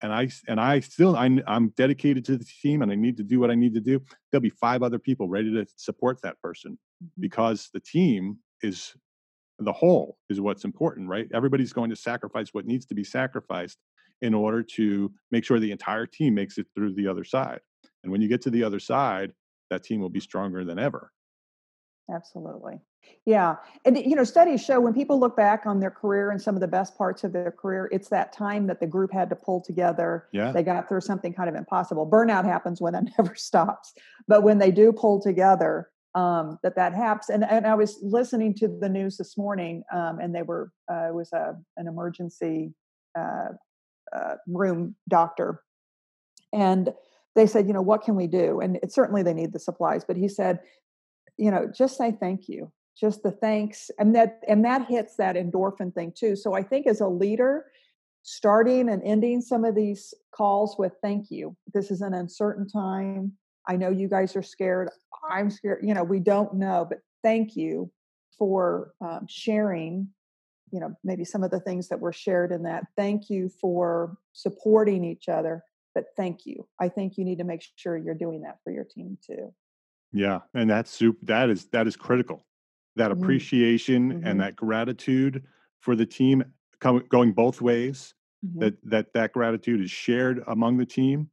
and 0.02 0.14
I 0.14 0.30
and 0.48 0.60
I 0.60 0.80
still 0.80 1.16
I'm, 1.16 1.42
I'm 1.48 1.70
dedicated 1.70 2.26
to 2.26 2.38
the 2.38 2.46
team 2.62 2.82
and 2.82 2.92
I 2.92 2.96
need 2.96 3.18
to 3.18 3.24
do 3.24 3.40
what 3.40 3.52
I 3.52 3.56
need 3.56 3.74
to 3.76 3.82
do. 3.82 4.02
There'll 4.32 4.42
be 4.42 4.50
five 4.50 4.84
other 4.84 5.00
people 5.00 5.28
ready 5.28 5.52
to 5.54 5.66
support 5.76 6.22
that 6.24 6.40
person 6.42 6.74
mm-hmm. 6.74 7.22
because 7.22 7.70
the 7.74 7.80
team 7.80 8.38
is 8.62 8.94
the 9.60 9.74
whole 9.74 10.18
is 10.30 10.40
what's 10.40 10.64
important, 10.64 11.10
right? 11.10 11.28
Everybody's 11.34 11.74
going 11.74 11.90
to 11.90 11.96
sacrifice 11.96 12.50
what 12.54 12.66
needs 12.66 12.86
to 12.88 12.96
be 12.96 13.04
sacrificed 13.04 13.78
in 14.22 14.34
order 14.34 14.64
to 14.64 15.12
make 15.32 15.44
sure 15.44 15.60
the 15.60 15.72
entire 15.72 16.06
team 16.06 16.34
makes 16.34 16.58
it 16.58 16.68
through 16.76 16.94
the 16.94 17.08
other 17.08 17.24
side. 17.24 17.60
And 18.04 18.12
when 18.12 18.22
you 18.22 18.28
get 18.28 18.42
to 18.44 18.50
the 18.50 18.64
other 18.64 18.80
side, 18.80 19.34
that 19.70 19.84
team 19.84 20.00
will 20.00 20.10
be 20.10 20.20
stronger 20.20 20.64
than 20.64 20.80
ever. 20.80 21.12
Absolutely. 22.14 22.80
Yeah. 23.26 23.58
And, 23.86 23.98
you 23.98 24.16
know, 24.16 24.24
studies 24.24 24.64
show 24.64 24.80
when 24.80 24.94
people 24.94 25.20
look 25.20 25.38
back 25.38 25.66
on 25.66 25.80
their 25.80 25.92
career 25.92 26.32
and 26.32 26.42
some 26.42 26.56
of 26.56 26.62
the 26.62 26.68
best 26.68 26.98
parts 26.98 27.24
of 27.24 27.32
their 27.32 27.52
career, 27.52 27.90
it's 27.92 28.10
that 28.10 28.34
time 28.34 28.68
that 28.68 28.80
the 28.80 28.88
group 28.88 29.12
had 29.14 29.30
to 29.30 29.36
pull 29.36 29.62
together. 29.62 30.28
Yeah. 30.32 30.52
They 30.52 30.64
got 30.64 30.88
through 30.88 31.02
something 31.02 31.34
kind 31.34 31.50
of 31.50 31.56
impossible. 31.56 32.10
Burnout 32.10 32.46
happens 32.46 32.82
when 32.82 32.96
it 32.96 33.06
never 33.18 33.36
stops. 33.36 33.94
But 34.28 34.44
when 34.44 34.58
they 34.58 34.72
do 34.72 34.92
pull 34.92 35.22
together, 35.22 35.90
um, 36.16 36.58
that 36.64 36.76
that 36.76 36.96
happens. 36.96 37.30
And, 37.30 37.44
and 37.44 37.68
I 37.68 37.76
was 37.76 38.00
listening 38.02 38.56
to 38.56 38.68
the 38.68 38.90
news 38.90 39.18
this 39.18 39.38
morning, 39.38 39.84
um, 39.94 40.20
and 40.20 40.34
they 40.34 40.42
were, 40.42 40.72
uh, 40.92 41.10
it 41.10 41.14
was 41.14 41.32
a, 41.32 41.56
an 41.78 41.88
emergency 41.88 42.74
uh, 43.18 43.50
uh, 44.16 44.36
room 44.48 44.96
doctor. 45.08 45.62
And 46.52 46.90
they 47.36 47.46
said, 47.46 47.68
you 47.68 47.74
know, 47.74 47.82
what 47.84 48.02
can 48.02 48.16
we 48.16 48.26
do? 48.26 48.60
And 48.60 48.78
it, 48.78 48.92
certainly 48.92 49.22
they 49.22 49.36
need 49.36 49.54
the 49.54 49.60
supplies, 49.60 50.04
but 50.04 50.18
he 50.18 50.28
said, 50.28 50.62
you 51.38 51.52
know, 51.52 51.72
just 51.72 51.96
say 51.96 52.12
thank 52.20 52.50
you 52.50 52.72
just 53.00 53.24
the 53.24 53.32
thanks 53.32 53.90
and 53.98 54.16
that 54.16 54.42
and 54.48 54.66
that 54.66 54.88
hits 54.88 55.16
that 55.16 55.36
endorphin 55.36 55.94
thing 55.94 56.12
too. 56.16 56.36
So 56.36 56.54
i 56.54 56.62
think 56.62 56.88
as 56.88 57.02
a 57.02 57.08
leader 57.08 57.66
starting 58.24 58.90
and 58.90 59.02
ending 59.04 59.42
some 59.42 59.64
of 59.64 59.76
these 59.76 60.14
calls 60.32 60.76
with 60.78 60.94
thank 61.02 61.32
you. 61.32 61.56
This 61.74 61.90
is 61.90 62.02
an 62.02 62.14
uncertain 62.14 62.68
time. 62.68 63.34
I 63.68 63.78
know 63.78 63.90
you 63.90 64.10
guys 64.10 64.36
are 64.36 64.44
scared. 64.44 64.90
I'm 65.30 65.50
scared 65.50 65.80
you 65.84 65.94
know 65.94 66.04
we 66.04 66.20
don't 66.20 66.56
know 66.56 66.86
but 66.90 67.00
thank 67.24 67.56
you 67.56 67.92
for 68.38 68.94
um, 69.02 69.26
sharing 69.30 70.10
you 70.72 70.80
know 70.80 70.96
maybe 71.04 71.24
some 71.24 71.44
of 71.44 71.52
the 71.52 71.60
things 71.60 71.88
that 71.90 72.00
were 72.00 72.14
shared 72.14 72.52
in 72.52 72.64
that. 72.64 72.84
Thank 72.98 73.30
you 73.30 73.50
for 73.62 74.18
supporting 74.34 75.06
each 75.06 75.30
other 75.30 75.64
but 75.96 76.06
thank 76.18 76.46
you. 76.46 76.68
I 76.80 76.90
think 76.90 77.18
you 77.18 77.26
need 77.26 77.40
to 77.40 77.44
make 77.44 77.64
sure 77.76 77.98
you're 77.98 78.14
doing 78.14 78.42
that 78.42 78.60
for 78.64 78.72
your 78.72 78.84
team 78.86 79.18
too. 79.26 79.54
Yeah 80.12 80.40
and 80.54 80.70
that's 80.70 80.92
super 80.92 81.20
that 81.24 81.50
is 81.50 81.66
that 81.68 81.88
is 81.88 81.96
critical 81.96 82.46
that 83.00 83.12
mm-hmm. 83.12 83.24
appreciation 83.24 84.14
mm-hmm. 84.14 84.28
and 84.28 84.42
that 84.42 84.56
gratitude 84.56 85.44
for 85.80 85.96
the 85.96 86.06
team 86.06 86.44
come, 86.80 87.02
going 87.10 87.32
both 87.32 87.62
ways 87.62 88.14
mm-hmm. 88.46 88.60
that 88.60 88.78
that 88.84 89.14
that 89.14 89.34
gratitude 89.34 89.82
is 89.82 89.90
shared 89.90 90.44
among 90.48 90.78
the 90.78 90.86
team 90.86 91.30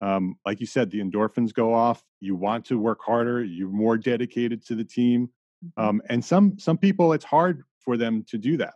um, 0.00 0.36
like 0.46 0.60
you 0.60 0.66
said 0.66 0.90
the 0.90 1.00
endorphins 1.00 1.52
go 1.52 1.74
off 1.74 2.02
you 2.20 2.34
want 2.34 2.64
to 2.64 2.78
work 2.78 3.00
harder 3.04 3.44
you're 3.44 3.68
more 3.68 3.98
dedicated 3.98 4.64
to 4.66 4.74
the 4.74 4.84
team 4.84 5.28
mm-hmm. 5.64 5.88
um, 5.88 6.02
and 6.08 6.24
some 6.24 6.58
some 6.58 6.78
people 6.78 7.12
it's 7.12 7.24
hard 7.24 7.62
for 7.78 7.98
them 7.98 8.24
to 8.26 8.38
do 8.38 8.56
that 8.56 8.74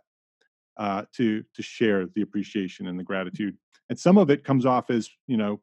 uh, 0.77 1.03
to 1.15 1.43
to 1.55 1.63
share 1.63 2.05
the 2.13 2.21
appreciation 2.21 2.87
and 2.87 2.99
the 2.99 3.03
gratitude 3.03 3.57
and 3.89 3.99
some 3.99 4.17
of 4.19 4.29
it 4.29 4.43
comes 4.43 4.67
off 4.67 4.91
as 4.91 5.09
you 5.25 5.37
know 5.37 5.59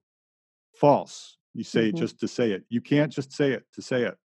false 0.74 1.36
you 1.54 1.62
say 1.62 1.82
it 1.82 1.94
mm-hmm. 1.94 1.98
just 1.98 2.18
to 2.18 2.26
say 2.26 2.50
it 2.50 2.64
you 2.70 2.80
can't 2.80 3.12
just 3.12 3.32
say 3.32 3.52
it 3.52 3.64
to 3.72 3.80
say 3.80 4.02
it 4.02 4.16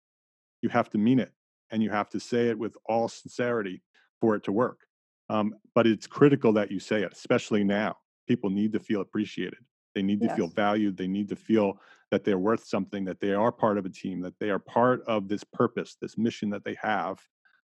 you 0.62 0.70
have 0.70 0.88
to 0.88 0.96
mean 0.96 1.18
it 1.18 1.32
and 1.70 1.82
you 1.82 1.90
have 1.90 2.08
to 2.10 2.20
say 2.20 2.48
it 2.48 2.58
with 2.58 2.76
all 2.86 3.08
sincerity 3.08 3.82
for 4.20 4.34
it 4.34 4.44
to 4.44 4.52
work. 4.52 4.80
Um, 5.28 5.54
but 5.74 5.86
it's 5.86 6.06
critical 6.06 6.52
that 6.52 6.70
you 6.70 6.78
say 6.78 7.02
it, 7.02 7.12
especially 7.12 7.64
now. 7.64 7.96
People 8.28 8.50
need 8.50 8.72
to 8.72 8.80
feel 8.80 9.00
appreciated. 9.00 9.58
They 9.94 10.02
need 10.02 10.20
to 10.20 10.26
yes. 10.26 10.36
feel 10.36 10.48
valued. 10.48 10.96
They 10.96 11.08
need 11.08 11.28
to 11.30 11.36
feel 11.36 11.78
that 12.10 12.24
they're 12.24 12.38
worth 12.38 12.64
something, 12.66 13.04
that 13.06 13.20
they 13.20 13.32
are 13.32 13.50
part 13.50 13.78
of 13.78 13.86
a 13.86 13.88
team, 13.88 14.20
that 14.20 14.38
they 14.38 14.50
are 14.50 14.58
part 14.58 15.02
of 15.06 15.28
this 15.28 15.42
purpose, 15.42 15.96
this 16.00 16.16
mission 16.16 16.50
that 16.50 16.64
they 16.64 16.76
have, 16.80 17.18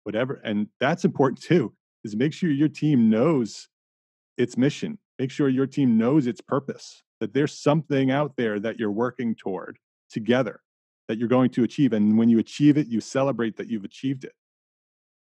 whatever. 0.05 0.41
And 0.45 0.69
that's 0.79 1.05
important 1.05 1.41
too, 1.41 1.75
is 2.05 2.15
make 2.15 2.33
sure 2.33 2.51
your 2.51 2.69
team 2.69 3.11
knows 3.11 3.69
its 4.37 4.57
mission. 4.57 4.99
Make 5.19 5.31
sure 5.31 5.49
your 5.49 5.67
team 5.67 5.99
knows 5.99 6.27
its 6.27 6.41
purpose, 6.41 7.03
that 7.19 7.35
there's 7.35 7.61
something 7.61 8.11
out 8.13 8.37
there 8.37 8.61
that 8.61 8.79
you're 8.79 8.93
working 8.93 9.35
toward 9.35 9.79
together 10.09 10.61
that 11.09 11.19
you're 11.19 11.29
going 11.29 11.51
to 11.51 11.65
achieve 11.65 11.93
and 11.93 12.19
when 12.19 12.29
you 12.29 12.39
achieve 12.39 12.77
it 12.77 12.87
you 12.87 13.01
celebrate 13.01 13.57
that 13.57 13.69
you've 13.69 13.85
achieved 13.85 14.25
it. 14.25 14.33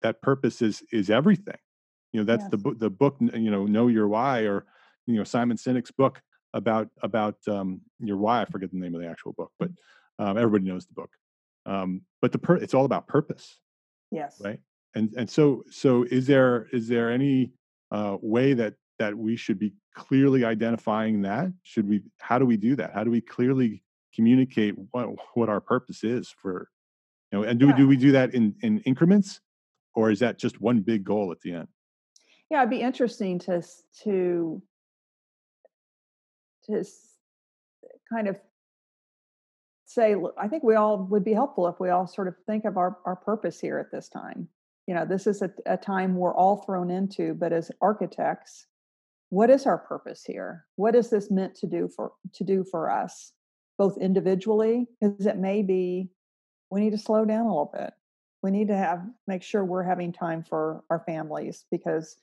That 0.02 0.22
purpose 0.22 0.62
is 0.62 0.84
is 0.92 1.10
everything. 1.10 1.58
You 2.14 2.22
know 2.22 2.26
that's 2.26 2.44
yes. 2.44 2.52
the 2.52 2.58
book 2.58 2.80
the 2.80 2.90
book 2.90 3.18
you 3.20 3.52
know 3.52 3.66
know 3.66 3.88
your 3.88 4.08
why 4.08 4.42
or 4.42 4.66
you 5.06 5.16
know 5.16 5.24
simon 5.24 5.58
sinek's 5.58 5.92
book 5.92 6.22
about 6.54 6.90
about 7.04 7.36
um, 7.48 7.82
your 8.00 8.18
why. 8.18 8.42
I 8.42 8.46
forget 8.46 8.72
the 8.72 8.78
name 8.78 8.96
of 8.96 9.02
the 9.02 9.08
actual 9.08 9.34
book 9.34 9.52
but 9.60 9.70
um, 10.20 10.38
everybody 10.38 10.66
knows 10.66 10.86
the 10.86 10.94
book. 10.94 11.12
Um, 11.66 12.02
but 12.22 12.32
the 12.32 12.40
per- 12.40 12.56
it's 12.56 12.74
all 12.74 12.86
about 12.86 13.08
purpose 13.08 13.60
yes. 14.12 14.42
right? 14.44 14.60
And 14.96 15.14
and 15.18 15.30
so 15.30 15.64
so 15.70 16.04
is 16.04 16.28
there 16.28 16.68
is 16.72 16.88
there 16.88 17.12
any 17.12 17.52
uh, 17.92 18.18
way 18.22 18.54
that 18.54 18.76
that 19.00 19.16
we 19.16 19.36
should 19.36 19.60
be 19.60 19.74
clearly 19.96 20.44
identifying 20.44 21.22
that? 21.24 21.52
Should 21.64 21.88
we 21.88 22.02
how 22.20 22.40
do 22.40 22.46
we 22.46 22.58
do 22.58 22.76
that? 22.78 22.94
How 22.94 23.04
do 23.04 23.12
we 23.12 23.22
clearly 23.22 23.84
communicate 24.18 24.74
what 24.92 25.10
what 25.36 25.48
our 25.48 25.62
purpose 25.62 26.04
is 26.04 26.34
for 26.42 26.70
you 27.32 27.38
know 27.38 27.46
and 27.48 27.60
do, 27.60 27.68
yeah. 27.68 27.76
do 27.76 27.88
we 27.88 27.96
do 27.96 28.12
that 28.12 28.34
in 28.34 28.54
in 28.64 28.80
increments 28.80 29.40
or 29.96 30.10
is 30.12 30.20
that 30.20 30.40
just 30.40 30.60
one 30.60 30.82
big 30.82 31.04
goal 31.04 31.32
at 31.32 31.40
the 31.42 31.54
end? 31.54 31.68
Yeah 32.50 32.62
it'd 32.62 32.72
be 32.72 32.82
interesting 32.82 33.38
to 33.40 33.62
to 34.04 34.62
to 36.66 36.84
kind 38.12 38.28
of 38.28 38.38
say 39.86 40.16
i 40.38 40.48
think 40.48 40.64
we 40.64 40.76
all 40.76 40.98
would 40.98 41.24
be 41.24 41.34
helpful 41.34 41.68
if 41.68 41.80
we 41.80 41.90
all 41.90 42.08
sort 42.08 42.28
of 42.28 42.36
think 42.46 42.66
of 42.66 42.76
our, 42.78 42.98
our 43.06 43.16
purpose 43.16 43.60
here 43.60 43.78
at 43.78 43.92
this 43.92 44.10
time. 44.10 44.50
You 44.88 44.96
know 44.96 45.06
this 45.06 45.28
is 45.28 45.44
a, 45.44 45.52
a 45.68 45.78
time 45.78 46.16
we're 46.16 46.36
all 46.36 46.58
thrown 46.58 46.90
into 46.90 47.36
but 47.36 47.54
as 47.54 47.72
architects 47.82 48.66
what 49.30 49.50
is 49.50 49.66
our 49.66 49.78
purpose 49.78 50.24
here? 50.24 50.66
What 50.78 50.96
is 50.96 51.10
this 51.10 51.30
meant 51.30 51.54
to 51.56 51.68
do 51.68 51.90
for 51.94 52.14
to 52.34 52.44
do 52.44 52.64
for 52.64 52.90
us 52.90 53.34
both 53.78 53.98
individually 53.98 54.88
because 55.00 55.26
it 55.26 55.38
may 55.38 55.62
be 55.62 56.10
we 56.70 56.82
need 56.82 56.92
to 56.92 56.98
slow 56.98 57.24
down 57.26 57.46
a 57.46 57.50
little 57.50 57.72
bit. 57.74 57.94
We 58.44 58.52
need 58.52 58.68
to 58.68 58.78
have 58.78 59.06
make 59.26 59.44
sure 59.44 59.64
we're 59.64 59.84
having 59.84 60.12
time 60.12 60.44
for 60.44 60.84
our 60.90 61.04
families 61.06 61.66
because 61.72 62.18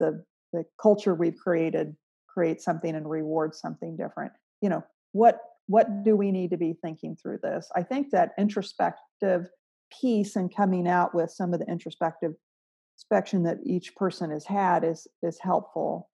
the 0.00 0.24
the 0.52 0.64
culture 0.80 1.14
we've 1.14 1.36
created 1.36 1.96
creates 2.26 2.64
something 2.64 2.94
and 2.94 3.08
rewards 3.08 3.60
something 3.60 3.96
different. 3.96 4.32
You 4.60 4.70
know 4.70 4.84
what 5.12 5.40
what 5.66 6.04
do 6.04 6.16
we 6.16 6.32
need 6.32 6.50
to 6.50 6.56
be 6.56 6.74
thinking 6.74 7.16
through 7.16 7.38
this? 7.42 7.70
I 7.74 7.82
think 7.82 8.10
that 8.10 8.32
introspective 8.38 9.48
piece 10.00 10.36
and 10.36 10.54
coming 10.54 10.88
out 10.88 11.14
with 11.14 11.30
some 11.30 11.52
of 11.52 11.60
the 11.60 11.66
introspective 11.66 12.34
inspection 12.96 13.44
that 13.44 13.58
each 13.64 13.94
person 13.94 14.30
has 14.30 14.44
had 14.44 14.84
is 14.84 15.06
is 15.22 15.38
helpful. 15.40 16.10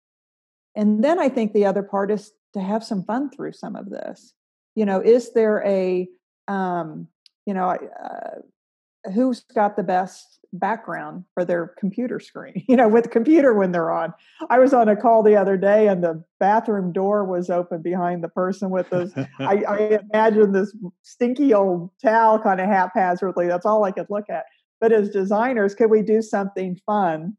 And 0.76 1.04
then 1.04 1.20
i 1.20 1.28
think 1.28 1.52
the 1.52 1.66
other 1.66 1.82
part 1.82 2.10
is 2.10 2.32
to 2.54 2.60
have 2.60 2.82
some 2.84 3.04
fun 3.04 3.30
through 3.30 3.52
some 3.52 3.76
of 3.76 3.90
this 3.90 4.34
you 4.74 4.84
know 4.84 5.00
is 5.00 5.32
there 5.32 5.62
a 5.66 6.08
um, 6.48 7.08
you 7.46 7.54
know 7.54 7.70
uh, 7.70 9.10
who's 9.12 9.44
got 9.54 9.76
the 9.76 9.82
best 9.82 10.40
background 10.52 11.24
for 11.34 11.44
their 11.44 11.74
computer 11.78 12.20
screen 12.20 12.62
you 12.68 12.76
know 12.76 12.86
with 12.86 13.04
the 13.04 13.10
computer 13.10 13.54
when 13.54 13.72
they're 13.72 13.90
on? 13.90 14.12
I 14.50 14.58
was 14.58 14.72
on 14.72 14.88
a 14.88 14.96
call 14.96 15.22
the 15.22 15.36
other 15.36 15.56
day 15.56 15.88
and 15.88 16.02
the 16.02 16.22
bathroom 16.38 16.92
door 16.92 17.24
was 17.24 17.50
open 17.50 17.82
behind 17.82 18.22
the 18.22 18.28
person 18.28 18.70
with 18.70 18.90
this 18.90 19.12
I, 19.38 19.64
I 19.68 19.98
imagine 20.12 20.52
this 20.52 20.74
stinky 21.02 21.54
old 21.54 21.90
towel 22.02 22.38
kind 22.38 22.60
of 22.60 22.66
haphazardly 22.66 23.46
that's 23.46 23.66
all 23.66 23.84
i 23.84 23.90
could 23.90 24.06
look 24.10 24.30
at. 24.30 24.44
But 24.80 24.92
as 24.92 25.08
designers 25.08 25.74
could 25.74 25.90
we 25.90 26.02
do 26.02 26.20
something 26.20 26.78
fun 26.84 27.36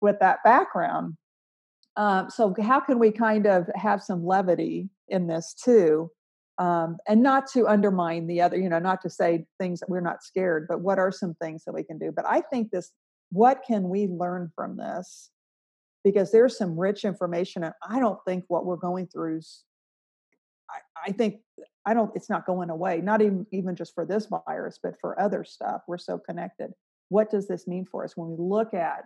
with 0.00 0.18
that 0.20 0.38
background? 0.44 1.16
Um, 1.96 2.30
so 2.30 2.54
how 2.60 2.80
can 2.80 2.98
we 2.98 3.10
kind 3.10 3.46
of 3.46 3.68
have 3.74 4.02
some 4.02 4.24
levity 4.24 4.88
in 5.08 5.26
this 5.26 5.54
too 5.54 6.10
um, 6.58 6.96
and 7.06 7.22
not 7.22 7.46
to 7.52 7.66
undermine 7.68 8.26
the 8.26 8.40
other 8.40 8.56
you 8.56 8.68
know 8.68 8.78
not 8.78 9.00
to 9.02 9.10
say 9.10 9.44
things 9.58 9.80
that 9.80 9.88
we're 9.88 10.00
not 10.00 10.22
scared 10.22 10.66
but 10.68 10.80
what 10.80 10.98
are 10.98 11.12
some 11.12 11.34
things 11.34 11.64
that 11.64 11.72
we 11.72 11.82
can 11.82 11.98
do 11.98 12.12
but 12.14 12.24
i 12.26 12.40
think 12.40 12.70
this 12.70 12.90
what 13.30 13.62
can 13.66 13.88
we 13.88 14.06
learn 14.06 14.50
from 14.54 14.76
this 14.76 15.30
because 16.04 16.30
there's 16.32 16.56
some 16.56 16.78
rich 16.78 17.04
information 17.04 17.64
and 17.64 17.74
i 17.88 17.98
don't 17.98 18.18
think 18.26 18.44
what 18.48 18.64
we're 18.64 18.76
going 18.76 19.06
through 19.06 19.38
is 19.38 19.64
I, 20.70 21.08
I 21.10 21.12
think 21.12 21.40
i 21.86 21.94
don't 21.94 22.10
it's 22.14 22.30
not 22.30 22.46
going 22.46 22.70
away 22.70 23.00
not 23.00 23.22
even 23.22 23.46
even 23.52 23.76
just 23.76 23.94
for 23.94 24.04
this 24.04 24.26
virus 24.26 24.78
but 24.82 24.94
for 25.00 25.20
other 25.20 25.44
stuff 25.44 25.82
we're 25.86 25.98
so 25.98 26.18
connected 26.18 26.72
what 27.08 27.30
does 27.30 27.48
this 27.48 27.66
mean 27.66 27.86
for 27.86 28.04
us 28.04 28.16
when 28.16 28.30
we 28.30 28.36
look 28.38 28.74
at 28.74 29.04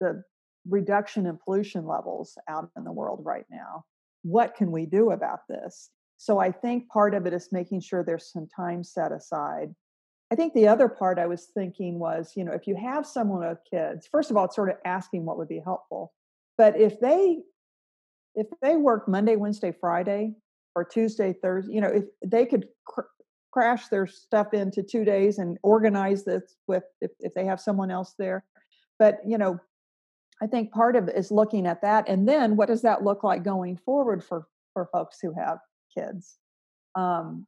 the 0.00 0.22
reduction 0.68 1.26
in 1.26 1.38
pollution 1.42 1.86
levels 1.86 2.36
out 2.48 2.70
in 2.76 2.84
the 2.84 2.92
world 2.92 3.22
right 3.24 3.46
now. 3.50 3.84
What 4.22 4.54
can 4.54 4.70
we 4.70 4.86
do 4.86 5.12
about 5.12 5.40
this? 5.48 5.90
So 6.20 6.38
I 6.38 6.52
think 6.52 6.86
part 6.90 7.14
of 7.14 7.24
it 7.24 7.32
is 7.32 7.48
making 7.50 7.80
sure 7.80 8.04
there's 8.04 8.30
some 8.30 8.46
time 8.46 8.84
set 8.84 9.10
aside. 9.10 9.74
I 10.30 10.34
think 10.34 10.52
the 10.52 10.68
other 10.68 10.86
part 10.86 11.18
I 11.18 11.26
was 11.26 11.46
thinking 11.46 11.98
was, 11.98 12.34
you 12.36 12.44
know, 12.44 12.52
if 12.52 12.66
you 12.66 12.76
have 12.76 13.06
someone 13.06 13.40
with 13.48 13.56
kids, 13.68 14.06
first 14.06 14.30
of 14.30 14.36
all, 14.36 14.44
it's 14.44 14.54
sort 14.54 14.68
of 14.68 14.76
asking 14.84 15.24
what 15.24 15.38
would 15.38 15.48
be 15.48 15.62
helpful. 15.64 16.12
But 16.58 16.78
if 16.78 17.00
they 17.00 17.38
if 18.34 18.48
they 18.60 18.76
work 18.76 19.08
Monday, 19.08 19.36
Wednesday, 19.36 19.72
Friday, 19.72 20.34
or 20.76 20.84
Tuesday, 20.84 21.32
Thursday, 21.32 21.72
you 21.72 21.80
know, 21.80 21.88
if 21.88 22.04
they 22.22 22.44
could 22.44 22.68
cr- 22.84 23.08
crash 23.50 23.88
their 23.88 24.06
stuff 24.06 24.52
into 24.52 24.82
two 24.82 25.06
days 25.06 25.38
and 25.38 25.56
organize 25.62 26.24
this 26.24 26.54
with 26.68 26.84
if, 27.00 27.12
if 27.20 27.32
they 27.32 27.46
have 27.46 27.62
someone 27.62 27.90
else 27.90 28.14
there. 28.18 28.44
But 28.98 29.20
you 29.26 29.38
know, 29.38 29.58
I 30.42 30.48
think 30.48 30.70
part 30.70 30.96
of 30.96 31.08
it 31.08 31.16
is 31.16 31.30
looking 31.30 31.66
at 31.66 31.80
that, 31.80 32.10
and 32.10 32.28
then 32.28 32.56
what 32.56 32.68
does 32.68 32.82
that 32.82 33.02
look 33.02 33.24
like 33.24 33.42
going 33.42 33.78
forward 33.78 34.22
for 34.22 34.48
for 34.74 34.90
folks 34.92 35.18
who 35.22 35.32
have 35.32 35.60
kids? 35.96 36.36
Um, 36.94 37.46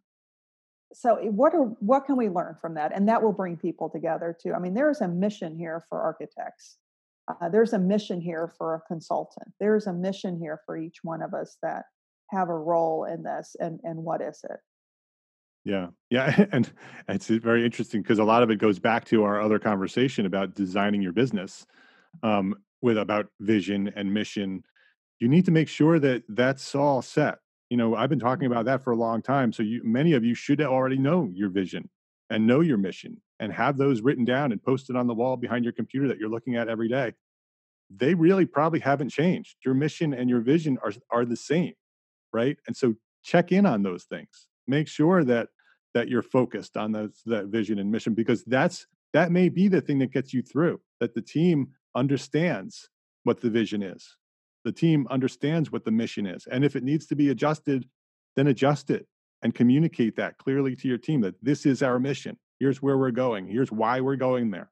so 0.92 1.16
eh, 1.16 1.28
what 1.28 1.54
are 1.54 1.64
what 1.80 2.06
can 2.06 2.16
we 2.16 2.28
learn 2.28 2.56
from 2.60 2.74
that? 2.74 2.92
And 2.94 3.08
that 3.08 3.22
will 3.22 3.32
bring 3.32 3.56
people 3.56 3.88
together 3.88 4.36
too. 4.40 4.52
I 4.54 4.58
mean 4.58 4.74
there 4.74 4.90
is 4.90 5.00
a 5.00 5.08
mission 5.08 5.56
here 5.56 5.84
for 5.88 6.00
architects. 6.00 6.78
Uh, 7.28 7.48
there's 7.48 7.72
a 7.72 7.78
mission 7.78 8.20
here 8.20 8.52
for 8.58 8.74
a 8.74 8.80
consultant. 8.80 9.52
There's 9.60 9.86
a 9.86 9.92
mission 9.92 10.38
here 10.38 10.60
for 10.66 10.76
each 10.76 10.98
one 11.02 11.22
of 11.22 11.34
us 11.34 11.56
that 11.62 11.84
have 12.30 12.48
a 12.48 12.54
role 12.54 13.04
in 13.04 13.22
this 13.22 13.56
and 13.60 13.80
and 13.84 14.02
what 14.02 14.20
is 14.20 14.40
it? 14.48 14.58
Yeah. 15.64 15.88
Yeah 16.10 16.46
and 16.52 16.72
it's 17.08 17.28
very 17.28 17.64
interesting 17.64 18.02
because 18.02 18.18
a 18.18 18.24
lot 18.24 18.42
of 18.42 18.50
it 18.50 18.56
goes 18.56 18.78
back 18.78 19.04
to 19.06 19.24
our 19.24 19.40
other 19.40 19.58
conversation 19.58 20.26
about 20.26 20.54
designing 20.54 21.02
your 21.02 21.12
business 21.12 21.66
um, 22.22 22.54
with 22.80 22.98
about 22.98 23.26
vision 23.40 23.92
and 23.96 24.12
mission. 24.12 24.62
You 25.20 25.28
need 25.28 25.44
to 25.44 25.52
make 25.52 25.68
sure 25.68 26.00
that 26.00 26.24
that's 26.28 26.74
all 26.74 27.00
set 27.00 27.38
you 27.72 27.78
know 27.78 27.96
i've 27.96 28.10
been 28.10 28.20
talking 28.20 28.46
about 28.46 28.66
that 28.66 28.84
for 28.84 28.92
a 28.92 28.96
long 28.96 29.22
time 29.22 29.52
so 29.52 29.62
you 29.62 29.80
many 29.82 30.12
of 30.12 30.22
you 30.22 30.34
should 30.34 30.60
already 30.60 30.98
know 30.98 31.30
your 31.32 31.48
vision 31.48 31.88
and 32.30 32.46
know 32.46 32.60
your 32.60 32.78
mission 32.78 33.20
and 33.40 33.52
have 33.52 33.76
those 33.76 34.02
written 34.02 34.24
down 34.24 34.52
and 34.52 34.62
posted 34.62 34.94
on 34.94 35.06
the 35.06 35.14
wall 35.14 35.36
behind 35.36 35.64
your 35.64 35.72
computer 35.72 36.06
that 36.08 36.18
you're 36.18 36.30
looking 36.30 36.56
at 36.56 36.68
every 36.68 36.88
day. 36.88 37.12
They 37.94 38.14
really 38.14 38.46
probably 38.46 38.80
haven't 38.80 39.10
changed. 39.10 39.56
Your 39.64 39.74
mission 39.74 40.14
and 40.14 40.30
your 40.30 40.40
vision 40.40 40.78
are 40.84 40.92
are 41.10 41.24
the 41.24 41.36
same 41.36 41.74
right? 42.32 42.56
And 42.66 42.76
so 42.76 42.94
check 43.22 43.52
in 43.52 43.66
on 43.66 43.82
those 43.82 44.04
things. 44.04 44.48
Make 44.66 44.88
sure 44.88 45.24
that 45.24 45.48
that 45.94 46.08
you're 46.08 46.22
focused 46.22 46.76
on 46.76 46.92
those 46.92 47.22
that 47.26 47.46
vision 47.46 47.78
and 47.78 47.90
mission 47.90 48.14
because 48.14 48.44
that's 48.44 48.86
that 49.12 49.32
may 49.32 49.48
be 49.48 49.68
the 49.68 49.80
thing 49.80 49.98
that 49.98 50.12
gets 50.12 50.32
you 50.32 50.42
through 50.42 50.80
that 51.00 51.14
the 51.14 51.22
team 51.22 51.68
understands 51.94 52.88
what 53.24 53.40
the 53.40 53.50
vision 53.50 53.82
is 53.82 54.16
the 54.64 54.72
team 54.72 55.06
understands 55.10 55.72
what 55.72 55.84
the 55.84 55.90
mission 55.90 56.26
is. 56.26 56.46
And 56.46 56.64
if 56.64 56.76
it 56.76 56.82
needs 56.82 57.06
to 57.06 57.16
be 57.16 57.30
adjusted, 57.30 57.88
then 58.36 58.46
adjust 58.46 58.90
it 58.90 59.06
and 59.42 59.54
communicate 59.54 60.16
that 60.16 60.38
clearly 60.38 60.76
to 60.76 60.88
your 60.88 60.98
team 60.98 61.20
that 61.22 61.34
this 61.42 61.66
is 61.66 61.82
our 61.82 61.98
mission. 61.98 62.38
Here's 62.60 62.80
where 62.80 62.96
we're 62.96 63.10
going. 63.10 63.46
Here's 63.46 63.72
why 63.72 64.00
we're 64.00 64.16
going 64.16 64.50
there. 64.50 64.70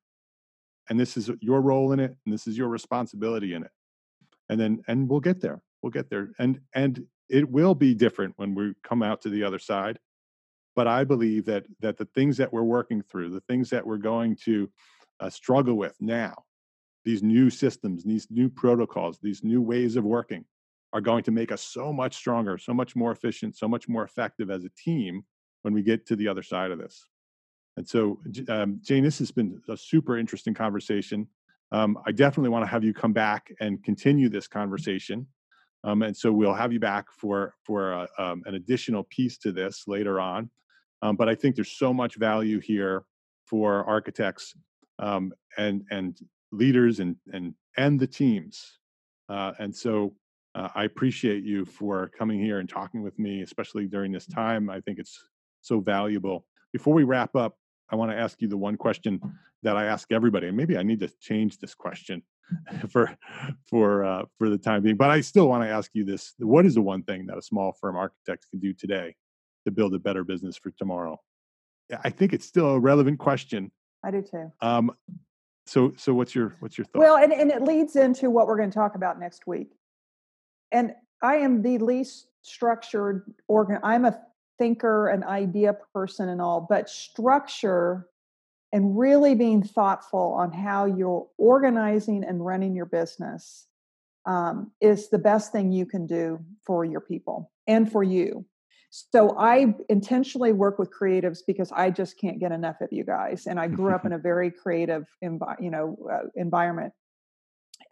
And 0.89 0.99
this 0.99 1.17
is 1.17 1.31
your 1.41 1.61
role 1.61 1.93
in 1.93 2.01
it 2.01 2.17
and 2.25 2.33
this 2.33 2.47
is 2.47 2.57
your 2.57 2.69
responsibility 2.69 3.55
in 3.55 3.65
it. 3.65 3.71
And 4.49 4.61
then 4.61 4.83
and 4.87 5.09
we'll 5.09 5.21
get 5.21 5.41
there. 5.41 5.63
We'll 5.83 5.91
get 5.91 6.11
there. 6.11 6.31
And 6.39 6.61
and 6.75 7.05
it 7.29 7.49
will 7.49 7.75
be 7.75 7.95
different 7.95 8.35
when 8.37 8.55
we 8.55 8.75
come 8.83 9.03
out 9.03 9.23
to 9.23 9.29
the 9.29 9.45
other 9.45 9.59
side. 9.59 9.99
But 10.77 10.87
I 10.87 11.05
believe 11.05 11.47
that 11.47 11.67
that 11.81 11.97
the 11.97 12.07
things 12.07 12.37
that 12.37 12.53
we're 12.53 12.63
working 12.63 13.03
through, 13.03 13.31
the 13.31 13.43
things 13.43 13.71
that 13.71 13.87
we're 13.87 13.99
going 13.99 14.37
to 14.45 14.71
uh, 15.21 15.31
struggle 15.31 15.75
with 15.75 15.97
now 16.01 16.45
these 17.05 17.23
new 17.23 17.51
systems, 17.51 18.05
these 18.05 18.27
new 18.31 18.49
protocols, 18.49 19.19
these 19.23 19.43
new 19.43 19.63
ways 19.63 19.97
of 19.97 20.05
working 20.05 20.45
are 20.93 21.01
going 21.01 21.23
to 21.25 21.31
make 21.31 21.53
us 21.53 21.63
so 21.63 21.93
much 21.93 22.17
stronger, 22.17 22.59
so 22.59 22.75
much 22.75 22.97
more 22.97 23.13
efficient, 23.13 23.57
so 23.57 23.69
much 23.69 23.89
more 23.89 24.05
effective 24.05 24.51
as 24.51 24.65
a 24.65 24.71
team 24.71 25.25
when 25.63 25.73
we 25.73 25.83
get 25.83 26.07
to 26.07 26.17
the 26.17 26.29
other 26.29 26.43
side 26.43 26.71
of 26.71 26.79
this. 26.79 27.07
And 27.77 27.89
so, 27.89 28.21
um, 28.49 28.81
Jane, 28.83 29.05
this 29.05 29.19
has 29.21 29.31
been 29.31 29.61
a 29.69 29.77
super 29.77 30.19
interesting 30.19 30.55
conversation. 30.55 31.29
Um, 31.73 31.99
I 32.07 32.13
definitely 32.13 32.51
want 32.51 32.65
to 32.65 32.71
have 32.71 32.83
you 32.83 32.93
come 32.93 33.13
back 33.13 33.53
and 33.61 33.83
continue 33.85 34.29
this 34.29 34.49
conversation. 34.49 35.27
Um, 35.85 36.03
and 36.03 36.15
so 36.15 36.33
we'll 36.33 36.53
have 36.55 36.73
you 36.73 36.81
back 36.81 37.07
for 37.11 37.55
for 37.65 37.95
uh, 37.95 38.07
um, 38.19 38.43
an 38.47 38.55
additional 38.57 39.05
piece 39.05 39.39
to 39.39 39.53
this 39.53 39.85
later 39.87 40.21
on. 40.21 40.51
Um, 41.03 41.17
but 41.17 41.29
I 41.29 41.35
think 41.35 41.55
there's 41.55 41.73
so 41.73 41.95
much 41.95 42.17
value 42.17 42.61
here 42.61 43.05
for 43.47 43.85
architects 43.85 44.55
um, 44.99 45.33
and 45.57 45.85
and 45.91 46.19
leaders 46.53 47.01
and 47.01 47.17
and 47.33 47.55
and 47.77 47.99
the 47.99 48.07
teams. 48.07 48.79
Uh, 49.29 49.53
and 49.59 49.75
so 49.75 50.15
uh, 50.55 50.69
I 50.75 50.85
appreciate 50.85 51.45
you 51.45 51.65
for 51.65 52.11
coming 52.19 52.41
here 52.41 52.59
and 52.59 52.69
talking 52.69 53.03
with 53.03 53.19
me, 53.19 53.43
especially 53.43 53.87
during 53.87 54.11
this 54.11 54.27
time. 54.27 54.69
I 54.69 54.81
think 54.81 54.99
it's 54.99 55.23
so 55.61 55.81
valuable. 55.81 56.45
Before 56.73 56.95
we 56.95 57.05
wrap 57.05 57.37
up, 57.37 57.57
I 57.91 57.97
want 57.97 58.11
to 58.11 58.17
ask 58.17 58.41
you 58.41 58.49
the 58.49 58.57
one 58.57 58.77
question 58.77 59.21
that 59.63 59.77
I 59.77 59.87
ask 59.87 60.11
everybody, 60.11 60.49
and 60.49 60.57
maybe 60.57 60.77
I 60.77 60.83
need 60.83 61.01
to 61.01 61.11
change 61.21 61.59
this 61.59 61.75
question 61.75 62.23
for 62.89 63.17
for 63.69 64.05
uh, 64.05 64.25
for 64.39 64.49
the 64.49 64.59
time 64.59 64.83
being. 64.83 64.97
But 64.97 65.11
I 65.11 65.21
still 65.21 65.49
want 65.49 65.65
to 65.65 65.69
ask 65.69 65.91
you 65.95 66.05
this: 66.05 66.35
What 66.39 66.67
is 66.67 66.75
the 66.75 66.83
one 66.83 67.03
thing 67.03 67.27
that 67.27 67.39
a 67.39 67.43
small 67.43 67.73
firm 67.81 67.97
architect 67.97 68.47
can 68.51 68.61
do 68.61 68.73
today 68.73 69.15
to 69.65 69.71
build 69.71 69.95
a 69.95 69.99
better 69.99 70.25
business 70.25 70.57
for 70.57 70.71
tomorrow? 70.73 71.21
I 72.05 72.11
think 72.11 72.33
it's 72.33 72.47
still 72.47 72.71
a 72.71 72.81
relevant 72.81 73.19
question. 73.19 73.73
I 74.05 74.11
do 74.11 74.23
too. 74.23 74.53
Um, 74.61 74.93
so 75.71 75.93
so 75.97 76.13
what's 76.13 76.35
your 76.35 76.57
what's 76.59 76.77
your 76.77 76.85
thought? 76.87 76.99
Well 76.99 77.17
and, 77.17 77.33
and 77.33 77.51
it 77.51 77.63
leads 77.63 77.95
into 77.95 78.29
what 78.29 78.49
we're 78.49 78.57
going 78.57 78.71
to 78.71 78.75
talk 78.75 78.97
about 78.97 79.21
next 79.21 79.47
week. 79.47 79.71
And 80.73 80.95
i 81.23 81.37
am 81.37 81.63
the 81.63 81.79
least 81.79 82.27
structured 82.43 83.35
organ 83.47 83.79
i'm 83.83 84.05
a 84.05 84.19
thinker 84.59 85.09
an 85.09 85.23
idea 85.25 85.77
person 85.93 86.29
and 86.29 86.41
all 86.41 86.67
but 86.69 86.89
structure 86.89 88.07
and 88.73 88.99
really 88.99 89.35
being 89.35 89.63
thoughtful 89.63 90.35
on 90.39 90.53
how 90.53 90.87
you're 90.87 91.27
organizing 91.39 92.25
and 92.25 92.45
running 92.45 92.75
your 92.75 92.87
business 92.87 93.67
um, 94.27 94.71
is 94.81 95.09
the 95.09 95.19
best 95.19 95.51
thing 95.51 95.73
you 95.73 95.85
can 95.85 96.07
do 96.07 96.39
for 96.65 96.85
your 96.85 97.01
people 97.01 97.51
and 97.67 97.91
for 97.91 98.03
you 98.03 98.45
so 98.91 99.37
I 99.39 99.73
intentionally 99.89 100.53
work 100.53 100.79
with 100.79 100.91
creatives 100.93 101.39
because 101.47 101.71
I 101.73 101.91
just 101.91 102.19
can't 102.19 102.41
get 102.41 102.51
enough 102.51 102.81
of 102.81 102.93
you 102.93 103.05
guys. 103.05 103.47
And 103.47 103.59
I 103.59 103.69
grew 103.69 103.95
up 103.95 104.05
in 104.05 104.13
a 104.13 104.19
very 104.19 104.51
creative, 104.51 105.07
envi- 105.25 105.63
you 105.63 105.71
know, 105.71 105.97
uh, 106.13 106.27
environment. 106.35 106.93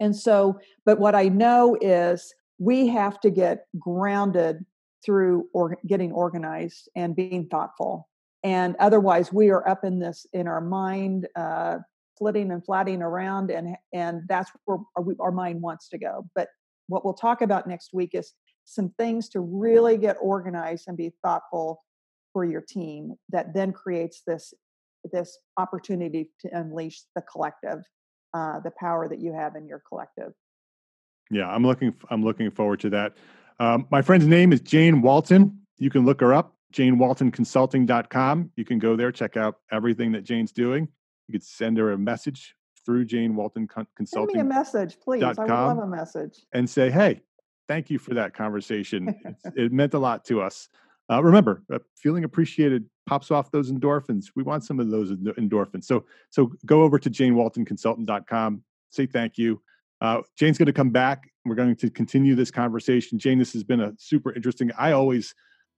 And 0.01 0.15
so, 0.15 0.59
but 0.85 0.99
what 0.99 1.15
I 1.15 1.29
know 1.29 1.77
is 1.79 2.33
we 2.57 2.87
have 2.87 3.19
to 3.21 3.29
get 3.29 3.65
grounded 3.77 4.65
through 5.03 5.47
or 5.53 5.77
getting 5.87 6.11
organized 6.11 6.89
and 6.95 7.15
being 7.15 7.47
thoughtful. 7.47 8.07
And 8.43 8.75
otherwise, 8.79 9.31
we 9.31 9.49
are 9.49 9.67
up 9.67 9.83
in 9.83 9.99
this 9.99 10.25
in 10.33 10.47
our 10.47 10.61
mind, 10.61 11.27
uh, 11.35 11.79
flitting 12.17 12.51
and 12.51 12.63
flatting 12.63 13.01
around, 13.01 13.51
and 13.51 13.75
and 13.93 14.21
that's 14.27 14.49
where 14.65 14.77
our, 14.95 15.05
our 15.19 15.31
mind 15.31 15.61
wants 15.61 15.89
to 15.89 15.97
go. 15.97 16.25
But 16.35 16.47
what 16.87 17.03
we'll 17.03 17.13
talk 17.13 17.41
about 17.41 17.67
next 17.67 17.93
week 17.93 18.11
is 18.13 18.33
some 18.69 18.93
things 18.99 19.29
to 19.29 19.39
really 19.39 19.97
get 19.97 20.15
organized 20.21 20.87
and 20.87 20.95
be 20.95 21.11
thoughtful 21.23 21.83
for 22.33 22.45
your 22.45 22.61
team 22.61 23.15
that 23.29 23.53
then 23.53 23.73
creates 23.73 24.21
this 24.27 24.53
this 25.11 25.39
opportunity 25.57 26.29
to 26.39 26.49
unleash 26.55 27.01
the 27.15 27.21
collective 27.21 27.83
uh, 28.33 28.59
the 28.59 28.71
power 28.79 29.07
that 29.07 29.19
you 29.19 29.33
have 29.33 29.55
in 29.55 29.67
your 29.67 29.81
collective. 29.87 30.33
Yeah 31.31 31.49
i'm 31.49 31.65
looking 31.65 31.93
i'm 32.11 32.23
looking 32.23 32.51
forward 32.51 32.79
to 32.81 32.89
that. 32.91 33.17
Um, 33.59 33.87
my 33.91 34.01
friend's 34.01 34.27
name 34.27 34.53
is 34.53 34.61
jane 34.61 35.01
walton. 35.01 35.59
You 35.77 35.89
can 35.89 36.05
look 36.05 36.21
her 36.21 36.33
up 36.33 36.55
janewaltonconsulting.com 36.71 38.51
you 38.55 38.63
can 38.63 38.77
go 38.77 38.95
there 38.95 39.11
check 39.11 39.35
out 39.35 39.55
everything 39.71 40.11
that 40.11 40.23
jane's 40.23 40.51
doing. 40.51 40.87
You 41.27 41.31
could 41.31 41.43
send 41.43 41.77
her 41.79 41.93
a 41.93 41.97
message 41.97 42.53
through 42.85 43.05
jane 43.05 43.35
walton 43.35 43.67
consulting 43.95 44.35
send 44.35 44.47
me 44.47 44.53
a 44.53 44.55
message 44.59 44.97
please. 44.99 45.23
I 45.23 45.29
would 45.29 45.49
love 45.49 45.79
a 45.79 45.87
message. 45.87 46.45
and 46.53 46.69
say 46.69 46.91
hey 46.91 47.21
thank 47.69 47.89
you 47.89 47.99
for 47.99 48.15
that 48.15 48.33
conversation. 48.33 49.15
it 49.55 49.71
meant 49.71 49.93
a 49.93 49.99
lot 49.99 50.25
to 50.25 50.41
us. 50.41 50.67
Uh, 51.09 51.23
remember, 51.23 51.63
uh, 51.73 51.79
feeling 51.95 52.23
appreciated 52.23 52.83
pops 53.07 53.31
off 53.31 53.51
those 53.51 53.71
endorphins. 53.71 54.25
We 54.35 54.43
want 54.43 54.63
some 54.63 54.79
of 54.79 54.89
those 54.89 55.11
endorphins. 55.11 55.85
So, 55.85 56.05
so 56.29 56.51
go 56.65 56.81
over 56.81 56.99
to 56.99 57.09
janewaltonconsultant.com. 57.09 58.63
Say 58.89 59.05
thank 59.05 59.37
you. 59.37 59.61
Uh, 60.01 60.21
Jane's 60.37 60.57
going 60.57 60.67
to 60.67 60.73
come 60.73 60.89
back. 60.89 61.31
We're 61.45 61.55
going 61.55 61.75
to 61.77 61.89
continue 61.89 62.35
this 62.35 62.51
conversation. 62.51 63.17
Jane, 63.17 63.39
this 63.39 63.53
has 63.53 63.63
been 63.63 63.81
a 63.81 63.93
super 63.97 64.33
interesting. 64.33 64.71
I 64.77 64.91
always 64.91 65.33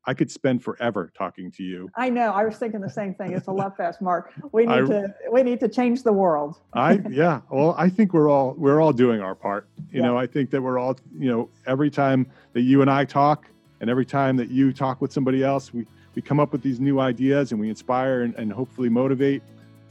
I 0.06 0.14
could 0.14 0.32
spend 0.32 0.64
forever 0.64 1.12
talking 1.16 1.52
to 1.52 1.64
you. 1.64 1.90
I 1.96 2.10
know. 2.10 2.32
I 2.32 2.44
was 2.44 2.58
thinking 2.58 2.82
the 2.82 2.90
same 2.90 3.14
thing. 3.14 3.34
It's 3.34 3.48
a 3.48 3.52
love 3.52 3.78
fest, 3.78 4.02
Mark. 4.02 4.34
We 4.52 4.66
need 4.66 4.72
I, 4.72 4.82
to 4.82 5.14
we 5.32 5.44
need 5.44 5.60
to 5.60 5.68
change 5.68 6.04
the 6.04 6.14
world. 6.14 6.60
I 6.74 7.00
yeah. 7.10 7.42
Well, 7.52 7.76
I 7.78 7.90
think 7.90 8.14
we're 8.14 8.30
all 8.30 8.56
we're 8.58 8.82
all 8.82 8.94
doing 8.94 9.22
our 9.22 9.36
part. 9.36 9.68
You 9.92 10.02
yeah. 10.02 10.08
know, 10.08 10.18
I 10.18 10.26
think 10.26 10.50
that 10.52 10.62
we're 10.62 10.80
all 10.80 10.98
you 11.18 11.30
know 11.30 11.50
every 11.68 11.92
time 11.92 12.26
that 12.54 12.62
you 12.62 12.82
and 12.82 12.90
I 12.90 13.06
talk, 13.06 13.46
and 13.80 13.90
every 13.90 14.06
time 14.06 14.38
that 14.38 14.50
you 14.50 14.74
talk 14.74 15.02
with 15.02 15.14
somebody 15.14 15.44
else, 15.44 15.74
we 15.74 15.86
we 16.16 16.22
come 16.22 16.40
up 16.40 16.52
with 16.52 16.62
these 16.62 16.80
new 16.80 17.00
ideas 17.00 17.52
and 17.52 17.62
we 17.62 17.70
inspire 17.70 18.22
and, 18.22 18.34
and 18.36 18.52
hopefully 18.52 18.90
motivate. 18.90 19.44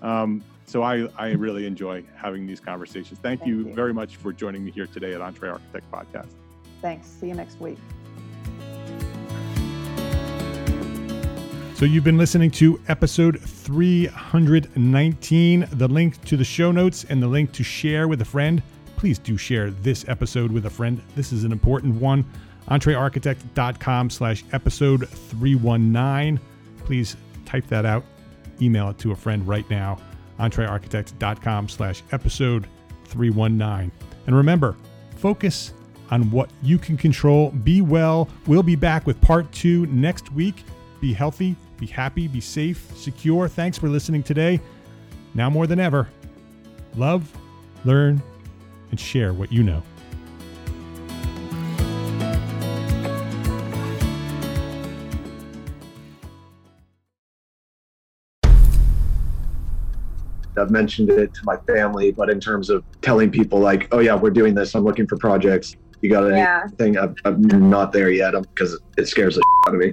Um, 0.03 0.43
so 0.67 0.83
I, 0.83 1.09
I 1.17 1.31
really 1.31 1.67
enjoy 1.67 2.05
having 2.15 2.47
these 2.47 2.61
conversations. 2.61 3.19
Thank, 3.21 3.41
Thank 3.41 3.49
you, 3.49 3.67
you. 3.67 3.75
very 3.75 3.93
much 3.93 4.17
for 4.17 4.33
joining 4.33 4.65
me 4.65 4.71
here 4.71 4.87
today 4.87 5.15
at 5.15 5.21
Entre 5.21 5.49
Architect 5.49 5.91
Podcast. 5.91 6.31
Thanks. 6.81 7.09
See 7.09 7.27
you 7.29 7.35
next 7.35 7.61
week. 7.61 7.79
So 11.81 11.87
you've 11.87 12.05
been 12.05 12.19
listening 12.19 12.51
to 12.51 12.79
episode 12.89 13.41
319. 13.41 15.67
The 15.73 15.89
link 15.89 16.23
to 16.27 16.37
the 16.37 16.45
show 16.45 16.71
notes 16.73 17.07
and 17.09 17.23
the 17.23 17.27
link 17.27 17.53
to 17.53 17.63
share 17.63 18.07
with 18.07 18.21
a 18.21 18.25
friend. 18.27 18.63
Please 18.97 19.19
do 19.19 19.39
share 19.39 19.71
this 19.71 20.05
episode 20.07 20.53
with 20.53 20.67
a 20.67 20.71
friend. 20.71 21.01
This 21.17 21.33
is 21.33 21.45
an 21.45 21.53
important 21.53 21.95
one. 21.95 22.27
EntreArchitect.com 22.69 24.11
slash 24.11 24.45
episode 24.53 25.09
319. 25.09 26.39
Please 26.85 27.17
type 27.47 27.67
that 27.69 27.87
out. 27.87 28.05
Email 28.61 28.91
it 28.91 28.99
to 28.99 29.13
a 29.13 29.17
friend 29.17 29.49
right 29.49 29.65
now. 29.71 29.97
EntreArchitect.com 30.39 31.71
slash 31.71 32.03
episode 32.13 32.67
319. 33.07 33.91
And 34.27 34.37
remember, 34.37 34.77
focus 35.17 35.73
on 36.11 36.31
what 36.31 36.51
you 36.61 36.77
can 36.77 36.99
control. 36.99 37.53
Be 37.53 37.81
well. 37.81 38.29
We'll 38.47 38.63
be 38.63 38.77
back 38.77 39.07
with 39.07 39.19
part 39.23 39.51
two 39.51 39.87
next 39.87 40.31
week. 40.33 40.63
Be 41.01 41.13
healthy, 41.15 41.57
be 41.79 41.87
happy, 41.87 42.29
be 42.29 42.41
safe, 42.41 42.91
secure. 42.95 43.49
Thanks 43.49 43.79
for 43.79 43.89
listening 43.89 44.23
today. 44.23 44.61
Now 45.35 45.49
more 45.49 45.67
than 45.67 45.81
ever, 45.81 46.09
love, 46.97 47.31
learn, 47.85 48.23
and 48.91 49.01
share 49.01 49.33
what 49.33 49.51
you 49.53 49.63
know. 49.63 49.83
I've 60.57 60.71
mentioned 60.71 61.11
it 61.11 61.33
to 61.35 61.41
my 61.45 61.57
family, 61.59 62.11
but 62.13 62.29
in 62.29 62.39
terms 62.41 62.69
of 62.71 62.85
telling 63.01 63.31
people 63.31 63.61
like, 63.61 63.89
oh 63.93 64.01
yeah, 64.01 64.15
we're 64.15 64.31
doing 64.31 64.55
this. 64.55 64.75
I'm 64.75 64.85
looking 64.85 65.07
for 65.07 65.17
projects. 65.17 65.77
You 66.03 66.11
got 66.11 66.27
Yeah. 66.27 66.63
anything? 66.65 66.99
I'm, 66.99 67.15
I'm 67.25 67.71
not 67.71 67.93
there 67.93 68.11
yet 68.11 68.33
because 68.33 68.79
it 68.99 69.07
scares 69.09 69.37
the 69.37 69.43
out 69.67 69.75
of 69.75 69.81
me. 69.81 69.93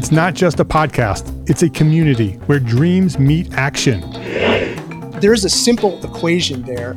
It's 0.00 0.10
not 0.10 0.32
just 0.32 0.58
a 0.58 0.64
podcast, 0.64 1.30
it's 1.46 1.62
a 1.62 1.68
community 1.68 2.32
where 2.46 2.58
dreams 2.58 3.18
meet 3.18 3.52
action. 3.52 4.00
There's 5.20 5.44
a 5.44 5.50
simple 5.50 6.02
equation 6.02 6.62
there. 6.62 6.92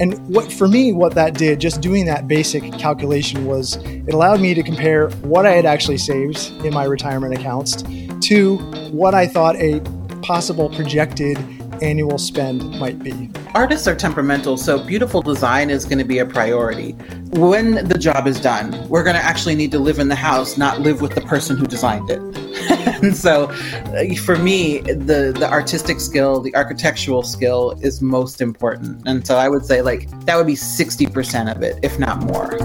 And 0.00 0.18
what 0.26 0.52
for 0.52 0.66
me, 0.66 0.92
what 0.92 1.14
that 1.14 1.34
did, 1.34 1.60
just 1.60 1.80
doing 1.80 2.04
that 2.06 2.26
basic 2.26 2.72
calculation 2.72 3.44
was 3.44 3.76
it 3.76 4.12
allowed 4.12 4.40
me 4.40 4.54
to 4.54 4.64
compare 4.64 5.08
what 5.20 5.46
I 5.46 5.52
had 5.52 5.66
actually 5.66 5.98
saved 5.98 6.50
in 6.64 6.74
my 6.74 6.82
retirement 6.82 7.32
accounts 7.32 7.84
to 8.22 8.56
what 8.90 9.14
I 9.14 9.28
thought 9.28 9.54
a 9.54 9.78
possible 10.22 10.68
projected 10.68 11.38
annual 11.80 12.18
spend 12.18 12.68
might 12.80 12.98
be. 12.98 13.30
Artists 13.54 13.86
are 13.86 13.94
temperamental, 13.94 14.56
so 14.56 14.84
beautiful 14.84 15.22
design 15.22 15.70
is 15.70 15.84
going 15.84 15.98
to 15.98 16.04
be 16.04 16.18
a 16.18 16.26
priority. 16.26 16.92
When 17.30 17.86
the 17.86 17.98
job 17.98 18.26
is 18.26 18.40
done, 18.40 18.88
we're 18.88 19.04
going 19.04 19.14
to 19.14 19.24
actually 19.24 19.54
need 19.54 19.70
to 19.70 19.78
live 19.78 20.00
in 20.00 20.08
the 20.08 20.16
house, 20.16 20.58
not 20.58 20.80
live 20.80 21.00
with 21.00 21.14
the 21.14 21.20
person 21.20 21.56
who 21.56 21.66
designed 21.66 22.10
it. 22.10 22.47
and 23.02 23.16
so, 23.16 23.44
uh, 23.44 24.14
for 24.24 24.36
me, 24.36 24.78
the 24.80 25.34
the 25.38 25.48
artistic 25.50 26.00
skill, 26.00 26.40
the 26.40 26.54
architectural 26.56 27.22
skill, 27.22 27.78
is 27.82 28.00
most 28.00 28.40
important. 28.40 29.02
And 29.06 29.26
so, 29.26 29.36
I 29.36 29.48
would 29.48 29.64
say 29.64 29.82
like 29.82 30.08
that 30.26 30.36
would 30.36 30.46
be 30.46 30.56
sixty 30.56 31.06
percent 31.06 31.48
of 31.50 31.62
it, 31.62 31.78
if 31.82 31.98
not 31.98 32.18
more. 32.22 32.56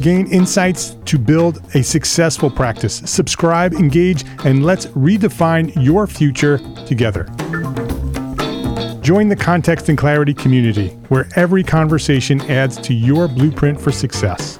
Gain 0.00 0.26
insights 0.26 0.96
to 1.06 1.18
build 1.18 1.62
a 1.74 1.82
successful 1.82 2.50
practice. 2.50 3.02
Subscribe, 3.04 3.72
engage, 3.74 4.24
and 4.44 4.64
let's 4.64 4.86
redefine 4.86 5.72
your 5.82 6.06
future 6.06 6.58
together. 6.86 7.24
Join 9.00 9.28
the 9.28 9.36
Context 9.36 9.88
and 9.88 9.96
Clarity 9.96 10.34
community, 10.34 10.88
where 11.08 11.28
every 11.34 11.64
conversation 11.64 12.40
adds 12.42 12.76
to 12.78 12.94
your 12.94 13.26
blueprint 13.26 13.80
for 13.80 13.90
success. 13.90 14.58